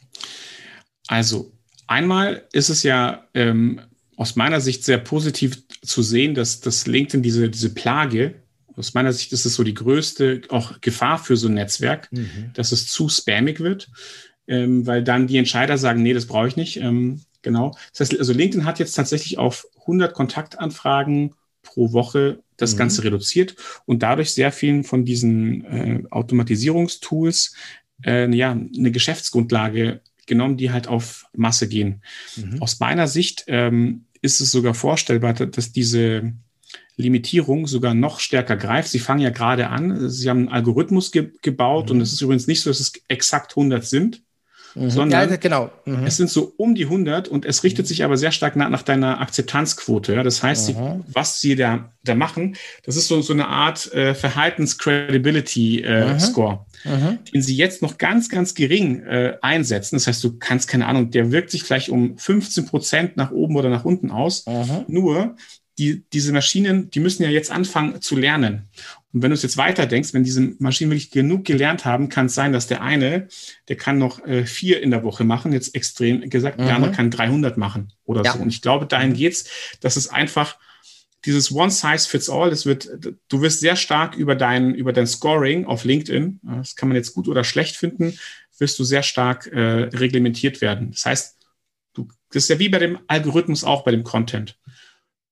Also 1.08 1.52
Einmal 1.88 2.45
ist 2.52 2.69
es 2.69 2.84
ja 2.84 3.28
ähm, 3.34 3.80
aus 4.17 4.36
meiner 4.36 4.60
Sicht 4.60 4.84
sehr 4.84 4.97
positiv 4.97 5.63
zu 5.82 6.02
sehen, 6.02 6.36
dass 6.36 6.60
das 6.60 6.86
LinkedIn 6.86 7.23
diese, 7.23 7.50
diese 7.50 7.73
Plage, 7.73 8.36
aus 8.78 8.94
meiner 8.94 9.12
Sicht 9.12 9.34
ist 9.34 9.46
es 9.46 9.56
so 9.56 9.63
die 9.63 9.74
größte 9.74 10.42
auch 10.50 10.80
Gefahr 10.82 11.18
für 11.18 11.36
so 11.36 11.48
ein 11.48 11.56
Netzwerk, 11.56 12.12
mhm. 12.12 12.52
dass 12.54 12.72
es 12.72 12.88
zu 12.88 13.10
spammig 13.10 13.60
wird, 13.60 13.90
ähm, 14.48 14.86
weil 14.86 15.04
dann 15.04 15.28
die 15.28 15.38
Entscheider 15.38 15.78
sagen, 15.78 16.04
nee, 16.04 16.13
das 16.13 16.28
brauche 16.28 16.48
ich 16.48 16.56
nicht. 16.56 16.78
Ähm, 16.78 17.22
genau. 17.42 17.76
Das 17.92 18.02
heißt, 18.02 18.20
also 18.20 18.34
LinkedIn 18.34 18.66
hat 18.66 18.80
jetzt 18.80 18.94
tatsächlich 18.94 19.38
auf 19.38 19.68
100 19.82 20.13
Kontaktanfragen 20.13 21.34
pro 21.63 21.92
Woche 21.92 22.40
das 22.56 22.74
mhm. 22.74 22.78
Ganze 22.78 23.04
reduziert 23.04 23.56
und 23.86 24.04
dadurch 24.04 24.34
sehr 24.34 24.52
vielen 24.52 24.84
von 24.84 25.06
diesen 25.06 25.66
äh, 25.66 26.04
Automatisierungstools 26.10 27.56
äh, 28.06 28.34
ja, 28.34 28.52
eine 28.52 28.92
Geschäftsgrundlage 28.92 30.02
genommen, 30.28 30.58
die 30.58 30.72
halt 30.72 30.88
auf 30.88 31.26
Masse 31.34 31.68
gehen. 31.68 32.02
Mhm. 32.36 32.62
Aus 32.62 32.80
meiner 32.80 33.08
Sicht 33.08 33.46
ähm, 33.48 34.06
ist 34.22 34.40
es 34.40 34.52
sogar 34.52 34.74
vorstellbar, 34.74 35.34
dass 35.34 35.72
diese 35.72 36.34
Limitierung 36.98 37.68
sogar 37.68 37.94
noch 37.94 38.20
stärker 38.20 38.58
greift. 38.58 38.90
Sie 38.90 39.00
fangen 39.00 39.22
ja 39.22 39.30
gerade 39.30 39.70
an. 39.70 40.10
Sie 40.10 40.30
haben 40.30 40.40
einen 40.40 40.50
Algorithmus 40.50 41.12
ge 41.12 41.32
gebaut 41.42 41.86
mhm. 41.86 41.98
und 41.98 42.02
es 42.02 42.14
ist 42.14 42.22
übrigens 42.22 42.48
nicht 42.48 42.62
so, 42.62 42.70
dass 42.70 42.80
es 42.80 42.94
exakt 43.08 43.52
100 43.52 43.86
sind, 43.86 44.22
Mhm. 44.78 44.92
Sondern 44.92 45.30
ja, 45.30 45.36
genau. 45.38 45.72
Mhm. 45.86 46.06
es 46.06 46.18
sind 46.18 46.30
so 46.30 46.54
um 46.58 46.76
die 46.76 46.84
100 46.84 47.28
und 47.28 47.46
es 47.46 47.64
richtet 47.64 47.86
mhm. 47.86 47.88
sich 47.88 48.04
aber 48.04 48.16
sehr 48.18 48.32
stark 48.32 48.56
nach, 48.56 48.70
nach 48.70 48.84
deiner 48.84 49.20
Akzeptanzquote. 49.22 50.14
Ja? 50.14 50.22
Das 50.24 50.44
heißt, 50.44 50.68
sie, 50.68 50.74
mhm. 50.74 51.04
was 51.12 51.42
sie 51.42 51.56
da, 51.56 51.92
da 52.04 52.14
machen, 52.16 52.56
das 52.84 52.96
ist 52.96 53.08
so, 53.08 53.22
so 53.22 53.34
eine 53.34 53.48
Art 53.48 53.92
äh, 53.94 54.14
Verhaltens-Credibility-Score, 54.14 56.66
äh, 56.86 56.90
mhm. 56.90 57.18
den 57.34 57.42
sie 57.42 57.56
jetzt 57.56 57.82
noch 57.82 57.98
ganz, 57.98 58.30
ganz 58.30 58.54
gering 58.54 59.02
äh, 59.04 59.38
einsetzen. 59.42 59.96
Das 59.96 60.06
heißt, 60.08 60.24
du 60.24 60.38
kannst, 60.38 60.68
keine 60.68 60.86
Ahnung, 60.86 61.10
der 61.12 61.32
wirkt 61.32 61.50
sich 61.50 61.64
vielleicht 61.64 61.90
um 61.90 62.18
15 62.18 62.68
Prozent 62.68 63.18
nach 63.18 63.32
oben 63.32 63.56
oder 63.56 63.70
nach 63.70 63.86
unten 63.86 64.12
aus. 64.12 64.46
Nur 64.88 65.36
die, 65.78 66.04
diese 66.12 66.32
Maschinen, 66.32 66.90
die 66.90 67.00
müssen 67.00 67.24
ja 67.24 67.30
jetzt 67.30 67.52
anfangen 67.52 68.02
zu 68.02 68.16
lernen. 68.16 68.68
Und 69.13 69.22
wenn 69.22 69.30
du 69.30 69.36
es 69.36 69.44
jetzt 69.44 69.58
weiterdenkst, 69.58 70.13
wenn 70.13 70.24
diese 70.24 70.42
Maschinen 70.60 70.92
wirklich 70.92 71.12
genug 71.12 71.46
gelernt 71.46 71.86
haben, 71.86 72.10
kann 72.10 72.28
es 72.28 72.36
sein, 72.36 72.52
dass 72.52 72.68
der 72.68 72.82
eine, 72.82 73.28
der 73.68 73.78
kann 73.78 73.98
noch 73.98 74.26
äh, 74.26 74.46
vier 74.46 74.82
in 74.82 74.92
der 74.92 75.04
Woche 75.04 75.24
machen, 75.24 75.54
jetzt 75.54 75.76
extrem 75.76 76.28
gesagt, 76.30 76.60
mhm. 76.60 76.66
der 76.66 76.76
andere 76.76 76.92
kann 76.92 77.12
300 77.12 77.58
machen 77.58 77.94
oder 78.06 78.24
ja. 78.24 78.34
so. 78.34 78.40
Und 78.40 78.50
ich 78.50 78.62
glaube, 78.62 78.88
dahin 78.88 79.13
geht's, 79.13 79.78
dass 79.82 79.98
es 79.98 80.10
einfach 80.10 80.58
dieses 81.26 81.52
One 81.52 81.72
Size 81.72 82.08
Fits 82.08 82.30
All, 82.30 82.50
das 82.50 82.66
wird, 82.66 82.90
du 83.28 83.42
wirst 83.42 83.60
sehr 83.60 83.76
stark 83.76 84.16
über 84.16 84.36
dein, 84.36 84.74
über 84.74 84.94
dein 84.94 85.08
Scoring 85.08 85.66
auf 85.66 85.84
LinkedIn, 85.84 86.40
das 86.44 86.76
kann 86.76 86.90
man 86.90 86.96
jetzt 86.96 87.13
gut 87.13 87.28
oder 87.28 87.44
schlecht 87.44 87.76
finden, 87.76 88.18
wirst 88.58 88.80
du 88.80 88.84
sehr 88.84 89.04
stark 89.04 89.48
äh, 89.48 89.60
reglementiert 89.60 90.62
werden. 90.62 90.92
Das 90.92 91.06
heißt, 91.06 91.38
du, 91.94 92.08
das 92.32 92.44
ist 92.44 92.50
ja 92.50 92.60
wie 92.60 92.70
bei 92.70 92.80
dem 92.80 93.00
Algorithmus 93.08 93.63
auch 93.63 93.84
bei 93.84 93.92
dem 93.92 94.04
Content 94.04 94.58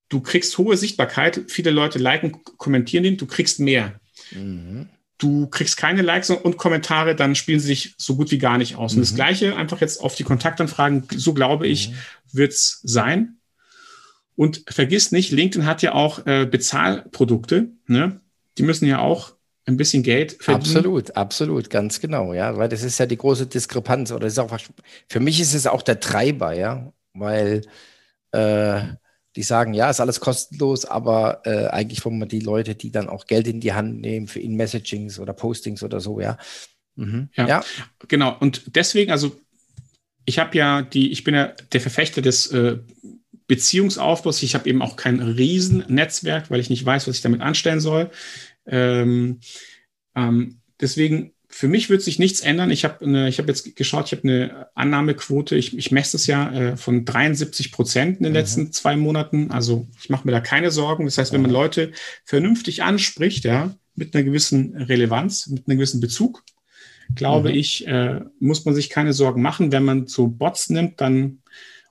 du 0.09 0.21
kriegst 0.21 0.57
hohe 0.57 0.77
Sichtbarkeit, 0.77 1.45
viele 1.47 1.71
Leute 1.71 1.99
liken, 1.99 2.43
kommentieren 2.57 3.03
den, 3.03 3.17
du 3.17 3.25
kriegst 3.25 3.59
mehr. 3.59 3.99
Mhm. 4.31 4.89
Du 5.17 5.47
kriegst 5.47 5.77
keine 5.77 6.01
Likes 6.01 6.29
und 6.29 6.57
Kommentare, 6.57 7.15
dann 7.15 7.35
spielen 7.35 7.59
sie 7.59 7.67
sich 7.67 7.95
so 7.97 8.15
gut 8.15 8.31
wie 8.31 8.37
gar 8.37 8.57
nicht 8.57 8.75
aus. 8.75 8.93
Mhm. 8.93 8.97
Und 8.97 9.01
das 9.03 9.11
mhm. 9.11 9.15
Gleiche 9.15 9.55
einfach 9.55 9.81
jetzt 9.81 10.01
auf 10.01 10.15
die 10.15 10.23
Kontaktanfragen, 10.23 11.07
so 11.15 11.33
glaube 11.33 11.67
ich, 11.67 11.89
mhm. 11.89 11.95
wird's 12.33 12.81
sein. 12.83 13.37
Und 14.35 14.63
vergiss 14.67 15.11
nicht, 15.11 15.31
LinkedIn 15.31 15.65
hat 15.65 15.81
ja 15.81 15.93
auch 15.93 16.25
äh, 16.25 16.45
Bezahlprodukte. 16.45 17.69
Ne? 17.87 18.19
Die 18.57 18.63
müssen 18.63 18.85
ja 18.85 18.99
auch 18.99 19.35
ein 19.65 19.77
bisschen 19.77 20.03
Geld 20.03 20.37
verdienen. 20.41 20.77
Absolut, 20.77 21.15
absolut, 21.15 21.69
ganz 21.69 21.99
genau, 21.99 22.33
ja, 22.33 22.55
weil 22.57 22.69
das 22.69 22.83
ist 22.83 22.99
ja 22.99 23.05
die 23.05 23.17
große 23.17 23.47
Diskrepanz 23.47 24.11
oder 24.11 24.27
ist 24.27 24.37
auch 24.37 24.55
für 25.09 25.19
mich 25.19 25.39
ist 25.39 25.55
es 25.55 25.65
auch 25.65 25.81
der 25.81 25.99
Treiber, 25.99 26.53
ja, 26.53 26.93
weil 27.13 27.63
äh, 28.31 28.81
die 29.35 29.43
sagen, 29.43 29.73
ja, 29.73 29.89
ist 29.89 29.99
alles 29.99 30.19
kostenlos, 30.19 30.85
aber 30.85 31.41
äh, 31.45 31.67
eigentlich 31.67 32.03
wollen 32.05 32.19
wir 32.19 32.25
die 32.25 32.39
Leute, 32.39 32.75
die 32.75 32.91
dann 32.91 33.09
auch 33.09 33.25
Geld 33.25 33.47
in 33.47 33.59
die 33.59 33.73
Hand 33.73 34.01
nehmen 34.01 34.27
für 34.27 34.39
In-Messagings 34.39 35.19
oder 35.19 35.33
Postings 35.33 35.83
oder 35.83 35.99
so, 35.99 36.19
ja. 36.19 36.37
Mhm. 36.95 37.29
ja. 37.35 37.47
Ja, 37.47 37.63
genau. 38.07 38.37
Und 38.39 38.75
deswegen, 38.75 39.11
also 39.11 39.35
ich 40.25 40.39
habe 40.39 40.57
ja 40.57 40.81
die, 40.81 41.11
ich 41.11 41.23
bin 41.23 41.35
ja 41.35 41.47
der 41.73 41.81
Verfechter 41.81 42.21
des 42.21 42.47
äh, 42.47 42.79
Beziehungsaufbaus. 43.47 44.41
Ich 44.41 44.55
habe 44.55 44.67
eben 44.69 44.81
auch 44.81 44.95
kein 44.95 45.19
Riesennetzwerk, 45.19 46.49
weil 46.49 46.59
ich 46.59 46.69
nicht 46.69 46.85
weiß, 46.85 47.07
was 47.07 47.17
ich 47.17 47.21
damit 47.21 47.41
anstellen 47.41 47.79
soll. 47.79 48.09
Ähm, 48.65 49.39
ähm, 50.15 50.61
deswegen 50.79 51.34
für 51.55 51.69
mich 51.69 51.89
wird 51.89 52.01
sich 52.01 52.19
nichts 52.19 52.41
ändern. 52.41 52.69
Ich 52.69 52.83
habe 52.83 53.29
ich 53.29 53.39
habe 53.39 53.47
jetzt 53.47 53.77
geschaut, 53.77 54.07
ich 54.07 54.11
habe 54.11 54.27
eine 54.27 54.67
Annahmequote, 54.75 55.55
ich, 55.55 55.77
ich 55.77 55.89
messe 55.89 56.17
das 56.17 56.27
ja 56.27 56.51
äh, 56.51 56.75
von 56.75 57.05
73 57.05 57.71
Prozent 57.71 58.17
in 58.17 58.23
den 58.23 58.33
mhm. 58.33 58.37
letzten 58.37 58.71
zwei 58.73 58.97
Monaten. 58.97 59.51
Also 59.51 59.87
ich 59.97 60.09
mache 60.09 60.27
mir 60.27 60.33
da 60.33 60.41
keine 60.41 60.69
Sorgen. 60.69 61.05
Das 61.05 61.17
heißt, 61.17 61.31
wenn 61.31 61.41
man 61.41 61.51
mhm. 61.51 61.55
Leute 61.55 61.91
vernünftig 62.25 62.83
anspricht, 62.83 63.45
ja, 63.45 63.73
mit 63.95 64.13
einer 64.13 64.25
gewissen 64.25 64.75
Relevanz, 64.75 65.47
mit 65.47 65.69
einem 65.69 65.77
gewissen 65.77 66.01
Bezug, 66.01 66.43
glaube 67.15 67.51
mhm. 67.51 67.55
ich, 67.55 67.87
äh, 67.87 68.19
muss 68.41 68.65
man 68.65 68.75
sich 68.75 68.89
keine 68.89 69.13
Sorgen 69.13 69.41
machen. 69.41 69.71
Wenn 69.71 69.85
man 69.85 70.07
so 70.07 70.27
Bots 70.27 70.69
nimmt, 70.69 70.99
dann, 70.99 71.39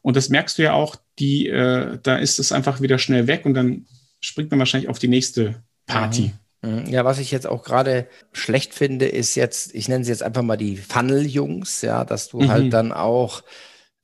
und 0.03 0.15
das 0.15 0.29
merkst 0.29 0.59
du 0.59 0.63
ja 0.63 0.75
auch, 0.75 0.97
die, 1.19 1.49
äh, 1.49 1.99
da 2.03 2.17
ist 2.17 2.39
es 2.39 2.53
einfach 2.53 2.83
wieder 2.83 2.99
schnell 2.99 3.29
weg 3.29 3.47
und 3.47 3.55
dann 3.55 3.87
springt 4.21 4.51
man 4.51 4.59
wahrscheinlich 4.59 4.91
auf 4.91 4.99
die 4.99 5.09
nächste 5.09 5.63
Party. 5.87 6.35
Mhm. 6.35 6.44
Mhm. 6.65 6.87
Ja, 6.87 7.05
was 7.05 7.19
ich 7.19 7.31
jetzt 7.31 7.47
auch 7.47 7.63
gerade 7.63 8.07
schlecht 8.33 8.75
finde, 8.75 9.07
ist 9.07 9.35
jetzt, 9.35 9.75
ich 9.75 9.89
nenne 9.89 10.05
sie 10.05 10.11
jetzt 10.11 10.23
einfach 10.23 10.43
mal 10.43 10.57
die 10.57 10.77
Funnel-Jungs, 10.77 11.83
ja, 11.83 12.05
dass 12.05 12.29
du 12.29 12.41
halt 12.41 12.49
mhm. 12.49 12.53
halt 12.53 12.73
dann 12.73 12.93
auch, 12.93 13.43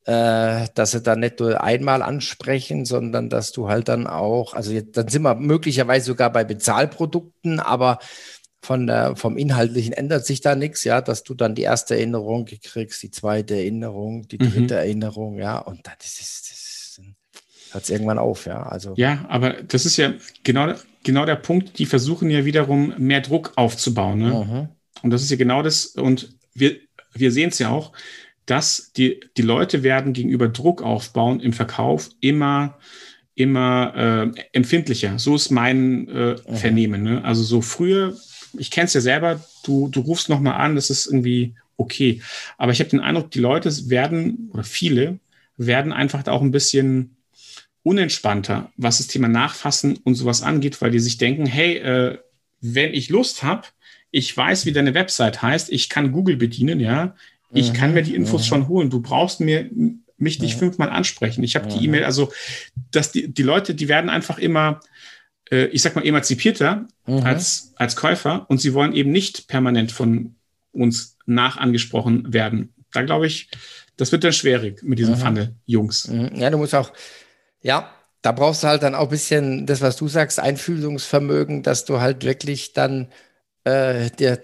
äh, 0.05 0.67
dass 0.75 0.91
sie 0.91 1.01
dann 1.01 1.21
nicht 1.21 1.39
nur 1.39 1.63
einmal 1.63 2.01
ansprechen, 2.01 2.85
sondern 2.85 3.29
dass 3.29 3.51
du 3.51 3.67
halt 3.67 3.87
dann 3.87 4.07
auch, 4.07 4.53
also 4.53 4.71
jetzt, 4.71 4.95
dann 4.95 5.07
sind 5.07 5.23
wir 5.23 5.35
möglicherweise 5.35 6.05
sogar 6.05 6.31
bei 6.31 6.43
Bezahlprodukten, 6.43 7.59
aber 7.59 7.99
von 8.63 8.85
der, 8.85 9.15
vom 9.15 9.37
Inhaltlichen 9.37 9.93
ändert 9.93 10.25
sich 10.25 10.41
da 10.41 10.53
nichts, 10.53 10.83
ja, 10.83 11.01
dass 11.01 11.23
du 11.23 11.33
dann 11.33 11.55
die 11.55 11.63
erste 11.63 11.95
Erinnerung 11.95 12.45
kriegst, 12.45 13.01
die 13.01 13.09
zweite 13.09 13.55
Erinnerung, 13.55 14.27
die 14.27 14.37
dritte 14.37 14.75
mhm. 14.75 14.79
Erinnerung, 14.79 15.39
ja, 15.39 15.57
und 15.57 15.81
das 15.87 16.19
ist, 16.19 16.51
das 16.51 17.01
hört 17.71 17.83
es 17.85 17.89
irgendwann 17.89 18.19
auf, 18.19 18.45
ja. 18.45 18.61
Also. 18.63 18.93
Ja, 18.97 19.25
aber 19.29 19.63
das 19.63 19.87
ist 19.87 19.97
ja 19.97 20.13
genau, 20.43 20.75
genau 21.03 21.25
der 21.25 21.35
Punkt, 21.35 21.79
die 21.79 21.85
versuchen 21.85 22.29
ja 22.29 22.45
wiederum 22.45 22.93
mehr 22.97 23.21
Druck 23.21 23.53
aufzubauen. 23.55 24.19
Ne? 24.19 24.29
Mhm. 24.29 24.67
Und 25.03 25.09
das 25.09 25.23
ist 25.23 25.31
ja 25.31 25.37
genau 25.37 25.63
das, 25.63 25.87
und 25.87 26.33
wir, 26.53 26.75
wir 27.13 27.31
sehen 27.31 27.49
es 27.49 27.59
ja 27.59 27.69
auch, 27.69 27.91
dass 28.45 28.91
die, 28.93 29.19
die 29.37 29.41
Leute 29.41 29.83
werden 29.83 30.13
gegenüber 30.13 30.47
Druck 30.47 30.81
aufbauen 30.81 31.39
im 31.39 31.53
Verkauf 31.53 32.09
immer, 32.19 32.77
immer 33.35 34.33
äh, 34.35 34.41
empfindlicher. 34.51 35.19
So 35.19 35.35
ist 35.35 35.51
mein 35.51 36.07
äh, 36.07 36.35
mhm. 36.35 36.55
Vernehmen. 36.55 37.03
Ne? 37.03 37.23
Also 37.23 37.43
so 37.43 37.61
früher, 37.61 38.15
ich 38.57 38.71
kenne 38.71 38.85
es 38.85 38.93
ja 38.93 39.01
selber, 39.01 39.39
du, 39.63 39.87
du 39.87 40.01
rufst 40.01 40.29
nochmal 40.29 40.55
an, 40.55 40.75
das 40.75 40.89
ist 40.89 41.05
irgendwie 41.05 41.55
okay. 41.77 42.21
Aber 42.57 42.71
ich 42.71 42.79
habe 42.79 42.89
den 42.89 42.99
Eindruck, 42.99 43.31
die 43.31 43.39
Leute 43.39 43.71
werden, 43.89 44.49
oder 44.53 44.63
viele, 44.63 45.19
werden 45.57 45.93
einfach 45.93 46.27
auch 46.27 46.41
ein 46.41 46.51
bisschen 46.51 47.15
unentspannter, 47.83 48.71
was 48.77 48.97
das 48.97 49.07
Thema 49.07 49.27
Nachfassen 49.27 49.97
und 50.03 50.15
sowas 50.15 50.43
angeht, 50.43 50.81
weil 50.81 50.91
die 50.91 50.99
sich 50.99 51.17
denken, 51.17 51.45
hey, 51.45 51.77
äh, 51.77 52.17
wenn 52.61 52.93
ich 52.93 53.09
Lust 53.09 53.43
habe, 53.43 53.67
ich 54.11 54.35
weiß, 54.35 54.65
wie 54.65 54.71
deine 54.71 54.93
Website 54.93 55.41
heißt, 55.41 55.71
ich 55.71 55.89
kann 55.89 56.11
Google 56.11 56.37
bedienen, 56.37 56.79
ja, 56.79 57.15
ich 57.53 57.69
mhm. 57.69 57.73
kann 57.73 57.93
mir 57.93 58.03
die 58.03 58.15
Infos 58.15 58.43
mhm. 58.43 58.45
schon 58.45 58.67
holen. 58.67 58.89
Du 58.89 59.01
brauchst 59.01 59.39
mir 59.39 59.69
mich 60.17 60.39
nicht 60.39 60.55
mhm. 60.55 60.59
fünfmal 60.59 60.89
ansprechen. 60.89 61.43
Ich 61.43 61.55
habe 61.55 61.67
die 61.67 61.83
E-Mail, 61.83 62.03
also 62.03 62.31
dass 62.91 63.11
die, 63.11 63.33
die 63.33 63.43
Leute, 63.43 63.73
die 63.73 63.87
werden 63.87 64.09
einfach 64.09 64.37
immer, 64.37 64.79
äh, 65.49 65.65
ich 65.65 65.81
sag 65.81 65.95
mal, 65.95 66.05
emanzipierter 66.05 66.87
mhm. 67.07 67.23
als, 67.23 67.73
als 67.75 67.95
Käufer 67.95 68.45
und 68.49 68.61
sie 68.61 68.73
wollen 68.73 68.93
eben 68.93 69.11
nicht 69.11 69.47
permanent 69.47 69.91
von 69.91 70.35
uns 70.71 71.17
nach 71.25 71.57
angesprochen 71.57 72.31
werden. 72.31 72.73
Da 72.93 73.01
glaube 73.01 73.27
ich, 73.27 73.49
das 73.97 74.11
wird 74.11 74.23
dann 74.23 74.33
schwierig 74.33 74.83
mit 74.83 74.99
diesem 74.99 75.15
mhm. 75.15 75.19
Funnel, 75.19 75.55
Jungs. 75.65 76.07
Mhm. 76.07 76.31
Ja, 76.35 76.49
du 76.49 76.57
musst 76.57 76.75
auch, 76.75 76.91
ja, 77.61 77.89
da 78.21 78.31
brauchst 78.31 78.63
du 78.63 78.67
halt 78.67 78.83
dann 78.83 78.95
auch 78.95 79.05
ein 79.05 79.09
bisschen 79.09 79.65
das, 79.65 79.81
was 79.81 79.97
du 79.97 80.07
sagst, 80.07 80.39
Einfühlungsvermögen, 80.39 81.63
dass 81.63 81.85
du 81.85 81.99
halt 81.99 82.23
wirklich 82.23 82.73
dann 82.73 83.07
äh, 83.63 84.09
dir 84.11 84.41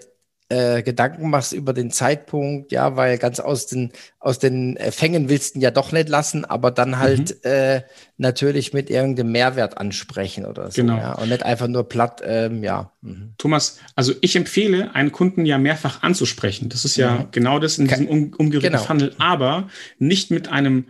äh, 0.50 0.82
Gedanken 0.82 1.28
machst 1.28 1.52
über 1.52 1.74
den 1.74 1.90
Zeitpunkt, 1.90 2.72
ja, 2.72 2.96
weil 2.96 3.18
ganz 3.18 3.38
aus 3.38 3.66
den, 3.66 3.92
aus 4.18 4.38
den 4.38 4.78
Fängen 4.90 5.28
willst 5.28 5.54
du 5.54 5.58
ihn 5.58 5.62
ja 5.62 5.70
doch 5.70 5.92
nicht 5.92 6.08
lassen, 6.08 6.46
aber 6.46 6.70
dann 6.70 6.98
halt 6.98 7.36
mhm. 7.44 7.50
äh, 7.50 7.82
natürlich 8.16 8.72
mit 8.72 8.88
irgendeinem 8.88 9.30
Mehrwert 9.30 9.76
ansprechen 9.76 10.46
oder 10.46 10.70
so. 10.70 10.80
Genau. 10.80 10.96
Ja, 10.96 11.12
und 11.12 11.28
nicht 11.28 11.42
einfach 11.42 11.68
nur 11.68 11.86
platt, 11.86 12.22
ähm, 12.24 12.64
ja. 12.64 12.92
Mhm. 13.02 13.34
Thomas, 13.36 13.78
also 13.94 14.14
ich 14.22 14.36
empfehle, 14.36 14.94
einen 14.94 15.12
Kunden 15.12 15.44
ja 15.44 15.58
mehrfach 15.58 16.02
anzusprechen. 16.02 16.70
Das 16.70 16.86
ist 16.86 16.96
ja 16.96 17.10
mhm. 17.10 17.28
genau 17.30 17.58
das 17.58 17.76
in 17.76 17.86
diesem 17.86 18.08
um, 18.08 18.32
umgerührten 18.36 18.72
genau. 18.72 18.82
Funnel, 18.82 19.14
aber 19.18 19.68
nicht 19.98 20.30
mit 20.30 20.48
einem, 20.48 20.86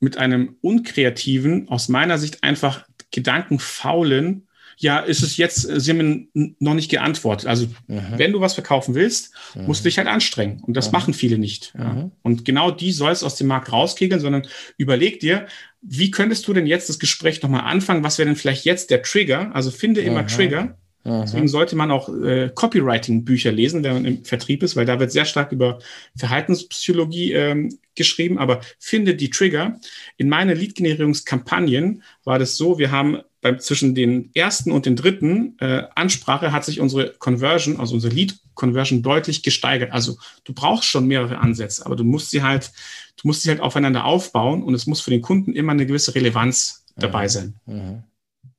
mit 0.00 0.16
einem 0.16 0.56
unkreativen, 0.60 1.68
aus 1.68 1.88
meiner 1.88 2.18
Sicht 2.18 2.44
einfach 2.44 2.86
gedankenfaulen 3.10 4.48
ja, 4.80 5.00
ist 5.00 5.22
es 5.22 5.36
jetzt, 5.36 5.68
äh, 5.68 5.80
Sie 5.80 5.90
haben 5.90 6.28
noch 6.60 6.74
nicht 6.74 6.90
geantwortet. 6.90 7.48
Also, 7.48 7.66
mhm. 7.88 8.02
wenn 8.16 8.32
du 8.32 8.40
was 8.40 8.54
verkaufen 8.54 8.94
willst, 8.94 9.34
mhm. 9.54 9.66
musst 9.66 9.84
du 9.84 9.88
dich 9.88 9.98
halt 9.98 10.08
anstrengen. 10.08 10.62
Und 10.62 10.76
das 10.76 10.86
mhm. 10.86 10.92
machen 10.92 11.14
viele 11.14 11.38
nicht. 11.38 11.74
Ja. 11.76 12.10
Und 12.22 12.44
genau 12.44 12.70
die 12.70 12.92
soll 12.92 13.12
es 13.12 13.24
aus 13.24 13.34
dem 13.34 13.48
Markt 13.48 13.72
rauskegeln, 13.72 14.20
sondern 14.20 14.46
überleg 14.76 15.20
dir, 15.20 15.46
wie 15.82 16.10
könntest 16.10 16.46
du 16.46 16.52
denn 16.52 16.66
jetzt 16.66 16.88
das 16.88 16.98
Gespräch 16.98 17.42
nochmal 17.42 17.62
anfangen? 17.62 18.04
Was 18.04 18.18
wäre 18.18 18.26
denn 18.26 18.36
vielleicht 18.36 18.64
jetzt 18.64 18.90
der 18.90 19.02
Trigger? 19.02 19.54
Also 19.54 19.70
finde 19.70 20.00
immer 20.00 20.26
Trigger. 20.26 20.77
Deswegen 21.04 21.48
sollte 21.48 21.74
man 21.74 21.90
auch 21.90 22.08
äh, 22.08 22.50
Copywriting-Bücher 22.54 23.50
lesen, 23.50 23.82
wenn 23.82 23.94
man 23.94 24.04
im 24.04 24.24
Vertrieb 24.24 24.62
ist, 24.62 24.76
weil 24.76 24.84
da 24.84 25.00
wird 25.00 25.10
sehr 25.10 25.24
stark 25.24 25.52
über 25.52 25.78
Verhaltenspsychologie 26.16 27.32
ähm, 27.32 27.78
geschrieben. 27.94 28.38
Aber 28.38 28.60
finde 28.78 29.14
die 29.14 29.30
Trigger. 29.30 29.80
In 30.16 30.28
meinen 30.28 30.56
Lead-Generierungskampagnen 30.56 32.02
war 32.24 32.38
das 32.38 32.56
so, 32.56 32.78
wir 32.78 32.90
haben 32.90 33.22
beim, 33.40 33.60
zwischen 33.60 33.94
den 33.94 34.30
ersten 34.34 34.72
und 34.72 34.84
den 34.84 34.96
dritten 34.96 35.56
äh, 35.60 35.84
Ansprache 35.94 36.52
hat 36.52 36.64
sich 36.64 36.80
unsere 36.80 37.10
Conversion, 37.18 37.78
also 37.78 37.94
unsere 37.94 38.12
Lead-Conversion 38.12 39.02
deutlich 39.02 39.42
gesteigert. 39.42 39.92
Also 39.92 40.16
du 40.44 40.52
brauchst 40.52 40.88
schon 40.88 41.06
mehrere 41.06 41.38
Ansätze, 41.38 41.86
aber 41.86 41.96
du 41.96 42.04
musst 42.04 42.30
sie 42.30 42.42
halt, 42.42 42.72
du 43.16 43.28
musst 43.28 43.42
sie 43.42 43.50
halt 43.50 43.60
aufeinander 43.60 44.04
aufbauen 44.04 44.62
und 44.62 44.74
es 44.74 44.86
muss 44.86 45.00
für 45.00 45.10
den 45.10 45.22
Kunden 45.22 45.52
immer 45.52 45.72
eine 45.72 45.86
gewisse 45.86 46.14
Relevanz 46.14 46.84
dabei 46.96 47.24
mhm. 47.24 47.28
sein. 47.28 47.54
Mhm. 47.66 48.02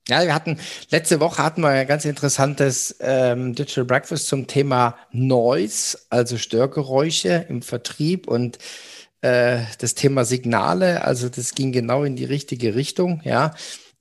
Ja, 0.10 0.24
wir 0.24 0.34
hatten 0.34 0.58
letzte 0.90 1.20
Woche 1.20 1.44
hatten 1.44 1.62
wir 1.62 1.70
ein 1.70 1.88
ganz 1.88 2.06
interessantes 2.06 2.96
ähm, 3.00 3.54
Digital 3.54 3.86
Breakfast 3.86 4.28
zum 4.28 4.48
Thema 4.48 4.98
Noise, 5.12 6.00
also 6.10 6.38
Störgeräusche 6.38 7.46
im 7.48 7.62
Vertrieb 7.62 8.28
und 8.28 8.58
äh, 9.22 9.60
das 9.78 9.94
Thema 9.94 10.26
Signale. 10.26 11.04
Also 11.04 11.30
das 11.30 11.54
ging 11.54 11.72
genau 11.72 12.04
in 12.04 12.16
die 12.16 12.26
richtige 12.26 12.76
Richtung. 12.76 13.22
Ja, 13.24 13.54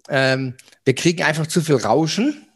ähm, 0.08 0.54
wir 0.84 0.94
kriegen 0.94 1.22
einfach 1.22 1.46
zu 1.46 1.60
viel 1.60 1.76
Rauschen. 1.76 2.46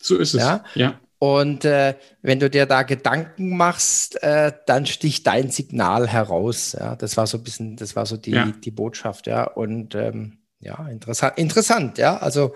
So 0.00 0.18
ist 0.18 0.34
es. 0.34 0.40
Ja. 0.40 0.64
ja. 0.74 1.00
Und 1.18 1.64
äh, 1.64 1.94
wenn 2.20 2.40
du 2.40 2.50
dir 2.50 2.66
da 2.66 2.82
Gedanken 2.82 3.56
machst, 3.56 4.20
äh, 4.24 4.52
dann 4.66 4.86
sticht 4.86 5.26
dein 5.26 5.50
Signal 5.50 6.08
heraus. 6.08 6.76
Ja, 6.78 6.96
das 6.96 7.16
war 7.16 7.28
so 7.28 7.38
ein 7.38 7.44
bisschen, 7.44 7.76
das 7.76 7.94
war 7.94 8.06
so 8.06 8.16
die, 8.16 8.32
ja. 8.32 8.52
die 8.64 8.72
Botschaft. 8.72 9.28
Ja, 9.28 9.44
und 9.44 9.94
ähm, 9.94 10.41
ja, 10.62 10.88
interessant, 10.88 11.38
interessant. 11.38 11.98
Ja, 11.98 12.16
also 12.16 12.54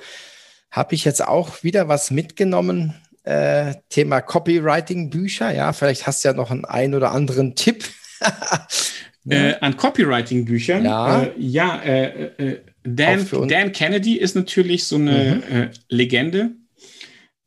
habe 0.71 0.95
ich 0.95 1.05
jetzt 1.05 1.27
auch 1.27 1.63
wieder 1.63 1.89
was 1.89 2.11
mitgenommen. 2.11 2.95
Äh, 3.25 3.75
Thema 3.89 4.21
Copywriting-Bücher. 4.21 5.53
Ja, 5.53 5.73
vielleicht 5.73 6.07
hast 6.07 6.25
du 6.25 6.29
ja 6.29 6.35
noch 6.35 6.51
einen, 6.51 6.65
einen 6.65 6.95
oder 6.95 7.11
anderen 7.11 7.57
Tipp. 7.57 7.85
äh, 9.29 9.55
an 9.61 9.77
Copywriting-Büchern. 9.77 10.85
Ja, 10.85 11.23
äh, 11.23 11.33
ja 11.37 11.83
äh, 11.83 12.25
äh, 12.37 12.61
Dan, 12.85 13.27
Dan 13.49 13.73
Kennedy 13.73 14.17
ist 14.17 14.37
natürlich 14.37 14.85
so 14.85 14.97
eine 14.97 15.43
mhm. 15.49 15.57
äh, 15.57 15.71
Legende. 15.89 16.53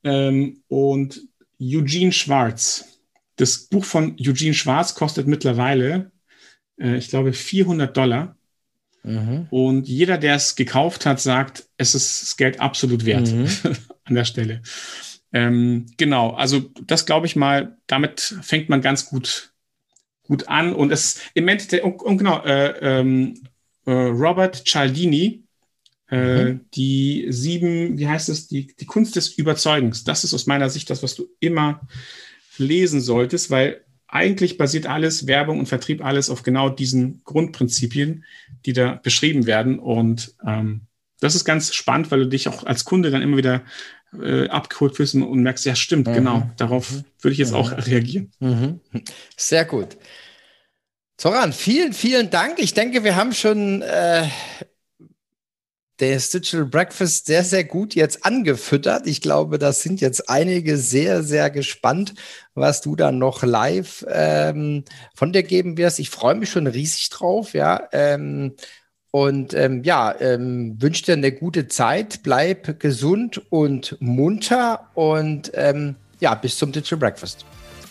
Ähm, 0.04 0.62
und 0.68 1.22
Eugene 1.62 2.12
Schwarz. 2.12 3.00
Das 3.38 3.68
Buch 3.68 3.86
von 3.86 4.18
Eugene 4.20 4.54
Schwarz 4.54 4.96
kostet 4.96 5.28
mittlerweile, 5.28 6.12
ich 6.78 7.10
glaube, 7.10 7.34
400 7.34 7.96
Dollar. 7.96 8.38
Mhm. 9.04 9.48
Und 9.50 9.88
jeder, 9.88 10.18
der 10.18 10.36
es 10.36 10.56
gekauft 10.56 11.06
hat, 11.06 11.20
sagt, 11.20 11.66
es 11.78 11.96
ist 11.96 12.22
das 12.22 12.38
Geld 12.38 12.60
absolut 12.60 13.06
wert 13.06 13.32
mhm. 13.32 13.48
an 14.04 14.16
der 14.16 14.26
Stelle. 14.26 14.62
Ähm, 15.32 15.86
genau, 15.98 16.32
also 16.32 16.60
das 16.86 17.06
glaube 17.06 17.28
ich 17.28 17.36
mal, 17.36 17.78
damit 17.88 18.20
fängt 18.42 18.70
man 18.70 18.82
ganz 18.82 19.06
gut, 19.06 19.54
gut 20.24 20.48
an. 20.48 20.74
Und 20.74 20.92
es 20.92 21.22
im 21.34 21.48
Endeffekt, 21.48 21.84
und, 21.84 22.02
und 22.02 22.18
genau, 22.18 22.44
äh, 22.44 23.00
ähm, 23.00 23.42
äh, 23.86 23.92
Robert 23.92 24.68
Cialdini, 24.68 25.44
äh, 26.10 26.46
mhm. 26.46 26.62
die 26.74 27.28
sieben, 27.30 27.98
wie 28.00 28.08
heißt 28.08 28.30
es, 28.30 28.48
die, 28.48 28.76
die 28.76 28.86
Kunst 28.86 29.16
des 29.16 29.30
Überzeugens. 29.30 30.04
Das 30.04 30.24
ist 30.24 30.34
aus 30.34 30.48
meiner 30.48 30.70
Sicht 30.70 30.90
das, 30.90 31.04
was 31.04 31.16
du 31.16 31.30
immer 31.40 31.88
lesen 32.58 33.00
solltest, 33.00 33.52
weil 33.52 33.86
eigentlich 34.12 34.58
basiert 34.58 34.88
alles, 34.88 35.28
Werbung 35.28 35.60
und 35.60 35.68
Vertrieb, 35.68 36.04
alles 36.04 36.30
auf 36.30 36.44
genau 36.44 36.70
diesen 36.70 37.22
Grundprinzipien, 37.24 38.26
die 38.66 38.74
da 38.74 39.00
beschrieben 39.02 39.46
werden. 39.46 39.80
Und 39.80 40.34
ähm, 40.46 40.82
das 41.20 41.36
ist 41.36 41.46
ganz 41.46 41.74
spannend, 41.74 42.10
weil 42.12 42.20
du 42.20 42.28
dich 42.28 42.48
auch 42.48 42.66
als 42.66 42.86
Kunde 42.86 43.12
dann 43.12 43.22
immer 43.22 43.38
wieder 43.38 43.62
äh, 44.20 44.48
abgeholt 44.48 44.96
fühlst 44.96 45.16
und 45.16 45.44
merkst, 45.44 45.66
ja, 45.66 45.76
stimmt, 45.76 46.08
mhm. 46.08 46.14
genau, 46.14 46.50
darauf 46.58 46.92
würde 47.22 47.34
ich 47.34 47.38
jetzt 47.38 47.52
mhm. 47.52 47.58
auch 47.58 47.72
reagieren. 47.72 48.32
Mhm. 48.40 48.80
Sehr 49.38 49.66
gut. 49.66 49.98
Zoran, 51.18 51.54
vielen, 51.54 51.94
vielen 51.94 52.30
Dank. 52.30 52.60
Ich 52.60 52.74
denke, 52.74 53.04
wir 53.04 53.16
haben 53.16 53.34
schon 53.34 53.82
äh, 53.82 54.26
das 56.00 56.30
Digital 56.30 56.66
Breakfast 56.66 57.26
sehr, 57.26 57.44
sehr 57.44 57.66
gut 57.66 57.94
jetzt 57.94 58.26
angefüttert. 58.26 59.06
Ich 59.06 59.22
glaube, 59.22 59.60
das 59.60 59.82
sind 59.82 60.00
jetzt 60.00 60.30
einige 60.30 60.78
sehr, 60.78 61.24
sehr 61.24 61.50
gespannt, 61.50 62.14
was 62.54 62.82
du 62.82 62.96
dann 62.96 63.18
noch 63.18 63.44
live 63.44 64.06
ähm, 64.10 64.86
von 65.14 65.34
dir 65.34 65.44
geben 65.44 65.78
wirst. 65.78 66.00
Ich 66.00 66.10
freue 66.10 66.36
mich 66.36 66.50
schon 66.50 66.68
riesig 66.68 67.10
drauf, 67.10 67.54
ja. 67.54 67.88
Ähm, 67.92 68.56
und 69.12 69.54
ähm, 69.54 69.84
ja, 69.84 70.16
ähm, 70.20 70.78
wünsche 70.80 71.04
dir 71.04 71.14
eine 71.14 71.32
gute 71.32 71.68
Zeit, 71.68 72.22
bleib 72.24 72.80
gesund 72.80 73.42
und 73.50 73.98
munter 74.00 74.90
und 74.94 75.52
ähm, 75.56 75.96
ja, 76.20 76.36
bis 76.36 76.58
zum 76.58 76.72
Digital 76.72 77.00
Breakfast. 77.00 77.46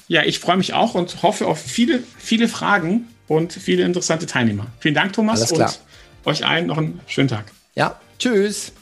Ja, 0.06 0.22
ich 0.22 0.38
freue 0.38 0.56
mich 0.56 0.72
auch 0.72 0.94
und 0.94 1.22
hoffe 1.22 1.46
auf 1.46 1.60
viele, 1.60 2.02
viele 2.16 2.48
Fragen 2.48 3.08
und 3.26 3.52
viele 3.52 3.82
interessante 3.82 4.26
Teilnehmer. 4.26 4.68
Vielen 4.78 4.94
Dank, 4.94 5.12
Thomas, 5.12 5.52
und 5.52 5.80
euch 6.24 6.46
allen 6.46 6.66
noch 6.66 6.78
einen 6.78 7.00
schönen 7.06 7.28
Tag. 7.28 7.44
Ja, 7.78 7.94
tschüss. 8.18 8.72